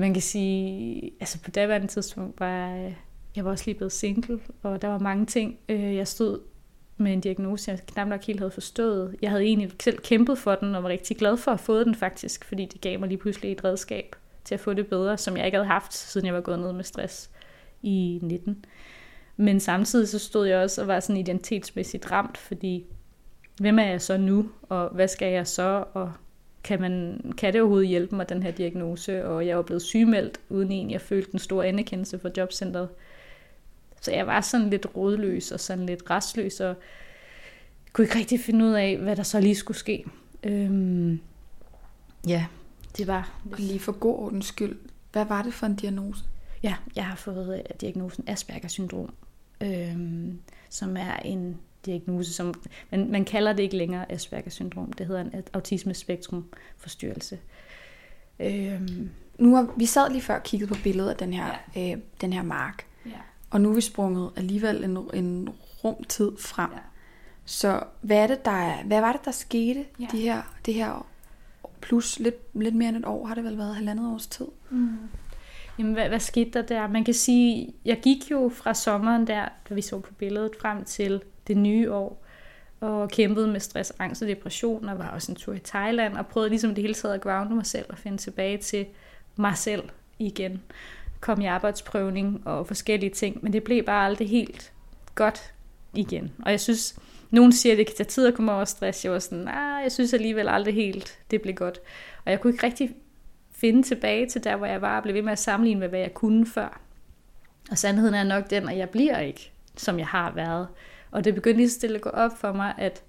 Man 0.01 0.13
kan 0.13 0.23
sige, 0.23 1.11
altså 1.21 1.43
på 1.43 1.51
daværende 1.51 1.87
tidspunkt 1.87 2.41
var 2.41 2.49
jeg, 2.49 2.97
jeg 3.37 3.45
var 3.45 3.51
også 3.51 3.65
lige 3.67 3.75
blevet 3.75 3.93
single, 3.93 4.41
og 4.63 4.83
der 4.83 4.89
var 4.89 4.99
mange 4.99 5.27
ting. 5.27 5.59
Øh, 5.69 5.97
Jeg 5.97 6.09
stod 6.09 6.41
med 6.97 7.13
en 7.13 7.21
diagnose, 7.21 7.71
jeg 7.71 7.81
knap 7.87 8.09
nok 8.09 8.25
helt 8.25 8.41
havde 8.41 8.51
forstået. 8.51 9.17
Jeg 9.23 9.31
havde 9.31 9.45
egentlig 9.45 9.71
selv 9.83 9.99
kæmpet 9.99 10.39
for 10.39 10.55
den, 10.55 10.75
og 10.75 10.83
var 10.83 10.89
rigtig 10.89 11.17
glad 11.17 11.37
for 11.37 11.51
at 11.51 11.59
have 11.59 11.65
fået 11.65 11.87
den 11.87 11.95
faktisk, 11.95 12.45
fordi 12.45 12.65
det 12.65 12.81
gav 12.81 13.01
mig 13.01 13.09
lige 13.09 13.19
pludselig 13.19 13.53
et 13.53 13.65
redskab 13.65 14.17
til 14.45 14.55
at 14.55 14.61
få 14.61 14.75
det 14.75 14.87
bedre, 14.87 15.19
som 15.19 15.37
jeg 15.37 15.47
ikke 15.47 15.57
havde 15.57 15.69
haft, 15.69 15.95
siden 15.95 16.27
jeg 16.27 16.35
var 16.35 16.41
gået 16.41 16.59
ned 16.59 16.73
med 16.73 16.85
stress 16.85 17.31
i 17.83 18.19
19. 18.23 18.65
Men 19.37 19.61
samtidig 19.61 20.09
så 20.09 20.19
stod 20.19 20.47
jeg 20.47 20.59
også 20.59 20.81
og 20.81 20.89
var 20.89 21.01
sådan 21.01 21.17
identitetsmæssigt 21.17 22.11
ramt, 22.11 22.39
fordi 22.39 22.87
hvem 23.61 23.79
er 23.79 23.85
jeg 23.87 24.03
så 24.03 24.17
nu, 24.17 24.49
og 24.63 24.89
hvad 24.89 25.09
skal 25.09 25.33
jeg 25.33 25.47
så, 25.47 25.85
og 25.95 26.13
kan, 26.65 26.81
man, 26.81 27.21
kan 27.39 27.53
det 27.53 27.61
overhovedet 27.61 27.89
hjælpe 27.89 28.17
mig, 28.17 28.29
den 28.29 28.43
her 28.43 28.51
diagnose? 28.51 29.27
Og 29.27 29.47
jeg 29.47 29.57
var 29.57 29.63
blevet 29.63 29.83
sygemeldt, 29.83 30.41
uden 30.49 30.73
en, 30.73 30.91
jeg 30.91 31.01
følte 31.01 31.31
en 31.33 31.39
stor 31.39 31.63
anerkendelse 31.63 32.19
for 32.19 32.31
jobcentret. 32.37 32.89
Så 34.01 34.13
jeg 34.13 34.27
var 34.27 34.41
sådan 34.41 34.71
lidt 34.71 34.87
rådløs 34.97 35.53
og 35.53 35.61
sådan 35.61 35.87
lidt 35.87 36.11
restløs, 36.11 36.61
og 36.61 36.75
kunne 37.93 38.05
ikke 38.05 38.19
rigtig 38.19 38.41
finde 38.41 38.65
ud 38.65 38.73
af, 38.73 38.99
hvad 38.99 39.17
der 39.17 39.23
så 39.23 39.41
lige 39.41 39.55
skulle 39.55 39.79
ske. 39.79 40.05
Øhm, 40.43 41.21
ja, 42.29 42.47
det 42.97 43.07
var... 43.07 43.41
Og 43.53 43.59
lige 43.59 43.81
for 43.81 43.93
god 43.93 44.19
ordens 44.19 44.47
skyld, 44.47 44.79
hvad 45.13 45.25
var 45.25 45.43
det 45.43 45.55
for 45.55 45.67
en 45.67 45.77
diagnose? 45.77 46.25
Ja, 46.63 46.75
jeg 46.97 47.07
har 47.07 47.17
fået 47.17 47.59
øh, 47.59 47.81
diagnosen 47.81 48.25
Aspergers 48.27 48.73
syndrom, 48.73 49.15
øhm, 49.61 50.41
som 50.71 50.97
er 50.97 51.17
en 51.17 51.57
diagnose, 51.87 52.33
som 52.33 52.55
man, 52.91 53.11
man 53.11 53.25
kalder 53.25 53.53
det 53.53 53.63
ikke 53.63 53.77
længere 53.77 54.13
Aspergers 54.13 54.53
syndrom, 54.55 54.93
det 54.93 55.07
hedder 55.07 55.21
en 55.21 55.33
autisme 55.53 55.95
spektrum 55.95 56.45
forstyrrelse. 56.77 57.39
Øhm, 58.41 59.11
Nu 59.39 59.55
har 59.55 59.73
vi 59.77 59.87
sad 59.87 60.11
lige 60.11 60.21
før 60.23 60.35
og 60.37 60.43
kiggede 60.43 60.69
på 60.75 60.81
billedet 60.83 61.11
af 61.11 61.17
den 61.17 61.33
her, 61.33 61.47
ja. 61.77 61.93
øh, 61.93 61.99
den 62.21 62.33
her 62.33 62.43
mark, 62.43 62.87
ja. 63.07 63.11
og 63.51 63.61
nu 63.61 63.71
er 63.71 63.75
vi 63.75 63.81
sprunget 63.81 64.31
alligevel 64.37 64.85
en, 64.85 64.99
en 65.15 65.49
rumtid 65.85 66.31
frem. 66.39 66.71
Ja. 66.73 66.79
Så 67.45 67.83
hvad, 68.01 68.17
er 68.17 68.27
det, 68.27 68.45
der 68.45 68.51
er, 68.51 68.85
hvad 68.85 69.01
var 69.01 69.13
det, 69.13 69.25
der 69.25 69.31
skete 69.31 69.85
Ja. 70.01 70.07
de 70.13 70.21
her, 70.21 70.43
det 70.67 70.75
her 70.75 71.07
plus 71.81 72.19
lidt, 72.19 72.37
lidt 72.55 72.75
mere 72.75 72.89
end 72.89 72.97
et 72.97 73.05
år, 73.05 73.27
har 73.27 73.35
det 73.35 73.45
vel 73.45 73.59
været 73.59 73.75
halvandet 73.75 74.07
års 74.13 74.27
tid? 74.27 74.47
Mm. 74.71 74.99
Jamen, 75.79 75.93
hvad, 75.93 76.09
hvad 76.09 76.21
skete 76.21 76.51
der 76.51 76.63
der? 76.63 76.89
Man 76.89 77.05
kan 77.05 77.15
sige, 77.15 77.75
jeg 77.85 78.01
gik 78.03 78.31
jo 78.31 78.51
fra 78.55 78.75
sommeren 78.75 79.27
der, 79.27 79.49
da 79.69 79.75
vi 79.75 79.83
så 79.83 79.99
på 79.99 80.15
billedet, 80.15 80.51
frem 80.61 80.85
til 80.85 81.23
det 81.55 81.59
nye 81.63 81.93
år, 81.93 82.25
og 82.81 83.11
kæmpede 83.11 83.49
med 83.49 83.61
stress, 83.61 83.93
angst 83.99 84.23
og 84.23 84.29
depression, 84.29 84.89
og 84.89 84.99
var 84.99 85.09
også 85.09 85.33
en 85.33 85.37
tur 85.37 85.55
i 85.55 85.59
Thailand, 85.59 86.17
og 86.17 86.27
prøvede 86.27 86.51
ligesom 86.51 86.75
det 86.75 86.83
hele 86.83 86.95
taget 86.95 87.15
at 87.15 87.21
grounde 87.21 87.55
mig 87.55 87.67
selv 87.67 87.87
og 87.89 87.99
finde 87.99 88.19
tilbage 88.19 88.59
til 88.59 88.87
mig 89.37 89.57
selv 89.57 89.83
igen. 90.19 90.63
Kom 91.21 91.41
i 91.41 91.47
arbejdsprøvning 91.47 92.43
og 92.47 92.67
forskellige 92.67 93.11
ting, 93.11 93.39
men 93.43 93.53
det 93.53 93.65
blev 93.65 93.83
bare 93.85 94.07
aldrig 94.07 94.29
helt 94.29 94.73
godt 95.15 95.53
igen. 95.95 96.33
Og 96.45 96.51
jeg 96.51 96.61
synes, 96.61 96.99
nogen 97.31 97.53
siger, 97.53 97.73
at 97.73 97.79
det 97.79 97.87
kan 97.87 97.97
tage 97.97 98.09
tid 98.09 98.27
at 98.27 98.35
komme 98.35 98.53
over 98.53 98.65
stress. 98.65 99.05
Jeg 99.05 99.13
var 99.13 99.19
sådan, 99.19 99.45
nej, 99.45 99.81
jeg 99.83 99.93
synes 99.93 100.15
alligevel 100.15 100.49
aldrig 100.49 100.75
helt, 100.75 101.19
det 101.31 101.43
blev 101.43 101.55
godt. 101.55 101.79
Og 102.25 102.31
jeg 102.31 102.41
kunne 102.41 102.53
ikke 102.53 102.67
rigtig 102.67 102.95
finde 103.55 103.83
tilbage 103.83 104.29
til 104.29 104.45
der, 104.45 104.57
hvor 104.57 104.67
jeg 104.67 104.83
var, 104.83 104.97
og 104.97 105.03
blev 105.03 105.15
ved 105.15 105.23
med 105.23 105.33
at 105.33 105.39
sammenligne 105.39 105.81
med, 105.81 105.89
hvad 105.89 106.01
jeg 106.01 106.15
kunne 106.15 106.47
før. 106.47 106.81
Og 107.71 107.79
sandheden 107.79 108.15
er 108.15 108.25
nok 108.25 108.51
den, 108.51 108.69
at 108.69 108.77
jeg 108.77 108.91
bliver 108.91 109.19
ikke, 109.19 109.53
som 109.77 109.99
jeg 109.99 110.07
har 110.07 110.33
været. 110.35 110.69
Og 111.11 111.25
det 111.25 111.35
begyndte 111.35 111.57
lige 111.57 111.71
stille 111.71 111.97
at 111.97 112.03
gå 112.03 112.11
op 112.11 112.39
for 112.39 112.53
mig, 112.53 112.75
at, 112.79 113.03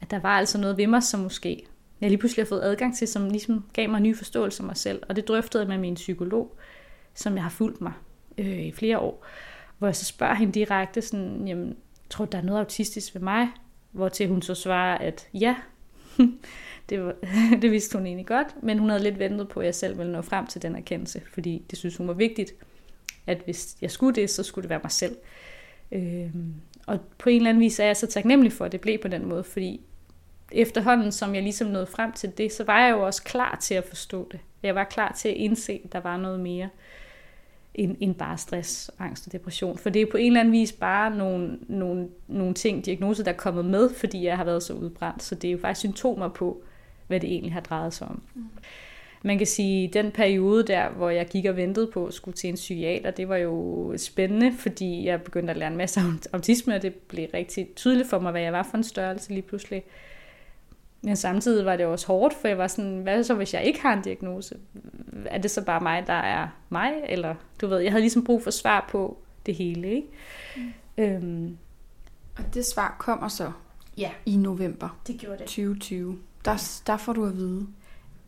at 0.00 0.10
der 0.10 0.20
var 0.20 0.38
altså 0.38 0.58
noget 0.58 0.76
ved 0.76 0.86
mig, 0.86 1.02
som 1.02 1.20
måske 1.20 1.66
jeg 2.00 2.10
lige 2.10 2.18
pludselig 2.18 2.44
har 2.44 2.48
fået 2.48 2.62
adgang 2.62 2.96
til, 2.96 3.08
som 3.08 3.30
ligesom 3.30 3.64
gav 3.72 3.88
mig 3.88 3.96
en 3.96 4.02
ny 4.02 4.16
forståelse 4.16 4.62
af 4.62 4.66
mig 4.66 4.76
selv. 4.76 5.02
Og 5.08 5.16
det 5.16 5.28
drøftede 5.28 5.62
jeg 5.62 5.68
med 5.68 5.78
min 5.78 5.94
psykolog, 5.94 6.56
som 7.14 7.34
jeg 7.34 7.42
har 7.42 7.50
fulgt 7.50 7.80
mig 7.80 7.92
øh, 8.38 8.62
i 8.62 8.72
flere 8.72 8.98
år. 8.98 9.26
Hvor 9.78 9.88
jeg 9.88 9.96
så 9.96 10.04
spørger 10.04 10.34
hende 10.34 10.52
direkte 10.52 11.02
sådan, 11.02 11.48
jamen, 11.48 11.76
tror 12.10 12.24
du, 12.24 12.30
der 12.32 12.38
er 12.38 12.42
noget 12.42 12.58
autistisk 12.58 13.14
ved 13.14 13.22
mig? 13.22 13.48
Hvor 13.92 14.08
til 14.08 14.28
hun 14.28 14.42
så 14.42 14.54
svarer, 14.54 14.98
at 14.98 15.28
ja, 15.34 15.56
det, 16.88 17.04
var, 17.04 17.14
det 17.62 17.70
vidste 17.70 17.98
hun 17.98 18.06
egentlig 18.06 18.26
godt, 18.26 18.62
men 18.62 18.78
hun 18.78 18.90
havde 18.90 19.02
lidt 19.02 19.18
ventet 19.18 19.48
på, 19.48 19.60
at 19.60 19.66
jeg 19.66 19.74
selv 19.74 19.98
ville 19.98 20.12
nå 20.12 20.22
frem 20.22 20.46
til 20.46 20.62
den 20.62 20.76
erkendelse, 20.76 21.22
fordi 21.32 21.62
det 21.70 21.78
synes 21.78 21.96
hun 21.96 22.08
var 22.08 22.14
vigtigt, 22.14 22.54
at 23.26 23.40
hvis 23.44 23.76
jeg 23.82 23.90
skulle 23.90 24.14
det, 24.14 24.30
så 24.30 24.42
skulle 24.42 24.62
det 24.62 24.70
være 24.70 24.80
mig 24.82 24.92
selv. 24.92 25.16
Øhm, 25.92 26.54
og 26.88 27.00
på 27.18 27.28
en 27.28 27.36
eller 27.36 27.48
anden 27.48 27.60
vis 27.60 27.80
er 27.80 27.86
jeg 27.86 27.96
så 27.96 28.06
taknemmelig 28.06 28.52
for, 28.52 28.64
at 28.64 28.72
det 28.72 28.80
blev 28.80 28.98
på 28.98 29.08
den 29.08 29.28
måde, 29.28 29.44
fordi 29.44 29.80
efterhånden, 30.52 31.12
som 31.12 31.34
jeg 31.34 31.42
ligesom 31.42 31.68
nåede 31.68 31.86
frem 31.86 32.12
til 32.12 32.38
det, 32.38 32.52
så 32.52 32.64
var 32.64 32.80
jeg 32.80 32.90
jo 32.90 33.06
også 33.06 33.22
klar 33.22 33.58
til 33.60 33.74
at 33.74 33.84
forstå 33.84 34.28
det. 34.32 34.40
Jeg 34.62 34.74
var 34.74 34.84
klar 34.84 35.12
til 35.12 35.28
at 35.28 35.34
indse, 35.34 35.80
at 35.84 35.92
der 35.92 36.00
var 36.00 36.16
noget 36.16 36.40
mere 36.40 36.68
end, 37.74 37.96
end 38.00 38.14
bare 38.14 38.38
stress, 38.38 38.90
angst 38.98 39.26
og 39.26 39.32
depression. 39.32 39.78
For 39.78 39.90
det 39.90 40.02
er 40.02 40.06
på 40.10 40.16
en 40.16 40.26
eller 40.26 40.40
anden 40.40 40.52
vis 40.52 40.72
bare 40.72 41.16
nogle, 41.16 41.58
nogle, 41.68 42.08
nogle 42.28 42.54
ting, 42.54 42.84
diagnoser, 42.84 43.24
der 43.24 43.32
er 43.32 43.36
kommet 43.36 43.64
med, 43.64 43.94
fordi 43.94 44.24
jeg 44.24 44.36
har 44.36 44.44
været 44.44 44.62
så 44.62 44.72
udbrændt. 44.72 45.22
Så 45.22 45.34
det 45.34 45.48
er 45.48 45.52
jo 45.52 45.58
faktisk 45.58 45.80
symptomer 45.80 46.28
på, 46.28 46.62
hvad 47.06 47.20
det 47.20 47.30
egentlig 47.30 47.52
har 47.52 47.60
drejet 47.60 47.94
sig 47.94 48.08
om. 48.08 48.22
Mm. 48.34 48.48
Man 49.22 49.38
kan 49.38 49.46
sige, 49.46 49.88
den 49.88 50.10
periode 50.10 50.62
der, 50.66 50.90
hvor 50.90 51.10
jeg 51.10 51.26
gik 51.26 51.44
og 51.44 51.56
ventede 51.56 51.86
på 51.86 52.06
at 52.06 52.14
skulle 52.14 52.36
til 52.36 52.48
en 52.48 52.54
psykiater, 52.54 53.10
det 53.10 53.28
var 53.28 53.36
jo 53.36 53.94
spændende, 53.96 54.52
fordi 54.58 55.06
jeg 55.06 55.22
begyndte 55.22 55.50
at 55.50 55.56
lære 55.56 55.70
en 55.70 55.76
masse 55.76 56.00
om 56.00 56.20
autisme, 56.32 56.74
og 56.74 56.82
det 56.82 56.94
blev 56.94 57.26
rigtig 57.34 57.68
tydeligt 57.76 58.08
for 58.08 58.18
mig, 58.18 58.30
hvad 58.30 58.42
jeg 58.42 58.52
var 58.52 58.62
for 58.62 58.76
en 58.76 58.84
størrelse 58.84 59.30
lige 59.30 59.42
pludselig. 59.42 59.82
Men 61.02 61.16
samtidig 61.16 61.64
var 61.64 61.76
det 61.76 61.86
også 61.86 62.06
hårdt, 62.06 62.34
for 62.34 62.48
jeg 62.48 62.58
var 62.58 62.66
sådan, 62.66 62.98
hvad 62.98 63.24
så 63.24 63.34
hvis 63.34 63.54
jeg 63.54 63.64
ikke 63.64 63.80
har 63.80 63.92
en 63.92 64.02
diagnose? 64.02 64.56
Er 65.26 65.38
det 65.38 65.50
så 65.50 65.64
bare 65.64 65.80
mig, 65.80 66.06
der 66.06 66.12
er 66.12 66.48
mig? 66.68 66.92
Eller 67.08 67.34
du 67.60 67.66
ved, 67.66 67.78
jeg 67.78 67.92
havde 67.92 68.02
ligesom 68.02 68.24
brug 68.24 68.42
for 68.42 68.50
svar 68.50 68.88
på 68.90 69.18
det 69.46 69.54
hele, 69.54 69.88
ikke? 69.88 70.08
Mm. 70.56 70.72
Øhm. 70.98 71.58
Og 72.38 72.54
det 72.54 72.66
svar 72.66 72.96
kommer 72.98 73.28
så 73.28 73.52
ja. 73.98 74.10
i 74.26 74.36
november 74.36 75.00
det 75.06 75.18
gjorde 75.18 75.38
det. 75.38 75.46
2020. 75.46 76.18
Der, 76.44 76.80
der 76.86 76.96
får 76.96 77.12
du 77.12 77.26
at 77.26 77.36
vide, 77.36 77.66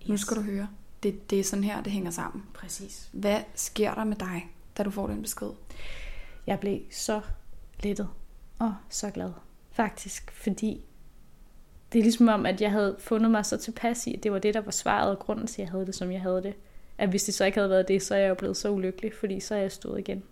yes. 0.02 0.08
nu 0.08 0.16
skal 0.16 0.36
du 0.36 0.42
høre, 0.42 0.68
det, 1.02 1.30
det 1.30 1.40
er 1.40 1.44
sådan 1.44 1.64
her, 1.64 1.82
det 1.82 1.92
hænger 1.92 2.10
sammen. 2.10 2.44
Præcis. 2.54 3.08
Hvad 3.12 3.40
sker 3.54 3.94
der 3.94 4.04
med 4.04 4.16
dig, 4.16 4.48
da 4.78 4.82
du 4.82 4.90
får 4.90 5.06
den 5.06 5.22
besked? 5.22 5.50
Jeg 6.46 6.60
blev 6.60 6.80
så 6.90 7.20
lettet 7.82 8.08
og 8.58 8.74
så 8.88 9.10
glad, 9.10 9.32
faktisk, 9.72 10.30
fordi 10.30 10.84
det 11.92 11.98
er 11.98 12.02
ligesom 12.02 12.28
om, 12.28 12.46
at 12.46 12.60
jeg 12.60 12.70
havde 12.70 12.96
fundet 12.98 13.30
mig 13.30 13.46
så 13.46 13.56
tilpas 13.56 14.06
i, 14.06 14.14
at 14.14 14.22
det 14.22 14.32
var 14.32 14.38
det, 14.38 14.54
der 14.54 14.60
var 14.60 14.70
svaret 14.70 15.10
og 15.10 15.18
grunden 15.18 15.46
til, 15.46 15.62
at 15.62 15.66
jeg 15.66 15.70
havde 15.70 15.86
det, 15.86 15.94
som 15.94 16.12
jeg 16.12 16.20
havde 16.20 16.42
det. 16.42 16.54
At 16.98 17.08
hvis 17.08 17.24
det 17.24 17.34
så 17.34 17.44
ikke 17.44 17.58
havde 17.58 17.70
været 17.70 17.88
det, 17.88 18.02
så 18.02 18.14
er 18.14 18.18
jeg 18.18 18.28
jo 18.28 18.34
blevet 18.34 18.56
så 18.56 18.70
ulykkelig, 18.70 19.12
fordi 19.14 19.40
så 19.40 19.54
er 19.54 19.58
jeg 19.58 19.72
stået 19.72 19.98
igen. 19.98 20.22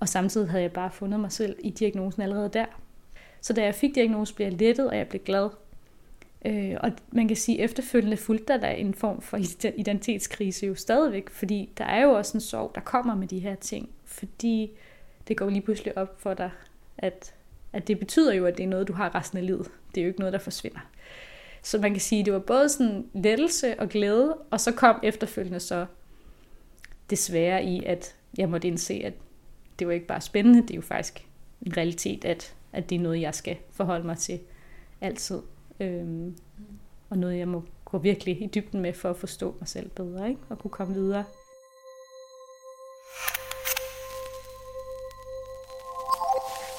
Og 0.00 0.08
samtidig 0.08 0.50
havde 0.50 0.62
jeg 0.62 0.72
bare 0.72 0.90
fundet 0.90 1.20
mig 1.20 1.32
selv 1.32 1.56
i 1.58 1.70
diagnosen 1.70 2.22
allerede 2.22 2.48
der. 2.48 2.66
Så 3.40 3.52
da 3.52 3.64
jeg 3.64 3.74
fik 3.74 3.94
diagnosen, 3.94 4.36
blev 4.36 4.46
jeg 4.46 4.58
lettet, 4.58 4.88
og 4.88 4.96
jeg 4.96 5.08
blev 5.08 5.22
glad. 5.22 5.50
Øh, 6.44 6.76
og 6.80 6.92
man 7.12 7.28
kan 7.28 7.36
sige, 7.36 7.58
at 7.58 7.64
efterfølgende 7.64 8.16
fulgte 8.16 8.52
der, 8.52 8.60
der 8.60 8.68
en 8.68 8.94
form 8.94 9.20
for 9.20 9.38
identitetskrise 9.76 10.66
jo 10.66 10.74
stadigvæk, 10.74 11.30
fordi 11.30 11.70
der 11.78 11.84
er 11.84 12.02
jo 12.02 12.10
også 12.10 12.36
en 12.36 12.40
sorg, 12.40 12.72
der 12.74 12.80
kommer 12.80 13.14
med 13.14 13.28
de 13.28 13.38
her 13.38 13.54
ting, 13.54 13.90
fordi 14.04 14.70
det 15.28 15.36
går 15.36 15.50
lige 15.50 15.62
pludselig 15.62 15.98
op 15.98 16.20
for 16.20 16.34
dig, 16.34 16.50
at, 16.98 17.34
at 17.72 17.88
det 17.88 17.98
betyder 17.98 18.34
jo, 18.34 18.46
at 18.46 18.56
det 18.56 18.62
er 18.62 18.68
noget, 18.68 18.88
du 18.88 18.92
har 18.92 19.14
resten 19.14 19.38
af 19.38 19.46
livet. 19.46 19.70
Det 19.94 20.00
er 20.00 20.04
jo 20.04 20.08
ikke 20.08 20.20
noget, 20.20 20.32
der 20.32 20.38
forsvinder. 20.38 20.80
Så 21.62 21.78
man 21.78 21.90
kan 21.90 22.00
sige, 22.00 22.20
at 22.20 22.26
det 22.26 22.32
var 22.32 22.38
både 22.38 22.68
sådan 22.68 23.06
lettelse 23.14 23.80
og 23.80 23.88
glæde, 23.88 24.36
og 24.50 24.60
så 24.60 24.72
kom 24.72 25.00
efterfølgende 25.02 25.60
så 25.60 25.86
desværre 27.10 27.64
i, 27.64 27.84
at 27.84 28.14
jeg 28.38 28.48
måtte 28.48 28.68
indse, 28.68 29.02
at 29.04 29.12
det 29.78 29.86
var 29.86 29.92
ikke 29.92 30.06
bare 30.06 30.20
spændende, 30.20 30.62
det 30.62 30.70
er 30.70 30.74
jo 30.74 30.82
faktisk 30.82 31.26
en 31.66 31.76
realitet, 31.76 32.24
at, 32.24 32.54
at 32.72 32.90
det 32.90 32.96
er 32.96 33.00
noget, 33.00 33.20
jeg 33.20 33.34
skal 33.34 33.56
forholde 33.70 34.06
mig 34.06 34.18
til 34.18 34.40
altid. 35.00 35.40
Øhm, 35.80 36.36
og 37.10 37.18
noget, 37.18 37.38
jeg 37.38 37.48
må 37.48 37.64
gå 37.84 37.98
virkelig 37.98 38.42
i 38.42 38.46
dybden 38.46 38.80
med 38.80 38.94
for 38.94 39.10
at 39.10 39.16
forstå 39.16 39.54
mig 39.60 39.68
selv 39.68 39.90
bedre, 39.90 40.28
ikke? 40.28 40.40
og 40.48 40.58
kunne 40.58 40.70
komme 40.70 40.94
videre. 40.94 41.24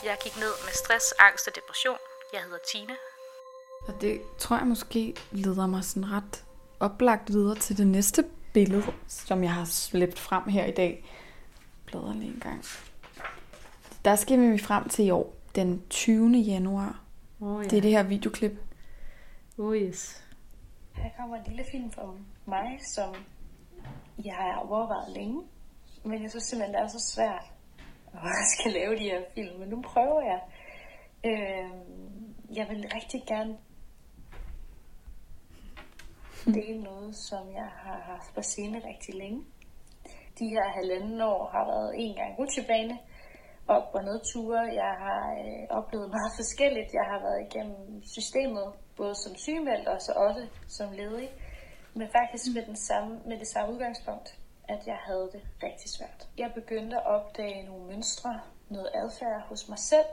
Jeg 0.06 0.18
gik 0.24 0.36
ned 0.36 0.54
med 0.66 0.74
stress, 0.74 1.14
angst 1.20 1.48
og 1.48 1.54
depression. 1.56 1.98
Jeg 2.34 2.42
hedder 2.42 2.58
Tine. 2.72 2.96
Og 3.88 4.02
det 4.02 4.22
tror 4.38 4.58
jeg 4.58 4.68
måske 4.68 5.16
leder 5.32 5.68
mig 5.68 5.84
sådan 5.84 6.12
ret 6.12 6.46
oplagt 6.80 7.34
videre 7.34 7.56
til 7.56 7.78
det 7.78 7.88
næste 7.88 8.26
billede, 8.54 8.84
som 9.08 9.44
jeg 9.44 9.54
har 9.54 9.66
slæbt 9.66 10.20
frem 10.20 10.44
her 10.44 10.66
i 10.66 10.72
dag. 10.72 11.06
Bladrer 11.86 12.14
lige 12.14 12.34
en 12.34 12.40
gang. 12.40 12.64
Der 14.06 14.16
skal 14.16 14.52
vi 14.52 14.58
frem 14.58 14.90
til 14.90 15.06
i 15.06 15.10
år, 15.10 15.36
den 15.56 15.84
20. 15.90 16.38
januar. 16.38 17.00
Oh, 17.42 17.64
ja. 17.64 17.70
Det 17.70 17.78
er 17.78 17.82
det 17.82 17.92
her 17.92 18.04
videoklip. 18.04 18.65
Oh 19.58 19.76
yes. 19.76 20.24
Her 20.96 21.10
kommer 21.18 21.38
en 21.38 21.44
lille 21.48 21.66
film 21.72 21.92
for 21.92 22.18
mig, 22.46 22.80
som 22.96 23.16
jeg 24.26 24.34
har 24.34 24.56
overvejet 24.56 25.12
længe. 25.12 25.44
Men 26.04 26.22
jeg 26.22 26.30
synes 26.30 26.44
simpelthen, 26.44 26.74
det 26.74 26.82
er 26.82 26.88
så 26.88 27.14
svært 27.16 27.46
at 28.14 28.48
skal 28.58 28.72
lave 28.72 28.96
de 28.96 29.04
her 29.04 29.22
film. 29.36 29.60
Men 29.60 29.70
nu 29.70 29.82
prøver 29.82 30.22
jeg. 30.22 30.42
Øh, 31.26 31.72
jeg 32.58 32.70
vil 32.70 32.92
rigtig 32.94 33.22
gerne 33.28 33.58
det 36.46 36.72
er 36.72 36.84
noget, 36.84 37.16
som 37.16 37.54
jeg 37.54 37.70
har 37.84 38.00
haft 38.12 38.36
på 38.36 38.42
scene 38.42 38.78
rigtig 38.78 39.16
længe. 39.16 39.42
De 40.40 40.46
her 40.50 40.66
halvanden 40.70 41.22
år 41.22 41.50
har 41.52 41.66
været 41.66 41.94
en 41.96 42.16
gang 42.16 42.40
rutsjebane, 42.40 42.98
op 43.68 43.88
og 43.94 44.04
nedture. 44.04 44.60
Jeg 44.82 44.94
har 45.06 45.22
øh, 45.44 45.78
oplevet 45.78 46.10
meget 46.10 46.32
forskelligt. 46.40 46.94
Jeg 46.94 47.06
har 47.12 47.20
været 47.20 47.42
igennem 47.48 48.04
systemet, 48.16 48.68
både 48.98 49.16
som 49.16 49.36
sygemeldt 49.36 49.88
og 49.88 50.02
så 50.02 50.12
også 50.12 50.48
som 50.68 50.92
ledig. 50.92 51.30
Men 51.94 52.08
faktisk 52.18 52.56
med, 52.56 52.66
den 52.66 52.76
samme, 52.76 53.20
med 53.26 53.40
det 53.40 53.48
samme 53.48 53.74
udgangspunkt, 53.74 54.38
at 54.68 54.80
jeg 54.88 54.98
havde 55.06 55.30
det 55.34 55.42
rigtig 55.64 55.90
svært. 55.90 56.28
Jeg 56.38 56.52
begyndte 56.56 56.96
at 56.96 57.06
opdage 57.06 57.66
nogle 57.66 57.88
mønstre, 57.88 58.40
noget 58.70 58.90
adfærd 58.94 59.42
hos 59.50 59.70
mig 59.70 59.80
selv, 59.80 60.06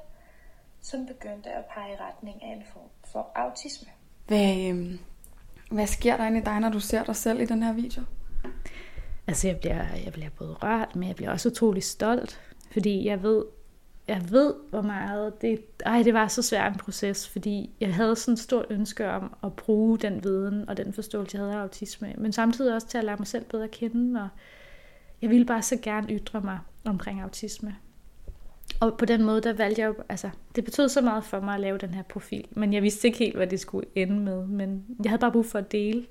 som 0.83 1.07
begyndte 1.07 1.51
at 1.51 1.65
pege 1.75 1.93
i 1.93 1.97
retning 1.97 2.43
af 2.43 2.57
en 2.57 2.65
form 2.73 2.91
for 3.13 3.31
autisme. 3.35 3.89
Hvad, 4.27 4.57
øh, 4.57 4.99
hvad 5.71 5.87
sker 5.87 6.17
der 6.17 6.27
inde 6.27 6.41
i 6.41 6.45
dig, 6.45 6.61
når 6.61 6.69
du 6.69 6.81
ser 6.81 7.05
dig 7.05 7.17
selv 7.17 7.41
i 7.41 7.47
den 7.47 7.63
her 7.63 7.73
video? 7.73 8.03
Altså, 9.27 9.49
jeg 9.49 9.61
bliver, 9.61 9.85
jeg 10.05 10.13
bliver 10.13 10.31
både 10.39 10.55
rørt, 10.55 10.97
men 10.97 11.09
jeg 11.09 11.17
bliver 11.17 11.31
også 11.31 11.49
utrolig 11.49 11.83
stolt, 11.85 12.41
fordi 12.73 13.07
jeg 13.07 13.23
ved, 13.23 13.45
jeg 14.09 14.31
ved, 14.31 14.55
hvor 14.71 14.83
meget 14.83 15.43
det... 15.43 15.61
Ej, 15.87 16.03
det 16.03 16.15
var 16.15 16.29
så 16.29 16.43
svært 16.43 16.73
en 16.73 16.79
proces, 16.79 17.29
fordi 17.29 17.71
jeg 17.81 17.95
havde 17.95 18.17
sådan 18.17 18.33
et 18.33 18.39
stort 18.39 18.67
ønske 18.71 19.11
om 19.11 19.35
at 19.45 19.57
bruge 19.57 19.99
den 19.99 20.25
viden 20.25 20.69
og 20.69 20.77
den 20.77 20.93
forståelse, 20.93 21.37
jeg 21.37 21.45
havde 21.45 21.57
af 21.57 21.63
autisme, 21.63 22.15
men 22.19 22.33
samtidig 22.33 22.75
også 22.75 22.87
til 22.87 22.99
at 22.99 23.05
lære 23.05 23.17
mig 23.17 23.27
selv 23.27 23.45
bedre 23.45 23.65
at 23.65 23.71
kende, 23.71 24.23
og 24.23 24.29
jeg 25.23 25.31
ville 25.31 25.47
bare 25.47 25.63
så 25.63 25.79
gerne 25.83 26.13
ytre 26.13 26.41
mig 26.41 26.59
omkring 26.85 27.21
autisme. 27.21 27.77
Og 28.81 28.99
på 28.99 29.05
den 29.05 29.23
måde, 29.23 29.41
der 29.41 29.53
valgte 29.53 29.81
jeg 29.81 29.89
jo, 29.89 29.95
altså, 30.09 30.31
det 30.57 30.65
betød 30.65 30.89
så 30.89 31.01
meget 31.01 31.25
for 31.25 31.41
mig 31.41 31.55
at 31.55 31.61
lave 31.61 31.79
den 31.79 31.95
her 31.95 32.03
profil, 32.03 32.45
men 32.51 32.73
jeg 32.73 32.83
vidste 32.83 33.09
ikke 33.09 33.19
helt, 33.19 33.37
hvad 33.37 33.47
det 33.47 33.61
skulle 33.61 33.87
ende 33.95 34.21
med, 34.21 34.47
men 34.47 34.85
jeg 35.05 35.11
havde 35.11 35.21
bare 35.21 35.33
brug 35.33 35.47
for 35.47 35.59
at 35.59 35.73
dele, 35.73 36.07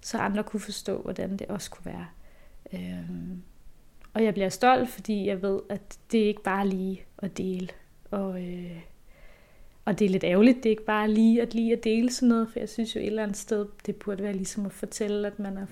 så 0.00 0.18
andre 0.18 0.42
kunne 0.42 0.60
forstå, 0.60 1.02
hvordan 1.02 1.36
det 1.36 1.46
også 1.46 1.70
kunne 1.70 1.86
være. 1.86 2.06
Øhm, 2.72 3.42
og 4.18 4.24
jeg 4.24 4.34
bliver 4.34 4.48
stolt, 4.48 4.88
fordi 4.88 5.26
jeg 5.26 5.42
ved, 5.42 5.60
at 5.68 5.98
det 6.12 6.22
er 6.22 6.26
ikke 6.26 6.42
bare 6.42 6.68
lige 6.68 7.02
at 7.18 7.38
dele. 7.38 7.68
Og, 8.10 8.42
øh, 8.42 8.80
og 9.84 9.98
det 9.98 10.04
er 10.04 10.08
lidt 10.08 10.24
ærgerligt, 10.24 10.56
det 10.56 10.66
er 10.66 10.70
ikke 10.70 10.84
bare 10.84 11.10
lige 11.10 11.42
at 11.42 11.54
lige 11.54 11.72
at 11.72 11.84
dele 11.84 12.12
sådan 12.12 12.28
noget, 12.28 12.48
for 12.52 12.58
jeg 12.58 12.68
synes 12.68 12.94
jo 12.96 13.00
et 13.00 13.06
eller 13.06 13.22
andet 13.22 13.36
sted, 13.36 13.66
det 13.86 13.96
burde 13.96 14.22
være 14.22 14.32
ligesom 14.32 14.66
at 14.66 14.72
fortælle, 14.72 15.26
at 15.26 15.38
man 15.38 15.56
har 15.56 15.66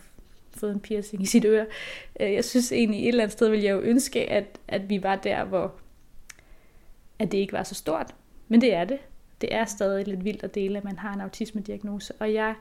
fået 0.50 0.72
en 0.72 0.80
piercing 0.80 1.22
i 1.22 1.26
sit 1.26 1.44
øre. 1.44 1.66
Øh, 2.20 2.32
jeg 2.32 2.44
synes 2.44 2.72
egentlig 2.72 3.00
et 3.02 3.08
eller 3.08 3.22
andet 3.22 3.32
sted, 3.32 3.48
vil 3.48 3.62
jeg 3.62 3.72
jo 3.72 3.80
ønske, 3.80 4.30
at, 4.30 4.44
at 4.68 4.88
vi 4.88 5.02
var 5.02 5.16
der, 5.16 5.44
hvor 5.44 5.74
at 7.18 7.32
det 7.32 7.38
ikke 7.38 7.52
var 7.52 7.62
så 7.62 7.74
stort. 7.74 8.14
Men 8.48 8.60
det 8.60 8.74
er 8.74 8.84
det. 8.84 8.98
Det 9.40 9.54
er 9.54 9.64
stadig 9.64 10.08
lidt 10.08 10.24
vildt 10.24 10.42
at 10.42 10.54
dele, 10.54 10.78
at 10.78 10.84
man 10.84 10.98
har 10.98 11.14
en 11.14 11.20
autisme-diagnose. 11.20 12.14
Og 12.18 12.34
jeg, 12.34 12.54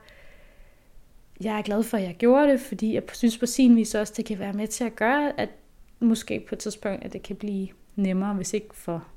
jeg 1.41 1.57
er 1.57 1.61
glad 1.61 1.83
for, 1.83 1.97
at 1.97 2.03
jeg 2.03 2.15
gjorde 2.15 2.51
det, 2.51 2.59
fordi 2.59 2.93
jeg 2.93 3.03
synes 3.13 3.37
på 3.37 3.45
sin 3.45 3.75
vis 3.75 3.95
også, 3.95 4.13
det 4.17 4.25
kan 4.25 4.39
være 4.39 4.53
med 4.53 4.67
til 4.67 4.83
at 4.83 4.95
gøre, 4.95 5.39
at 5.39 5.49
måske 5.99 6.45
på 6.49 6.55
et 6.55 6.59
tidspunkt, 6.59 7.03
at 7.03 7.13
det 7.13 7.23
kan 7.23 7.35
blive 7.35 7.67
nemmere, 7.95 8.33
hvis 8.33 8.53
ikke 8.53 8.75
for, 8.75 9.07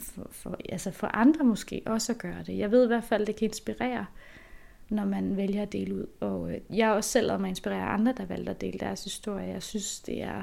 for, 0.00 0.28
for, 0.30 0.58
altså 0.68 0.90
for 0.90 1.06
andre 1.06 1.44
måske 1.44 1.82
også 1.86 2.12
at 2.12 2.18
gøre 2.18 2.42
det. 2.46 2.58
Jeg 2.58 2.70
ved 2.70 2.84
i 2.84 2.86
hvert 2.86 3.04
fald, 3.04 3.22
at 3.22 3.26
det 3.26 3.36
kan 3.36 3.48
inspirere, 3.48 4.06
når 4.88 5.04
man 5.04 5.36
vælger 5.36 5.62
at 5.62 5.72
dele 5.72 5.94
ud. 5.94 6.06
Og 6.20 6.52
øh, 6.52 6.60
jeg 6.78 6.86
har 6.86 6.94
også 6.94 7.10
selv 7.10 7.26
lavet 7.26 7.40
mig 7.40 7.48
inspirere 7.48 7.86
andre, 7.86 8.14
der 8.16 8.26
valgte 8.26 8.50
at 8.50 8.60
dele 8.60 8.78
deres 8.78 9.04
historie. 9.04 9.46
Jeg 9.46 9.62
synes, 9.62 10.00
det 10.00 10.22
er 10.22 10.42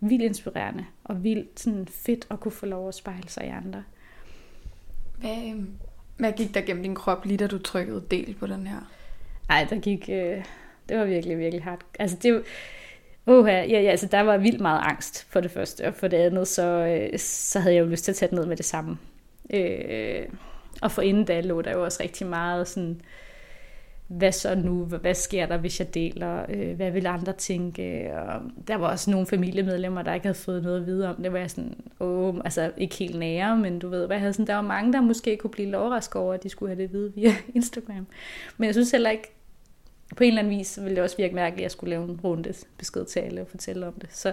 vildt 0.00 0.22
inspirerende 0.22 0.84
og 1.04 1.24
vildt 1.24 1.60
sådan 1.60 1.86
fedt 1.86 2.26
at 2.30 2.40
kunne 2.40 2.52
få 2.52 2.66
lov 2.66 2.88
at 2.88 2.94
spejle 2.94 3.28
sig 3.28 3.44
i 3.44 3.48
andre. 3.48 3.84
Hvad, 5.18 5.50
øhm, 5.50 5.70
hvad 6.16 6.32
gik 6.32 6.54
der 6.54 6.60
gennem 6.60 6.82
din 6.82 6.94
krop 6.94 7.24
lige 7.24 7.36
da 7.36 7.46
du 7.46 7.58
trykkede 7.58 8.04
del 8.10 8.34
på 8.34 8.46
den 8.46 8.66
her? 8.66 8.80
Nej, 9.48 9.66
der 9.70 9.80
gik... 9.80 10.08
Øh, 10.08 10.44
det 10.88 10.98
var 10.98 11.04
virkelig, 11.04 11.38
virkelig 11.38 11.64
hardt. 11.64 11.84
Altså, 11.98 12.16
det, 12.22 12.42
Uh, 13.26 13.46
ja, 13.46 13.64
ja, 13.64 13.90
altså 13.90 14.06
der 14.06 14.20
var 14.20 14.36
vildt 14.36 14.60
meget 14.60 14.80
angst 14.84 15.26
for 15.30 15.40
det 15.40 15.50
første, 15.50 15.86
og 15.86 15.94
for 15.94 16.08
det 16.08 16.16
andet, 16.16 16.48
så, 16.48 16.62
øh, 16.62 17.18
så 17.18 17.60
havde 17.60 17.74
jeg 17.74 17.80
jo 17.80 17.86
lyst 17.86 18.04
til 18.04 18.12
at 18.12 18.16
tage 18.16 18.30
det 18.30 18.38
ned 18.38 18.46
med 18.46 18.56
det 18.56 18.64
samme. 18.64 18.98
Øh, 19.54 20.28
og 20.82 20.92
for 20.92 21.02
inden 21.02 21.24
da 21.24 21.40
lå 21.40 21.62
der 21.62 21.72
jo 21.72 21.84
også 21.84 22.02
rigtig 22.02 22.26
meget 22.26 22.68
sådan, 22.68 23.00
hvad 24.06 24.32
så 24.32 24.54
nu? 24.54 24.84
Hvad 24.84 25.14
sker 25.14 25.46
der, 25.46 25.56
hvis 25.56 25.80
jeg 25.80 25.94
deler? 25.94 26.46
Øh, 26.48 26.76
hvad 26.76 26.90
vil 26.90 27.06
andre 27.06 27.32
tænke? 27.32 28.12
Og 28.14 28.40
der 28.68 28.76
var 28.76 28.88
også 28.88 29.10
nogle 29.10 29.26
familiemedlemmer, 29.26 30.02
der 30.02 30.14
ikke 30.14 30.26
havde 30.26 30.38
fået 30.38 30.62
noget 30.62 30.80
at 30.80 30.86
vide 30.86 31.08
om. 31.08 31.22
Det 31.22 31.32
var 31.32 31.38
jeg 31.38 31.50
sådan, 31.50 31.74
åh, 32.00 32.34
altså 32.44 32.72
ikke 32.76 32.94
helt 32.94 33.18
nære, 33.18 33.56
men 33.56 33.78
du 33.78 33.88
ved, 33.88 34.06
hvad 34.06 34.16
jeg 34.16 34.20
havde 34.20 34.32
sådan, 34.32 34.46
der 34.46 34.54
var 34.54 34.62
mange, 34.62 34.92
der 34.92 35.00
måske 35.00 35.36
kunne 35.36 35.50
blive 35.50 35.76
overrasket 35.76 36.16
over, 36.16 36.34
at 36.34 36.42
de 36.42 36.48
skulle 36.48 36.70
have 36.70 36.78
det 36.78 36.88
at 36.88 36.92
vide 36.92 37.12
via 37.14 37.30
Instagram. 37.54 38.06
Men 38.56 38.66
jeg 38.66 38.74
synes 38.74 38.90
heller 38.90 39.10
ikke, 39.10 39.34
på 40.16 40.24
en 40.24 40.28
eller 40.28 40.42
anden 40.42 40.58
vis 40.58 40.78
ville 40.82 40.96
det 40.96 41.02
også 41.02 41.16
virke 41.16 41.34
mærkeligt, 41.34 41.60
at 41.60 41.62
jeg 41.62 41.70
skulle 41.70 41.90
lave 41.90 42.04
en 42.04 42.20
runde 42.24 42.54
besked 42.78 43.04
til 43.04 43.20
alle 43.20 43.40
og 43.40 43.48
fortælle 43.48 43.86
om 43.86 43.92
det. 43.92 44.08
Så 44.12 44.32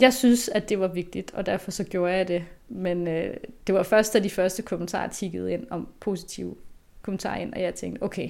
jeg 0.00 0.14
synes, 0.14 0.48
at 0.48 0.68
det 0.68 0.80
var 0.80 0.88
vigtigt, 0.88 1.34
og 1.34 1.46
derfor 1.46 1.70
så 1.70 1.84
gjorde 1.84 2.12
jeg 2.12 2.28
det. 2.28 2.44
Men 2.68 3.08
øh, 3.08 3.36
det 3.66 3.74
var 3.74 3.82
først, 3.82 4.14
da 4.14 4.18
de 4.18 4.30
første 4.30 4.62
kommentarer 4.62 5.08
tikkede 5.08 5.52
ind 5.52 5.66
om 5.70 5.88
positive 6.00 6.56
kommentarer 7.02 7.40
ind, 7.40 7.54
og 7.54 7.60
jeg 7.60 7.74
tænkte, 7.74 8.02
okay, 8.02 8.28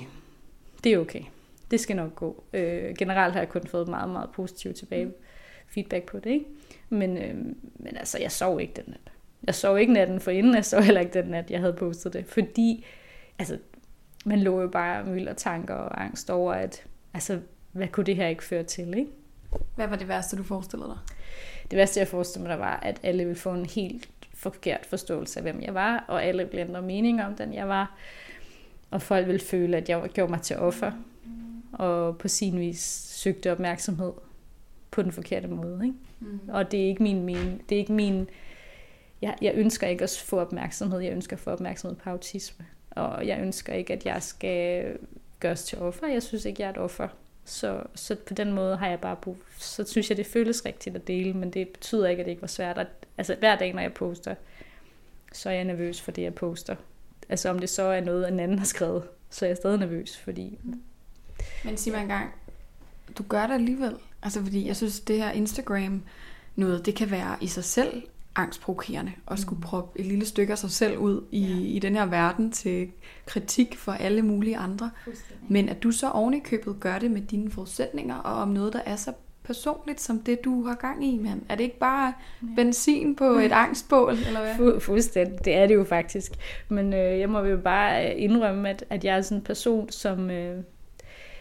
det 0.84 0.92
er 0.92 0.98
okay. 0.98 1.22
Det 1.70 1.80
skal 1.80 1.96
nok 1.96 2.14
gå. 2.14 2.44
Øh, 2.52 2.94
generelt 2.98 3.32
har 3.32 3.40
jeg 3.40 3.48
kun 3.48 3.66
fået 3.66 3.88
meget, 3.88 4.10
meget 4.10 4.30
positiv 4.30 4.74
tilbage 4.74 5.12
feedback 5.68 6.04
på 6.04 6.18
det, 6.18 6.30
ikke? 6.30 6.46
Men, 6.88 7.16
øh, 7.18 7.34
men 7.74 7.96
altså, 7.96 8.18
jeg 8.18 8.32
sov 8.32 8.60
ikke 8.60 8.72
den 8.76 8.84
nat. 8.86 9.12
Jeg 9.46 9.54
sov 9.54 9.78
ikke 9.78 9.92
natten 9.92 10.20
for 10.20 10.30
inden, 10.30 10.54
jeg 10.54 10.64
sov 10.64 10.82
heller 10.82 11.00
ikke 11.00 11.14
den 11.14 11.24
nat, 11.24 11.50
jeg 11.50 11.60
havde 11.60 11.72
postet 11.72 12.12
det. 12.12 12.26
Fordi, 12.26 12.86
altså, 13.38 13.58
man 14.24 14.40
lå 14.40 14.60
jo 14.60 14.68
bare 14.68 15.04
mylder 15.04 15.32
tanker 15.32 15.74
og 15.74 16.02
angst 16.02 16.30
over, 16.30 16.52
at 16.52 16.84
altså, 17.14 17.40
hvad 17.72 17.88
kunne 17.88 18.06
det 18.06 18.16
her 18.16 18.26
ikke 18.26 18.44
føre 18.44 18.62
til, 18.62 18.98
ikke? 18.98 19.10
Hvad 19.74 19.86
var 19.86 19.96
det 19.96 20.08
værste, 20.08 20.36
du 20.36 20.42
forestillede 20.42 20.88
dig? 20.88 20.98
Det 21.70 21.76
værste, 21.76 22.00
jeg 22.00 22.08
forestillede 22.08 22.48
mig, 22.48 22.58
var, 22.58 22.80
at 22.82 23.00
alle 23.02 23.24
ville 23.24 23.38
få 23.38 23.50
en 23.50 23.66
helt 23.66 24.08
forkert 24.34 24.86
forståelse 24.86 25.38
af, 25.38 25.42
hvem 25.42 25.62
jeg 25.62 25.74
var, 25.74 26.04
og 26.08 26.24
alle 26.24 26.44
ville 26.44 26.60
ændre 26.60 26.82
mening 26.82 27.24
om 27.24 27.34
den, 27.34 27.54
jeg 27.54 27.68
var. 27.68 27.98
Og 28.90 29.02
folk 29.02 29.26
ville 29.26 29.40
føle, 29.40 29.76
at 29.76 29.88
jeg 29.88 30.08
gjorde 30.14 30.30
mig 30.30 30.42
til 30.42 30.58
offer, 30.58 30.92
og 31.72 32.18
på 32.18 32.28
sin 32.28 32.60
vis 32.60 32.80
søgte 33.08 33.52
opmærksomhed 33.52 34.12
på 34.90 35.02
den 35.02 35.12
forkerte 35.12 35.48
måde. 35.48 35.84
Ikke? 35.84 35.96
Mm. 36.20 36.40
Og 36.48 36.70
det 36.70 36.80
er 36.80 36.86
ikke 36.86 37.02
min 37.02 37.22
mening. 37.22 37.62
Det 37.68 37.74
er 37.74 37.78
ikke 37.78 37.92
min... 37.92 38.28
Jeg, 39.22 39.36
jeg 39.42 39.52
ønsker 39.54 39.86
ikke 39.86 40.04
at 40.04 40.22
få 40.26 40.40
opmærksomhed. 40.40 41.00
Jeg 41.00 41.12
ønsker 41.12 41.36
at 41.36 41.40
få 41.40 41.50
opmærksomhed 41.50 41.96
på 41.96 42.10
autisme. 42.10 42.66
Og 42.94 43.26
jeg 43.26 43.40
ønsker 43.40 43.72
ikke, 43.72 43.92
at 43.92 44.06
jeg 44.06 44.22
skal 44.22 44.84
gøres 45.40 45.64
til 45.64 45.78
offer. 45.78 46.06
Jeg 46.06 46.22
synes 46.22 46.44
ikke, 46.44 46.62
jeg 46.62 46.66
er 46.66 46.72
et 46.72 46.78
offer. 46.78 47.08
Så, 47.44 47.82
så 47.94 48.16
på 48.26 48.34
den 48.34 48.52
måde 48.52 48.76
har 48.76 48.88
jeg 48.88 49.00
bare 49.00 49.16
brug, 49.16 49.36
så 49.58 49.84
synes 49.84 50.08
jeg, 50.10 50.16
det 50.16 50.26
føles 50.26 50.64
rigtigt 50.64 50.96
at 50.96 51.06
dele, 51.06 51.32
men 51.32 51.50
det 51.50 51.68
betyder 51.68 52.08
ikke, 52.08 52.20
at 52.20 52.26
det 52.26 52.30
ikke 52.30 52.42
var 52.42 52.48
svært. 52.48 52.78
At, 52.78 52.86
altså 53.18 53.34
hver 53.38 53.56
dag, 53.56 53.72
når 53.72 53.82
jeg 53.82 53.94
poster, 53.94 54.34
så 55.32 55.50
er 55.50 55.54
jeg 55.54 55.64
nervøs 55.64 56.00
for 56.00 56.10
det, 56.10 56.22
jeg 56.22 56.34
poster. 56.34 56.76
Altså 57.28 57.48
om 57.48 57.58
det 57.58 57.68
så 57.68 57.82
er 57.82 58.00
noget, 58.00 58.28
en 58.28 58.40
anden 58.40 58.58
har 58.58 58.66
skrevet, 58.66 59.02
så 59.30 59.44
er 59.44 59.48
jeg 59.48 59.56
stadig 59.56 59.78
nervøs, 59.78 60.18
fordi... 60.18 60.58
Men 61.64 61.76
sig 61.76 61.92
mig 61.92 62.02
engang, 62.02 62.30
du 63.18 63.22
gør 63.22 63.46
det 63.46 63.54
alligevel. 63.54 63.96
Altså 64.22 64.42
fordi 64.42 64.66
jeg 64.66 64.76
synes, 64.76 65.00
det 65.00 65.18
her 65.18 65.30
Instagram 65.30 66.02
noget, 66.56 66.86
det 66.86 66.96
kan 66.96 67.10
være 67.10 67.36
i 67.40 67.46
sig 67.46 67.64
selv 67.64 68.02
angstprovokerende 68.36 69.12
at 69.30 69.38
skulle 69.38 69.58
mm. 69.58 69.62
proppe 69.62 70.00
et 70.00 70.06
lille 70.06 70.26
stykke 70.26 70.52
af 70.52 70.58
sig 70.58 70.70
selv 70.70 70.98
ud 70.98 71.24
i, 71.30 71.40
ja. 71.40 71.76
i 71.76 71.78
den 71.78 71.94
her 71.94 72.06
verden 72.06 72.52
til 72.52 72.88
kritik 73.26 73.78
for 73.78 73.92
alle 73.92 74.22
mulige 74.22 74.56
andre. 74.56 74.90
Men 75.48 75.68
at 75.68 75.82
du 75.82 75.90
så 75.90 76.10
oven 76.10 76.34
i 76.34 76.40
købet 76.40 76.80
gør 76.80 76.98
det 76.98 77.10
med 77.10 77.20
dine 77.20 77.50
forudsætninger 77.50 78.16
og 78.16 78.34
om 78.34 78.48
noget, 78.48 78.72
der 78.72 78.80
er 78.86 78.96
så 78.96 79.12
personligt 79.44 80.00
som 80.00 80.18
det, 80.18 80.44
du 80.44 80.66
har 80.66 80.74
gang 80.74 81.06
i, 81.06 81.18
mand. 81.18 81.42
Er 81.48 81.54
det 81.54 81.64
ikke 81.64 81.78
bare 81.78 82.12
ja. 82.42 82.46
benzin 82.56 83.16
på 83.16 83.24
et 83.24 83.52
angstbål, 83.52 84.12
eller 84.26 84.40
hvad? 84.40 84.54
Fu- 84.54 84.78
fuldstændig. 84.78 85.44
Det 85.44 85.54
er 85.54 85.66
det 85.66 85.74
jo 85.74 85.84
faktisk. 85.84 86.32
Men 86.68 86.92
øh, 86.92 87.18
jeg 87.18 87.30
må 87.30 87.40
jo 87.40 87.56
bare 87.56 88.18
indrømme, 88.18 88.68
at, 88.68 88.84
at 88.90 89.04
jeg 89.04 89.16
er 89.16 89.22
sådan 89.22 89.38
en 89.38 89.44
person, 89.44 89.90
som... 89.90 90.30
Øh, 90.30 90.62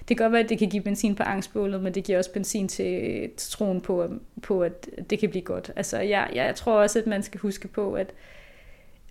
det 0.08 0.18
kan 0.18 0.24
godt 0.24 0.32
være, 0.32 0.44
at 0.44 0.50
det 0.50 0.60
kan 0.60 0.70
give 0.70 0.84
benzin 0.84 1.16
på 1.16 1.24
angstbålet, 1.24 1.82
men 1.82 1.94
det 1.94 2.04
giver 2.04 2.18
også 2.18 2.34
benzin 2.34 2.68
til, 2.68 3.30
til 3.38 3.52
troen 3.52 3.82
på, 3.82 4.10
på, 4.42 4.64
at 4.64 4.90
det 5.10 5.20
kan 5.20 5.30
blive 5.30 5.44
godt. 5.44 5.72
Altså, 5.76 6.00
jeg, 6.00 6.30
jeg 6.34 6.56
tror 6.56 6.74
også, 6.74 7.00
at 7.00 7.08
man 7.08 7.24
skal 7.24 7.40
huske 7.40 7.68
på, 7.68 7.94
at 7.94 8.14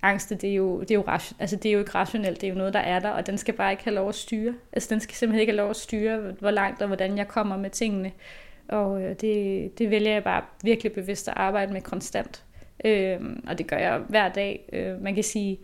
angst, 0.03 0.31
det 0.31 0.45
er 0.45 0.55
jo, 0.55 0.81
det 0.81 0.91
er 0.91 0.95
jo, 0.95 1.05
ration, 1.09 1.37
altså, 1.41 1.57
det 1.57 1.69
er 1.69 1.73
jo 1.73 1.79
ikke 1.79 1.91
rationelt, 1.91 2.41
det 2.41 2.47
er 2.47 2.53
jo 2.53 2.59
noget, 2.59 2.75
der 2.75 2.81
er 2.81 2.99
der, 2.99 3.11
og 3.11 3.27
den 3.27 3.39
skal 3.39 3.55
bare 3.55 3.71
ikke 3.71 3.85
have 3.85 3.95
lov 3.95 4.09
at 4.09 4.15
styre. 4.15 4.55
Altså, 4.73 4.89
den 4.95 5.01
skal 5.01 5.15
simpelthen 5.15 5.41
ikke 5.41 5.53
have 5.53 5.57
lov 5.57 5.71
at 5.71 5.77
styre, 5.77 6.19
hvor 6.41 6.51
langt 6.51 6.83
og 6.83 6.87
hvordan 6.87 7.19
jeg 7.19 7.29
kommer 7.29 7.57
med 7.57 7.71
tingene. 7.71 8.13
Og 8.69 9.03
øh, 9.03 9.17
det, 9.21 9.79
det 9.79 9.91
vælger 9.91 10.13
jeg 10.13 10.25
bare 10.25 10.43
virkelig 10.63 10.93
bevidst 10.93 11.29
at 11.29 11.35
arbejde 11.37 11.73
med 11.73 11.81
konstant. 11.81 12.45
Øh, 12.85 13.21
og 13.47 13.59
det 13.59 13.67
gør 13.67 13.77
jeg 13.77 13.99
hver 13.99 14.29
dag. 14.29 14.69
Øh, 14.73 15.03
man 15.03 15.15
kan 15.15 15.25
sige, 15.25 15.59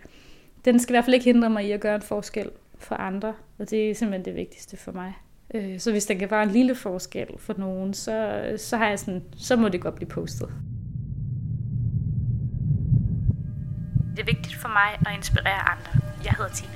den 0.65 0.81
skal 0.81 0.93
i 0.93 0.95
hvert 0.95 1.05
fald 1.05 1.15
ikke 1.15 1.25
hindre 1.25 1.51
mig 1.51 1.67
i 1.67 1.73
at 1.73 1.81
gøre 1.81 1.95
en 1.95 2.03
forskel 2.03 2.51
for 2.79 2.95
andre, 2.95 3.35
og 3.59 3.71
det 3.71 3.91
er 3.91 3.95
simpelthen 3.95 4.25
det 4.25 4.35
vigtigste 4.35 4.77
for 4.77 4.93
mig. 4.93 5.15
Øh, 5.55 5.81
så 5.81 5.91
hvis 5.91 6.07
der 6.07 6.15
kan 6.15 6.31
være 6.31 6.43
en 6.43 6.51
lille 6.51 6.75
forskel 6.75 7.27
for 7.39 7.55
nogen, 7.59 7.95
så, 7.95 8.55
så, 8.57 8.77
har 8.77 8.89
jeg 8.89 8.99
sådan, 8.99 9.23
så 9.37 9.57
må 9.57 9.69
det 9.69 9.81
godt 9.81 9.95
blive 9.95 10.09
postet. 10.09 10.49
Det 14.17 14.23
er 14.23 14.27
vigtigt 14.27 14.55
for 14.55 14.69
mig 14.69 15.13
at 15.13 15.17
inspirere 15.17 15.69
andre. 15.69 15.91
Jeg 16.25 16.33
hedder 16.33 16.53
Tina. 16.53 16.73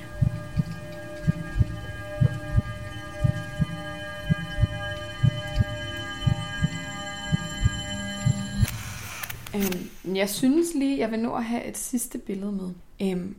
Øhm, 9.55 10.17
jeg 10.17 10.31
synes 10.31 10.75
lige, 10.75 10.99
jeg 10.99 11.11
vil 11.11 11.21
nå 11.21 11.35
at 11.35 11.45
have 11.45 11.65
et 11.65 11.79
sidste 11.79 12.19
billede 12.19 12.53
med. 12.53 12.71
Øhm, 13.03 13.37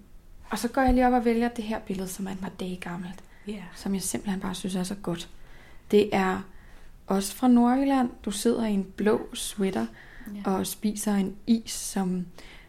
og 0.50 0.60
så 0.60 0.68
går 0.68 0.82
jeg 0.82 0.94
lige 0.94 1.08
op 1.08 1.14
og 1.14 1.26
vælger 1.26 1.50
det 1.50 1.64
her 1.64 1.80
billede, 1.80 2.08
som 2.08 2.28
er 2.28 2.32
et 2.32 2.40
par 2.40 2.52
dage 2.60 2.76
gammelt. 2.76 3.24
Yeah. 3.50 3.64
Som 3.76 3.94
jeg 3.94 4.02
simpelthen 4.02 4.40
bare 4.40 4.56
synes 4.56 4.76
er 4.76 4.84
så 4.84 4.96
godt. 4.96 5.30
Det 5.92 6.10
er 6.12 6.42
også 7.08 7.36
fra 7.36 7.48
Nordjylland. 7.48 8.10
Du 8.26 8.32
sidder 8.32 8.66
i 8.66 8.74
en 8.74 8.84
blå 8.84 9.22
sweater 9.34 9.86
yeah. 10.36 10.46
og 10.46 10.68
spiser 10.68 11.14
en 11.14 11.36
is, 11.48 11.72
som 11.72 12.26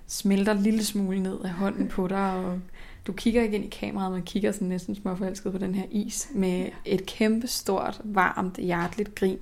smelter 0.06 0.52
en 0.52 0.62
lille 0.62 0.84
smule 0.84 1.20
ned 1.22 1.40
af 1.44 1.50
hånden 1.50 1.88
på 1.88 2.08
dig. 2.08 2.32
Og 2.32 2.60
du 3.06 3.12
kigger 3.12 3.42
ikke 3.42 3.56
ind 3.56 3.64
i 3.64 3.68
kameraet, 3.68 4.12
men 4.12 4.22
kigger 4.22 4.52
sådan 4.52 4.68
næsten 4.68 4.94
småforelsket 4.94 5.52
på 5.52 5.58
den 5.58 5.74
her 5.74 5.84
is 5.90 6.28
med 6.34 6.68
et 6.84 7.06
kæmpe 7.06 7.46
stort, 7.46 8.00
varmt, 8.04 8.56
hjerteligt 8.56 9.14
grin 9.14 9.38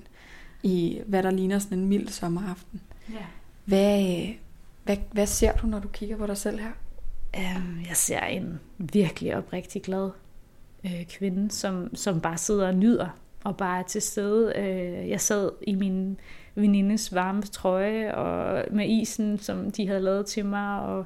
i 0.63 1.01
hvad 1.05 1.23
der 1.23 1.31
ligner 1.31 1.59
sådan 1.59 1.79
en 1.79 1.85
mild 1.85 2.07
sommeraften. 2.07 2.81
Yeah. 3.11 3.23
Hvad, 3.65 4.27
hvad, 4.83 4.97
hvad 5.11 5.27
ser 5.27 5.51
du, 5.51 5.67
når 5.67 5.79
du 5.79 5.87
kigger 5.87 6.17
på 6.17 6.27
dig 6.27 6.37
selv 6.37 6.59
her? 6.59 6.71
Um, 7.37 7.79
jeg 7.87 7.97
ser 7.97 8.19
en 8.19 8.59
virkelig 8.77 9.37
oprigtig 9.37 9.81
glad 9.81 10.09
øh, 10.85 11.05
kvinde, 11.05 11.51
som, 11.51 11.95
som 11.95 12.21
bare 12.21 12.37
sidder 12.37 12.67
og 12.67 12.75
nyder 12.75 13.09
og 13.43 13.57
bare 13.57 13.79
er 13.79 13.83
til 13.83 14.01
stede. 14.01 14.53
Øh, 14.55 15.09
jeg 15.09 15.21
sad 15.21 15.51
i 15.61 15.75
min 15.75 16.19
venindes 16.55 17.15
varme 17.15 17.41
trøje 17.41 18.15
og 18.15 18.65
med 18.71 18.89
isen, 18.89 19.37
som 19.37 19.71
de 19.71 19.87
havde 19.87 19.99
lavet 19.99 20.25
til 20.25 20.45
mig, 20.45 20.79
og 20.79 21.05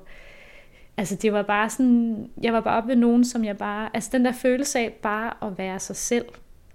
altså 0.98 1.16
det 1.16 1.34
var 1.34 1.42
bare 1.42 1.70
sådan, 1.70 2.30
jeg 2.44 2.54
var 2.54 2.62
bare 2.62 2.78
oppe 2.78 2.90
ved 2.90 2.96
nogen, 2.96 3.26
som 3.26 3.46
jeg 3.46 3.58
bare, 3.58 3.90
altså 3.94 4.10
den 4.14 4.26
der 4.26 4.32
følelse 4.32 4.80
af 4.80 4.94
bare 5.02 5.48
at 5.48 5.58
være 5.58 5.80
sig 5.80 5.96
selv, 5.96 6.26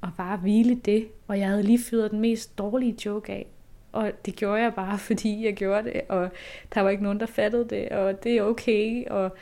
og 0.01 0.09
bare 0.17 0.37
hvile 0.37 0.75
det, 0.75 1.09
og 1.29 1.39
jeg 1.39 1.49
havde 1.49 1.63
lige 1.63 1.81
fyret 1.91 2.11
den 2.11 2.21
mest 2.21 2.59
dårlige 2.59 2.97
joke 3.07 3.33
af, 3.33 3.47
og 3.93 4.13
det 4.27 4.37
gjorde 4.37 4.63
jeg 4.63 4.75
bare, 4.75 4.99
fordi 5.09 5.45
jeg 5.45 5.55
gjorde 5.55 5.85
det, 5.85 6.01
og 6.09 6.31
der 6.75 6.81
var 6.81 6.91
ikke 6.91 7.03
nogen, 7.03 7.21
der 7.21 7.27
fattede 7.27 7.69
det, 7.71 7.89
og 7.89 8.25
det 8.25 8.37
er 8.37 8.43
okay, 8.43 9.07
og, 9.07 9.37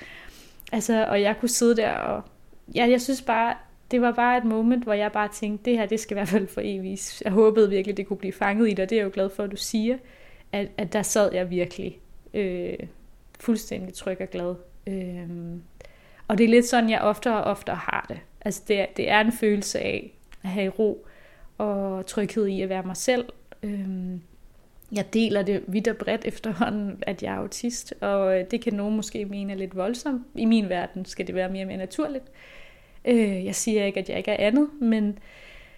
altså, 0.73 1.07
og 1.09 1.23
jeg 1.23 1.37
kunne 1.41 1.49
sidde 1.49 1.77
der, 1.77 1.93
og 1.93 2.23
ja, 2.75 2.91
jeg 2.91 3.01
synes 3.01 3.23
bare, 3.23 3.55
det 3.91 4.01
var 4.01 4.13
bare 4.13 4.39
et 4.39 4.45
moment, 4.45 4.85
hvor 4.85 4.93
jeg 4.93 5.13
bare 5.13 5.29
tænkte, 5.33 5.71
det 5.71 5.79
her, 5.79 5.87
det 5.87 6.01
skal 6.01 6.15
i 6.15 6.19
hvert 6.19 6.29
fald 6.29 6.47
for 6.47 6.61
evigt. 6.65 7.23
Jeg 7.25 7.33
håbede 7.33 7.71
virkelig, 7.71 7.97
det 7.97 8.07
kunne 8.07 8.17
blive 8.17 8.33
fanget 8.33 8.71
i 8.71 8.75
dig, 8.75 8.91
det 8.91 8.97
er 8.97 9.01
jeg 9.01 9.05
jo 9.05 9.11
glad 9.15 9.31
for, 9.31 9.43
at 9.43 9.51
du 9.51 9.57
siger, 9.57 9.99
at, 10.53 10.69
at 10.79 10.93
der 10.93 11.03
sad 11.03 11.33
jeg 11.33 11.51
virkelig 11.51 12.01
øh, 12.35 12.79
fuldstændig 13.41 13.95
tryg 13.95 14.21
og 14.21 14.31
glad. 14.31 14.55
Øh, 14.87 15.29
og 16.29 16.39
det 16.39 16.45
er 16.45 16.49
lidt 16.49 16.67
sådan, 16.67 16.91
jeg 16.91 17.01
oftere 17.01 17.37
og 17.37 17.51
oftere 17.51 17.77
har 17.77 18.07
det. 18.09 18.21
Altså, 18.41 18.63
det 18.69 18.81
er, 18.81 18.87
det 18.97 19.11
er 19.11 19.21
en 19.21 19.33
følelse 19.33 19.79
af 19.79 20.13
at 20.43 20.49
have 20.49 20.73
ro 20.79 21.07
og 21.59 22.07
tryghed 22.07 22.47
i 22.47 22.63
at 22.63 22.69
være 22.69 22.83
mig 22.83 22.97
selv. 22.97 23.25
Øh, 23.63 23.89
jeg 24.93 25.15
deler 25.15 25.43
det 25.43 25.65
vidt 25.67 25.89
og 25.89 25.97
bredt 25.97 26.25
efterhånden, 26.25 27.03
at 27.03 27.23
jeg 27.23 27.35
er 27.35 27.39
autist, 27.39 27.95
og 28.01 28.39
øh, 28.39 28.45
det 28.51 28.61
kan 28.61 28.75
nogen 28.75 28.97
måske 28.97 29.25
mene 29.25 29.53
er 29.53 29.57
lidt 29.57 29.77
voldsomt. 29.77 30.27
I 30.35 30.45
min 30.45 30.69
verden 30.69 31.05
skal 31.05 31.27
det 31.27 31.35
være 31.35 31.49
mere 31.49 31.63
og 31.63 31.69
mere 31.69 31.77
naturligt. 31.77 32.25
Øh, 32.25 32.60
jeg 33.45 33.55
siger 33.55 33.85
ikke, 33.85 34.01
at 34.01 34.09
jeg 34.09 34.19
ikke 34.19 34.31
er 34.31 34.47
andet, 34.47 34.69
men 34.81 35.19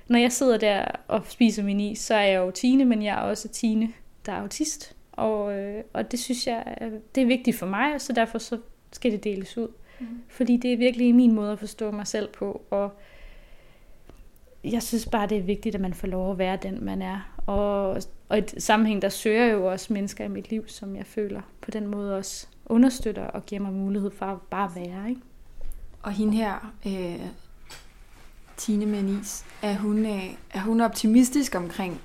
når 0.08 0.18
jeg 0.18 0.32
sidder 0.32 0.56
der 0.56 0.84
og 1.08 1.22
spiser 1.28 1.62
min 1.62 1.80
is, 1.80 1.98
så 1.98 2.14
er 2.14 2.22
jeg 2.22 2.38
jo 2.38 2.50
Tine, 2.50 2.84
men 2.84 3.02
jeg 3.02 3.14
er 3.14 3.20
også 3.20 3.48
Tine, 3.48 3.92
der 4.26 4.32
er 4.32 4.40
autist. 4.40 4.96
Og, 5.12 5.58
øh, 5.58 5.84
og 5.92 6.10
det 6.10 6.18
synes 6.18 6.46
jeg, 6.46 6.76
det 7.14 7.22
er 7.22 7.26
vigtigt 7.26 7.56
for 7.56 7.66
mig, 7.66 8.00
så 8.00 8.12
derfor 8.12 8.38
så 8.38 8.58
skal 8.92 9.12
det 9.12 9.24
deles 9.24 9.58
ud. 9.58 9.68
Mm. 10.00 10.06
Fordi 10.28 10.56
det 10.56 10.72
er 10.72 10.76
virkelig 10.76 11.14
min 11.14 11.32
måde 11.32 11.52
at 11.52 11.58
forstå 11.58 11.90
mig 11.90 12.06
selv 12.06 12.28
på, 12.28 12.62
og 12.70 12.92
jeg 14.64 14.82
synes 14.82 15.08
bare, 15.08 15.26
det 15.26 15.38
er 15.38 15.42
vigtigt, 15.42 15.74
at 15.74 15.80
man 15.80 15.94
får 15.94 16.08
lov 16.08 16.30
at 16.32 16.38
være 16.38 16.58
den, 16.62 16.84
man 16.84 17.02
er. 17.02 17.34
Og, 17.46 18.02
og 18.28 18.38
i 18.38 18.42
sammenhæng, 18.58 19.02
der 19.02 19.08
søger 19.08 19.44
jeg 19.44 19.52
jo 19.52 19.70
også 19.70 19.92
mennesker 19.92 20.24
i 20.24 20.28
mit 20.28 20.50
liv, 20.50 20.68
som 20.68 20.96
jeg 20.96 21.06
føler 21.06 21.40
på 21.60 21.70
den 21.70 21.86
måde 21.86 22.16
også 22.16 22.46
understøtter 22.66 23.24
og 23.24 23.46
giver 23.46 23.60
mig 23.60 23.72
mulighed 23.72 24.10
for 24.10 24.26
at 24.26 24.38
bare 24.50 24.70
være. 24.74 25.08
Ikke? 25.08 25.20
Og 26.02 26.12
hende 26.12 26.36
her, 26.36 26.72
øh, 26.86 27.26
Tine 28.56 28.86
med 28.86 28.98
en 28.98 29.20
is. 29.20 29.44
Er 29.62 29.74
hun, 29.74 30.06
øh, 30.06 30.24
er 30.50 30.60
hun 30.60 30.80
optimistisk 30.80 31.54
omkring 31.54 32.00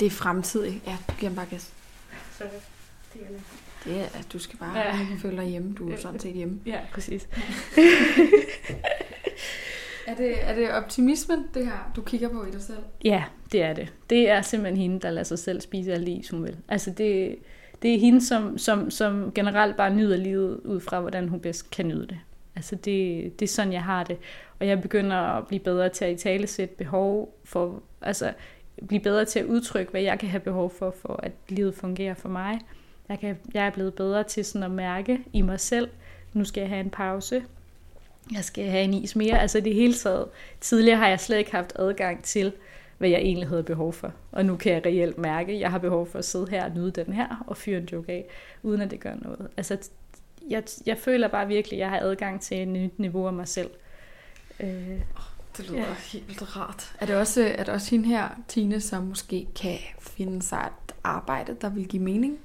det 0.00 0.12
fremtidige? 0.12 0.82
Ja, 0.86 0.96
du 1.08 1.12
giver 1.20 1.32
bare 1.34 1.46
gas. 1.50 1.72
Sorry. 2.38 2.48
Det 3.14 3.20
er 3.22 3.26
det 3.84 4.00
er, 4.00 4.04
at 4.04 4.26
du 4.32 4.38
skal 4.38 4.58
bare 4.58 4.78
Ja. 4.78 4.96
ja. 4.96 5.06
føle 5.18 5.36
dig 5.36 5.44
hjemme. 5.46 5.74
Du 5.74 5.90
er 5.90 5.96
sådan 5.96 6.20
set 6.20 6.34
hjemme. 6.34 6.60
Ja, 6.66 6.78
præcis. 6.92 7.28
Er 10.06 10.14
det, 10.14 10.34
er 10.48 10.54
det 10.54 10.70
optimismen, 10.72 11.44
det 11.54 11.66
her, 11.66 11.92
du 11.96 12.02
kigger 12.02 12.28
på 12.28 12.44
i 12.44 12.50
dig 12.50 12.62
selv? 12.62 12.78
Ja, 13.04 13.24
det 13.52 13.62
er 13.62 13.72
det. 13.72 13.92
Det 14.10 14.30
er 14.30 14.42
simpelthen 14.42 14.76
hende, 14.82 15.00
der 15.00 15.10
lader 15.10 15.24
sig 15.24 15.38
selv 15.38 15.60
spise 15.60 15.92
alt 15.92 16.08
is, 16.08 16.30
hun 16.30 16.44
vil. 16.44 16.56
Altså 16.68 16.90
det, 16.90 17.36
det 17.82 17.94
er 17.94 17.98
hende, 17.98 18.26
som, 18.26 18.58
som, 18.58 18.90
som 18.90 19.32
generelt 19.34 19.76
bare 19.76 19.94
nyder 19.94 20.16
livet 20.16 20.60
ud 20.64 20.80
fra, 20.80 21.00
hvordan 21.00 21.28
hun 21.28 21.40
bedst 21.40 21.70
kan 21.70 21.88
nyde 21.88 22.06
det. 22.06 22.18
Altså 22.58 22.76
det, 22.76 23.40
det 23.40 23.42
er 23.46 23.48
sådan, 23.48 23.72
jeg 23.72 23.82
har 23.82 24.04
det. 24.04 24.16
Og 24.60 24.66
jeg 24.66 24.82
begynder 24.82 25.16
at 25.16 25.46
blive 25.46 25.60
bedre 25.60 25.88
til 25.88 26.04
at 26.04 26.12
i 26.12 26.16
tale 26.16 26.46
sætte 26.46 26.74
behov 26.74 27.38
for, 27.44 27.82
altså 28.02 28.32
blive 28.86 29.02
bedre 29.02 29.24
til 29.24 29.38
at 29.38 29.46
udtrykke, 29.46 29.90
hvad 29.90 30.00
jeg 30.00 30.18
kan 30.18 30.28
have 30.28 30.40
behov 30.40 30.70
for, 30.70 30.94
for 31.02 31.20
at 31.22 31.32
livet 31.48 31.74
fungerer 31.74 32.14
for 32.14 32.28
mig. 32.28 32.60
Jeg, 33.08 33.18
kan, 33.18 33.36
jeg 33.54 33.66
er 33.66 33.70
blevet 33.70 33.94
bedre 33.94 34.24
til 34.24 34.44
sådan 34.44 34.62
at 34.62 34.70
mærke 34.70 35.18
i 35.32 35.42
mig 35.42 35.60
selv, 35.60 35.88
nu 36.32 36.44
skal 36.44 36.60
jeg 36.60 36.68
have 36.68 36.80
en 36.80 36.90
pause, 36.90 37.42
jeg 38.32 38.44
skal 38.44 38.64
have 38.64 38.84
en 38.84 38.94
is 38.94 39.16
mere. 39.16 39.40
Altså 39.40 39.60
det 39.60 39.74
hele 39.74 39.94
taget. 39.94 40.26
Tidligere 40.60 40.98
har 40.98 41.08
jeg 41.08 41.20
slet 41.20 41.38
ikke 41.38 41.52
haft 41.52 41.72
adgang 41.76 42.24
til, 42.24 42.52
hvad 42.98 43.08
jeg 43.08 43.18
egentlig 43.18 43.48
havde 43.48 43.62
behov 43.62 43.92
for. 43.92 44.12
Og 44.32 44.44
nu 44.44 44.56
kan 44.56 44.72
jeg 44.72 44.86
reelt 44.86 45.18
mærke, 45.18 45.52
at 45.52 45.60
jeg 45.60 45.70
har 45.70 45.78
behov 45.78 46.06
for 46.06 46.18
at 46.18 46.24
sidde 46.24 46.46
her 46.50 46.64
og 46.64 46.70
nyde 46.70 46.90
den 46.90 47.12
her, 47.12 47.44
og 47.46 47.56
fyre 47.56 47.78
en 47.78 47.88
joke 47.92 48.12
af, 48.12 48.24
uden 48.62 48.80
at 48.80 48.90
det 48.90 49.00
gør 49.00 49.14
noget. 49.22 49.48
Altså 49.56 49.90
jeg, 50.50 50.62
jeg 50.86 50.98
føler 50.98 51.28
bare 51.28 51.46
virkelig, 51.46 51.76
at 51.76 51.80
jeg 51.80 51.90
har 51.90 51.98
adgang 52.00 52.40
til 52.40 52.62
et 52.62 52.68
nyt 52.68 52.98
niveau 52.98 53.26
af 53.26 53.32
mig 53.32 53.48
selv. 53.48 53.70
Øh, 54.60 54.68
Det 55.56 55.68
lyder 55.70 55.78
Ja. 55.80 55.86
ja. 55.88 55.94
helt 56.12 56.56
rart. 56.56 56.92
Er 57.00 57.06
det, 57.06 57.16
også, 57.16 57.42
er 57.58 57.64
det 57.64 57.74
også 57.74 57.90
hende 57.90 58.08
her, 58.08 58.28
Tine, 58.48 58.80
som 58.80 59.02
måske 59.02 59.46
kan 59.60 59.78
finde 60.00 60.42
sig 60.42 60.70
et 60.88 60.94
arbejde, 61.04 61.56
der 61.60 61.68
vil 61.70 61.88
give 61.88 62.02
mening? 62.02 62.38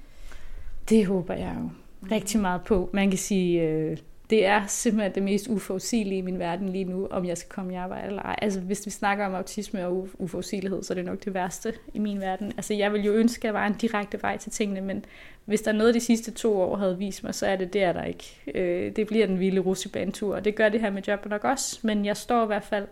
Det 0.90 1.06
håber 1.06 1.34
jeg 1.34 1.56
jo 1.62 1.70
rigtig 2.12 2.40
meget 2.40 2.62
på. 2.64 2.90
Man 2.94 3.10
kan 3.10 3.20
sige, 3.20 3.62
øh, 3.62 3.98
det 4.34 4.46
er 4.46 4.66
simpelthen 4.68 5.16
det 5.16 5.24
mest 5.24 5.48
uforudsigelige 5.48 6.18
i 6.18 6.22
min 6.22 6.40
verden 6.40 6.70
lige 6.70 6.84
nu, 6.84 7.08
om 7.12 7.26
jeg 7.26 7.38
skal 7.38 7.50
komme 7.50 7.74
i 7.74 7.76
arbejde 7.76 8.08
eller 8.08 8.22
ej. 8.22 8.36
Altså 8.42 8.60
hvis 8.60 8.86
vi 8.86 8.92
snakker 8.92 9.26
om 9.26 9.36
autisme 9.36 9.88
og 9.88 10.08
uforudsigelighed, 10.14 10.84
så 10.84 10.94
er 10.94 10.96
det 10.96 11.06
nok 11.06 11.26
det 11.26 11.34
værste 11.34 11.74
i 11.94 12.00
min 12.00 12.20
verden. 12.20 12.54
Altså 12.58 12.74
jeg 12.74 12.94
vil 12.94 13.06
jo 13.06 13.14
ønske, 13.14 13.48
at 13.48 13.54
der 13.54 13.60
var 13.60 13.68
en 13.68 13.74
direkte 13.74 14.22
vej 14.22 14.38
til 14.38 14.52
tingene, 14.52 14.82
men 14.82 15.06
hvis 15.46 15.62
der 15.62 15.72
er 15.72 15.76
noget 15.76 15.94
de 15.94 16.00
sidste 16.00 16.32
to 16.32 16.62
år 16.62 16.76
havde 16.76 16.98
vist 16.98 17.24
mig, 17.24 17.36
så 17.36 17.48
er 17.48 17.56
det 17.56 17.74
det 17.74 17.96
der 17.96 18.04
ikke. 18.04 18.42
Øh, 18.56 18.96
det 18.96 19.08
bliver 19.08 19.28
den 19.28 19.40
vilde 19.40 19.62
russebanetur, 19.62 20.36
og 20.36 20.46
det 20.46 20.56
gør 20.56 20.70
det 20.70 20.82
her 20.82 20.90
med 20.90 21.02
job 21.08 21.26
nok 21.26 21.44
også, 21.44 21.80
men 21.84 22.06
jeg 22.06 22.18
står 22.18 22.44
i 22.44 22.48
hvert 22.48 22.64
fald 22.64 22.88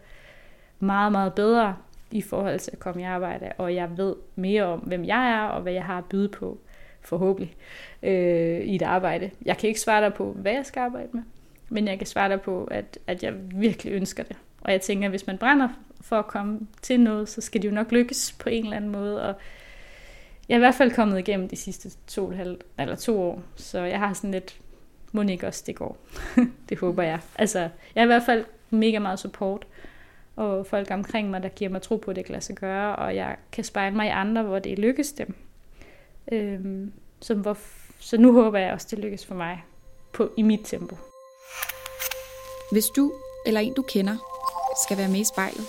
meget, 0.79 1.11
meget 1.11 1.33
bedre 1.33 1.75
i 2.11 2.21
forhold 2.21 2.59
til 2.59 2.71
at 2.73 2.79
komme 2.79 3.01
i 3.01 3.05
arbejde, 3.05 3.51
og 3.57 3.75
jeg 3.75 3.97
ved 3.97 4.15
mere 4.35 4.63
om, 4.63 4.79
hvem 4.79 5.05
jeg 5.05 5.31
er, 5.31 5.43
og 5.43 5.61
hvad 5.61 5.73
jeg 5.73 5.83
har 5.83 5.97
at 5.97 6.05
byde 6.05 6.29
på, 6.29 6.57
forhåbentlig, 7.01 7.55
øh, 8.03 8.59
i 8.59 8.75
et 8.75 8.81
arbejde. 8.81 9.31
Jeg 9.45 9.57
kan 9.57 9.67
ikke 9.67 9.79
svare 9.79 10.03
dig 10.03 10.13
på, 10.13 10.31
hvad 10.31 10.51
jeg 10.51 10.65
skal 10.65 10.79
arbejde 10.79 11.09
med, 11.13 11.21
men 11.69 11.87
jeg 11.87 11.97
kan 11.97 12.07
svare 12.07 12.29
dig 12.29 12.41
på, 12.41 12.63
at, 12.63 12.99
at 13.07 13.23
jeg 13.23 13.33
virkelig 13.55 13.93
ønsker 13.93 14.23
det. 14.23 14.37
Og 14.61 14.71
jeg 14.71 14.81
tænker, 14.81 15.07
at 15.07 15.11
hvis 15.11 15.27
man 15.27 15.37
brænder 15.37 15.67
for 16.01 16.19
at 16.19 16.27
komme 16.27 16.59
til 16.81 16.99
noget, 16.99 17.29
så 17.29 17.41
skal 17.41 17.61
det 17.61 17.67
jo 17.67 17.73
nok 17.73 17.91
lykkes 17.91 18.35
på 18.39 18.49
en 18.49 18.63
eller 18.63 18.77
anden 18.77 18.91
måde, 18.91 19.21
og 19.23 19.35
jeg 20.49 20.55
er 20.55 20.59
i 20.59 20.59
hvert 20.59 20.75
fald 20.75 20.91
kommet 20.91 21.19
igennem 21.19 21.49
de 21.49 21.55
sidste 21.55 21.91
to, 22.07 22.25
og 22.25 22.31
et 22.31 22.37
halvt- 22.37 22.63
eller 22.79 22.95
to 22.95 23.21
år, 23.21 23.43
så 23.55 23.79
jeg 23.79 23.99
har 23.99 24.13
sådan 24.13 24.31
lidt, 24.31 24.59
må 25.11 25.21
ikke 25.21 25.47
også 25.47 25.63
det 25.67 25.75
går. 25.75 25.97
det 26.69 26.79
håber 26.79 27.03
jeg. 27.03 27.19
Altså, 27.35 27.59
jeg 27.59 27.69
har 27.95 28.03
i 28.03 28.05
hvert 28.05 28.23
fald 28.25 28.45
mega 28.69 28.99
meget 28.99 29.19
support, 29.19 29.67
og 30.35 30.65
folk 30.65 30.91
omkring 30.91 31.29
mig, 31.29 31.43
der 31.43 31.49
giver 31.49 31.71
mig 31.71 31.81
tro 31.81 31.97
på, 31.97 32.11
at 32.11 32.15
det 32.15 32.25
kan 32.25 32.31
lade 32.33 32.43
sig 32.43 32.55
gøre, 32.55 32.95
og 32.95 33.15
jeg 33.15 33.35
kan 33.51 33.63
spejle 33.63 33.95
mig 33.95 34.07
i 34.07 34.09
andre, 34.09 34.43
hvor 34.43 34.59
det 34.59 34.79
lykkes 34.79 35.11
dem. 35.11 35.35
Øhm, 36.31 36.93
som 37.19 37.39
hvor, 37.39 37.57
så 37.99 38.17
nu 38.17 38.33
håber 38.33 38.59
jeg 38.59 38.73
også, 38.73 38.87
det 38.91 38.99
lykkes 38.99 39.25
for 39.25 39.35
mig 39.35 39.63
på, 40.13 40.29
i 40.37 40.41
mit 40.41 40.61
tempo. 40.63 40.97
Hvis 42.71 42.85
du 42.85 43.13
eller 43.45 43.61
en 43.61 43.73
du 43.73 43.81
kender 43.81 44.17
skal 44.85 44.97
være 44.97 45.07
med 45.07 45.19
i 45.19 45.23
spejlet, 45.23 45.65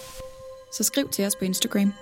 så 0.72 0.84
skriv 0.84 1.08
til 1.08 1.26
os 1.26 1.36
på 1.36 1.44
Instagram. 1.44 1.92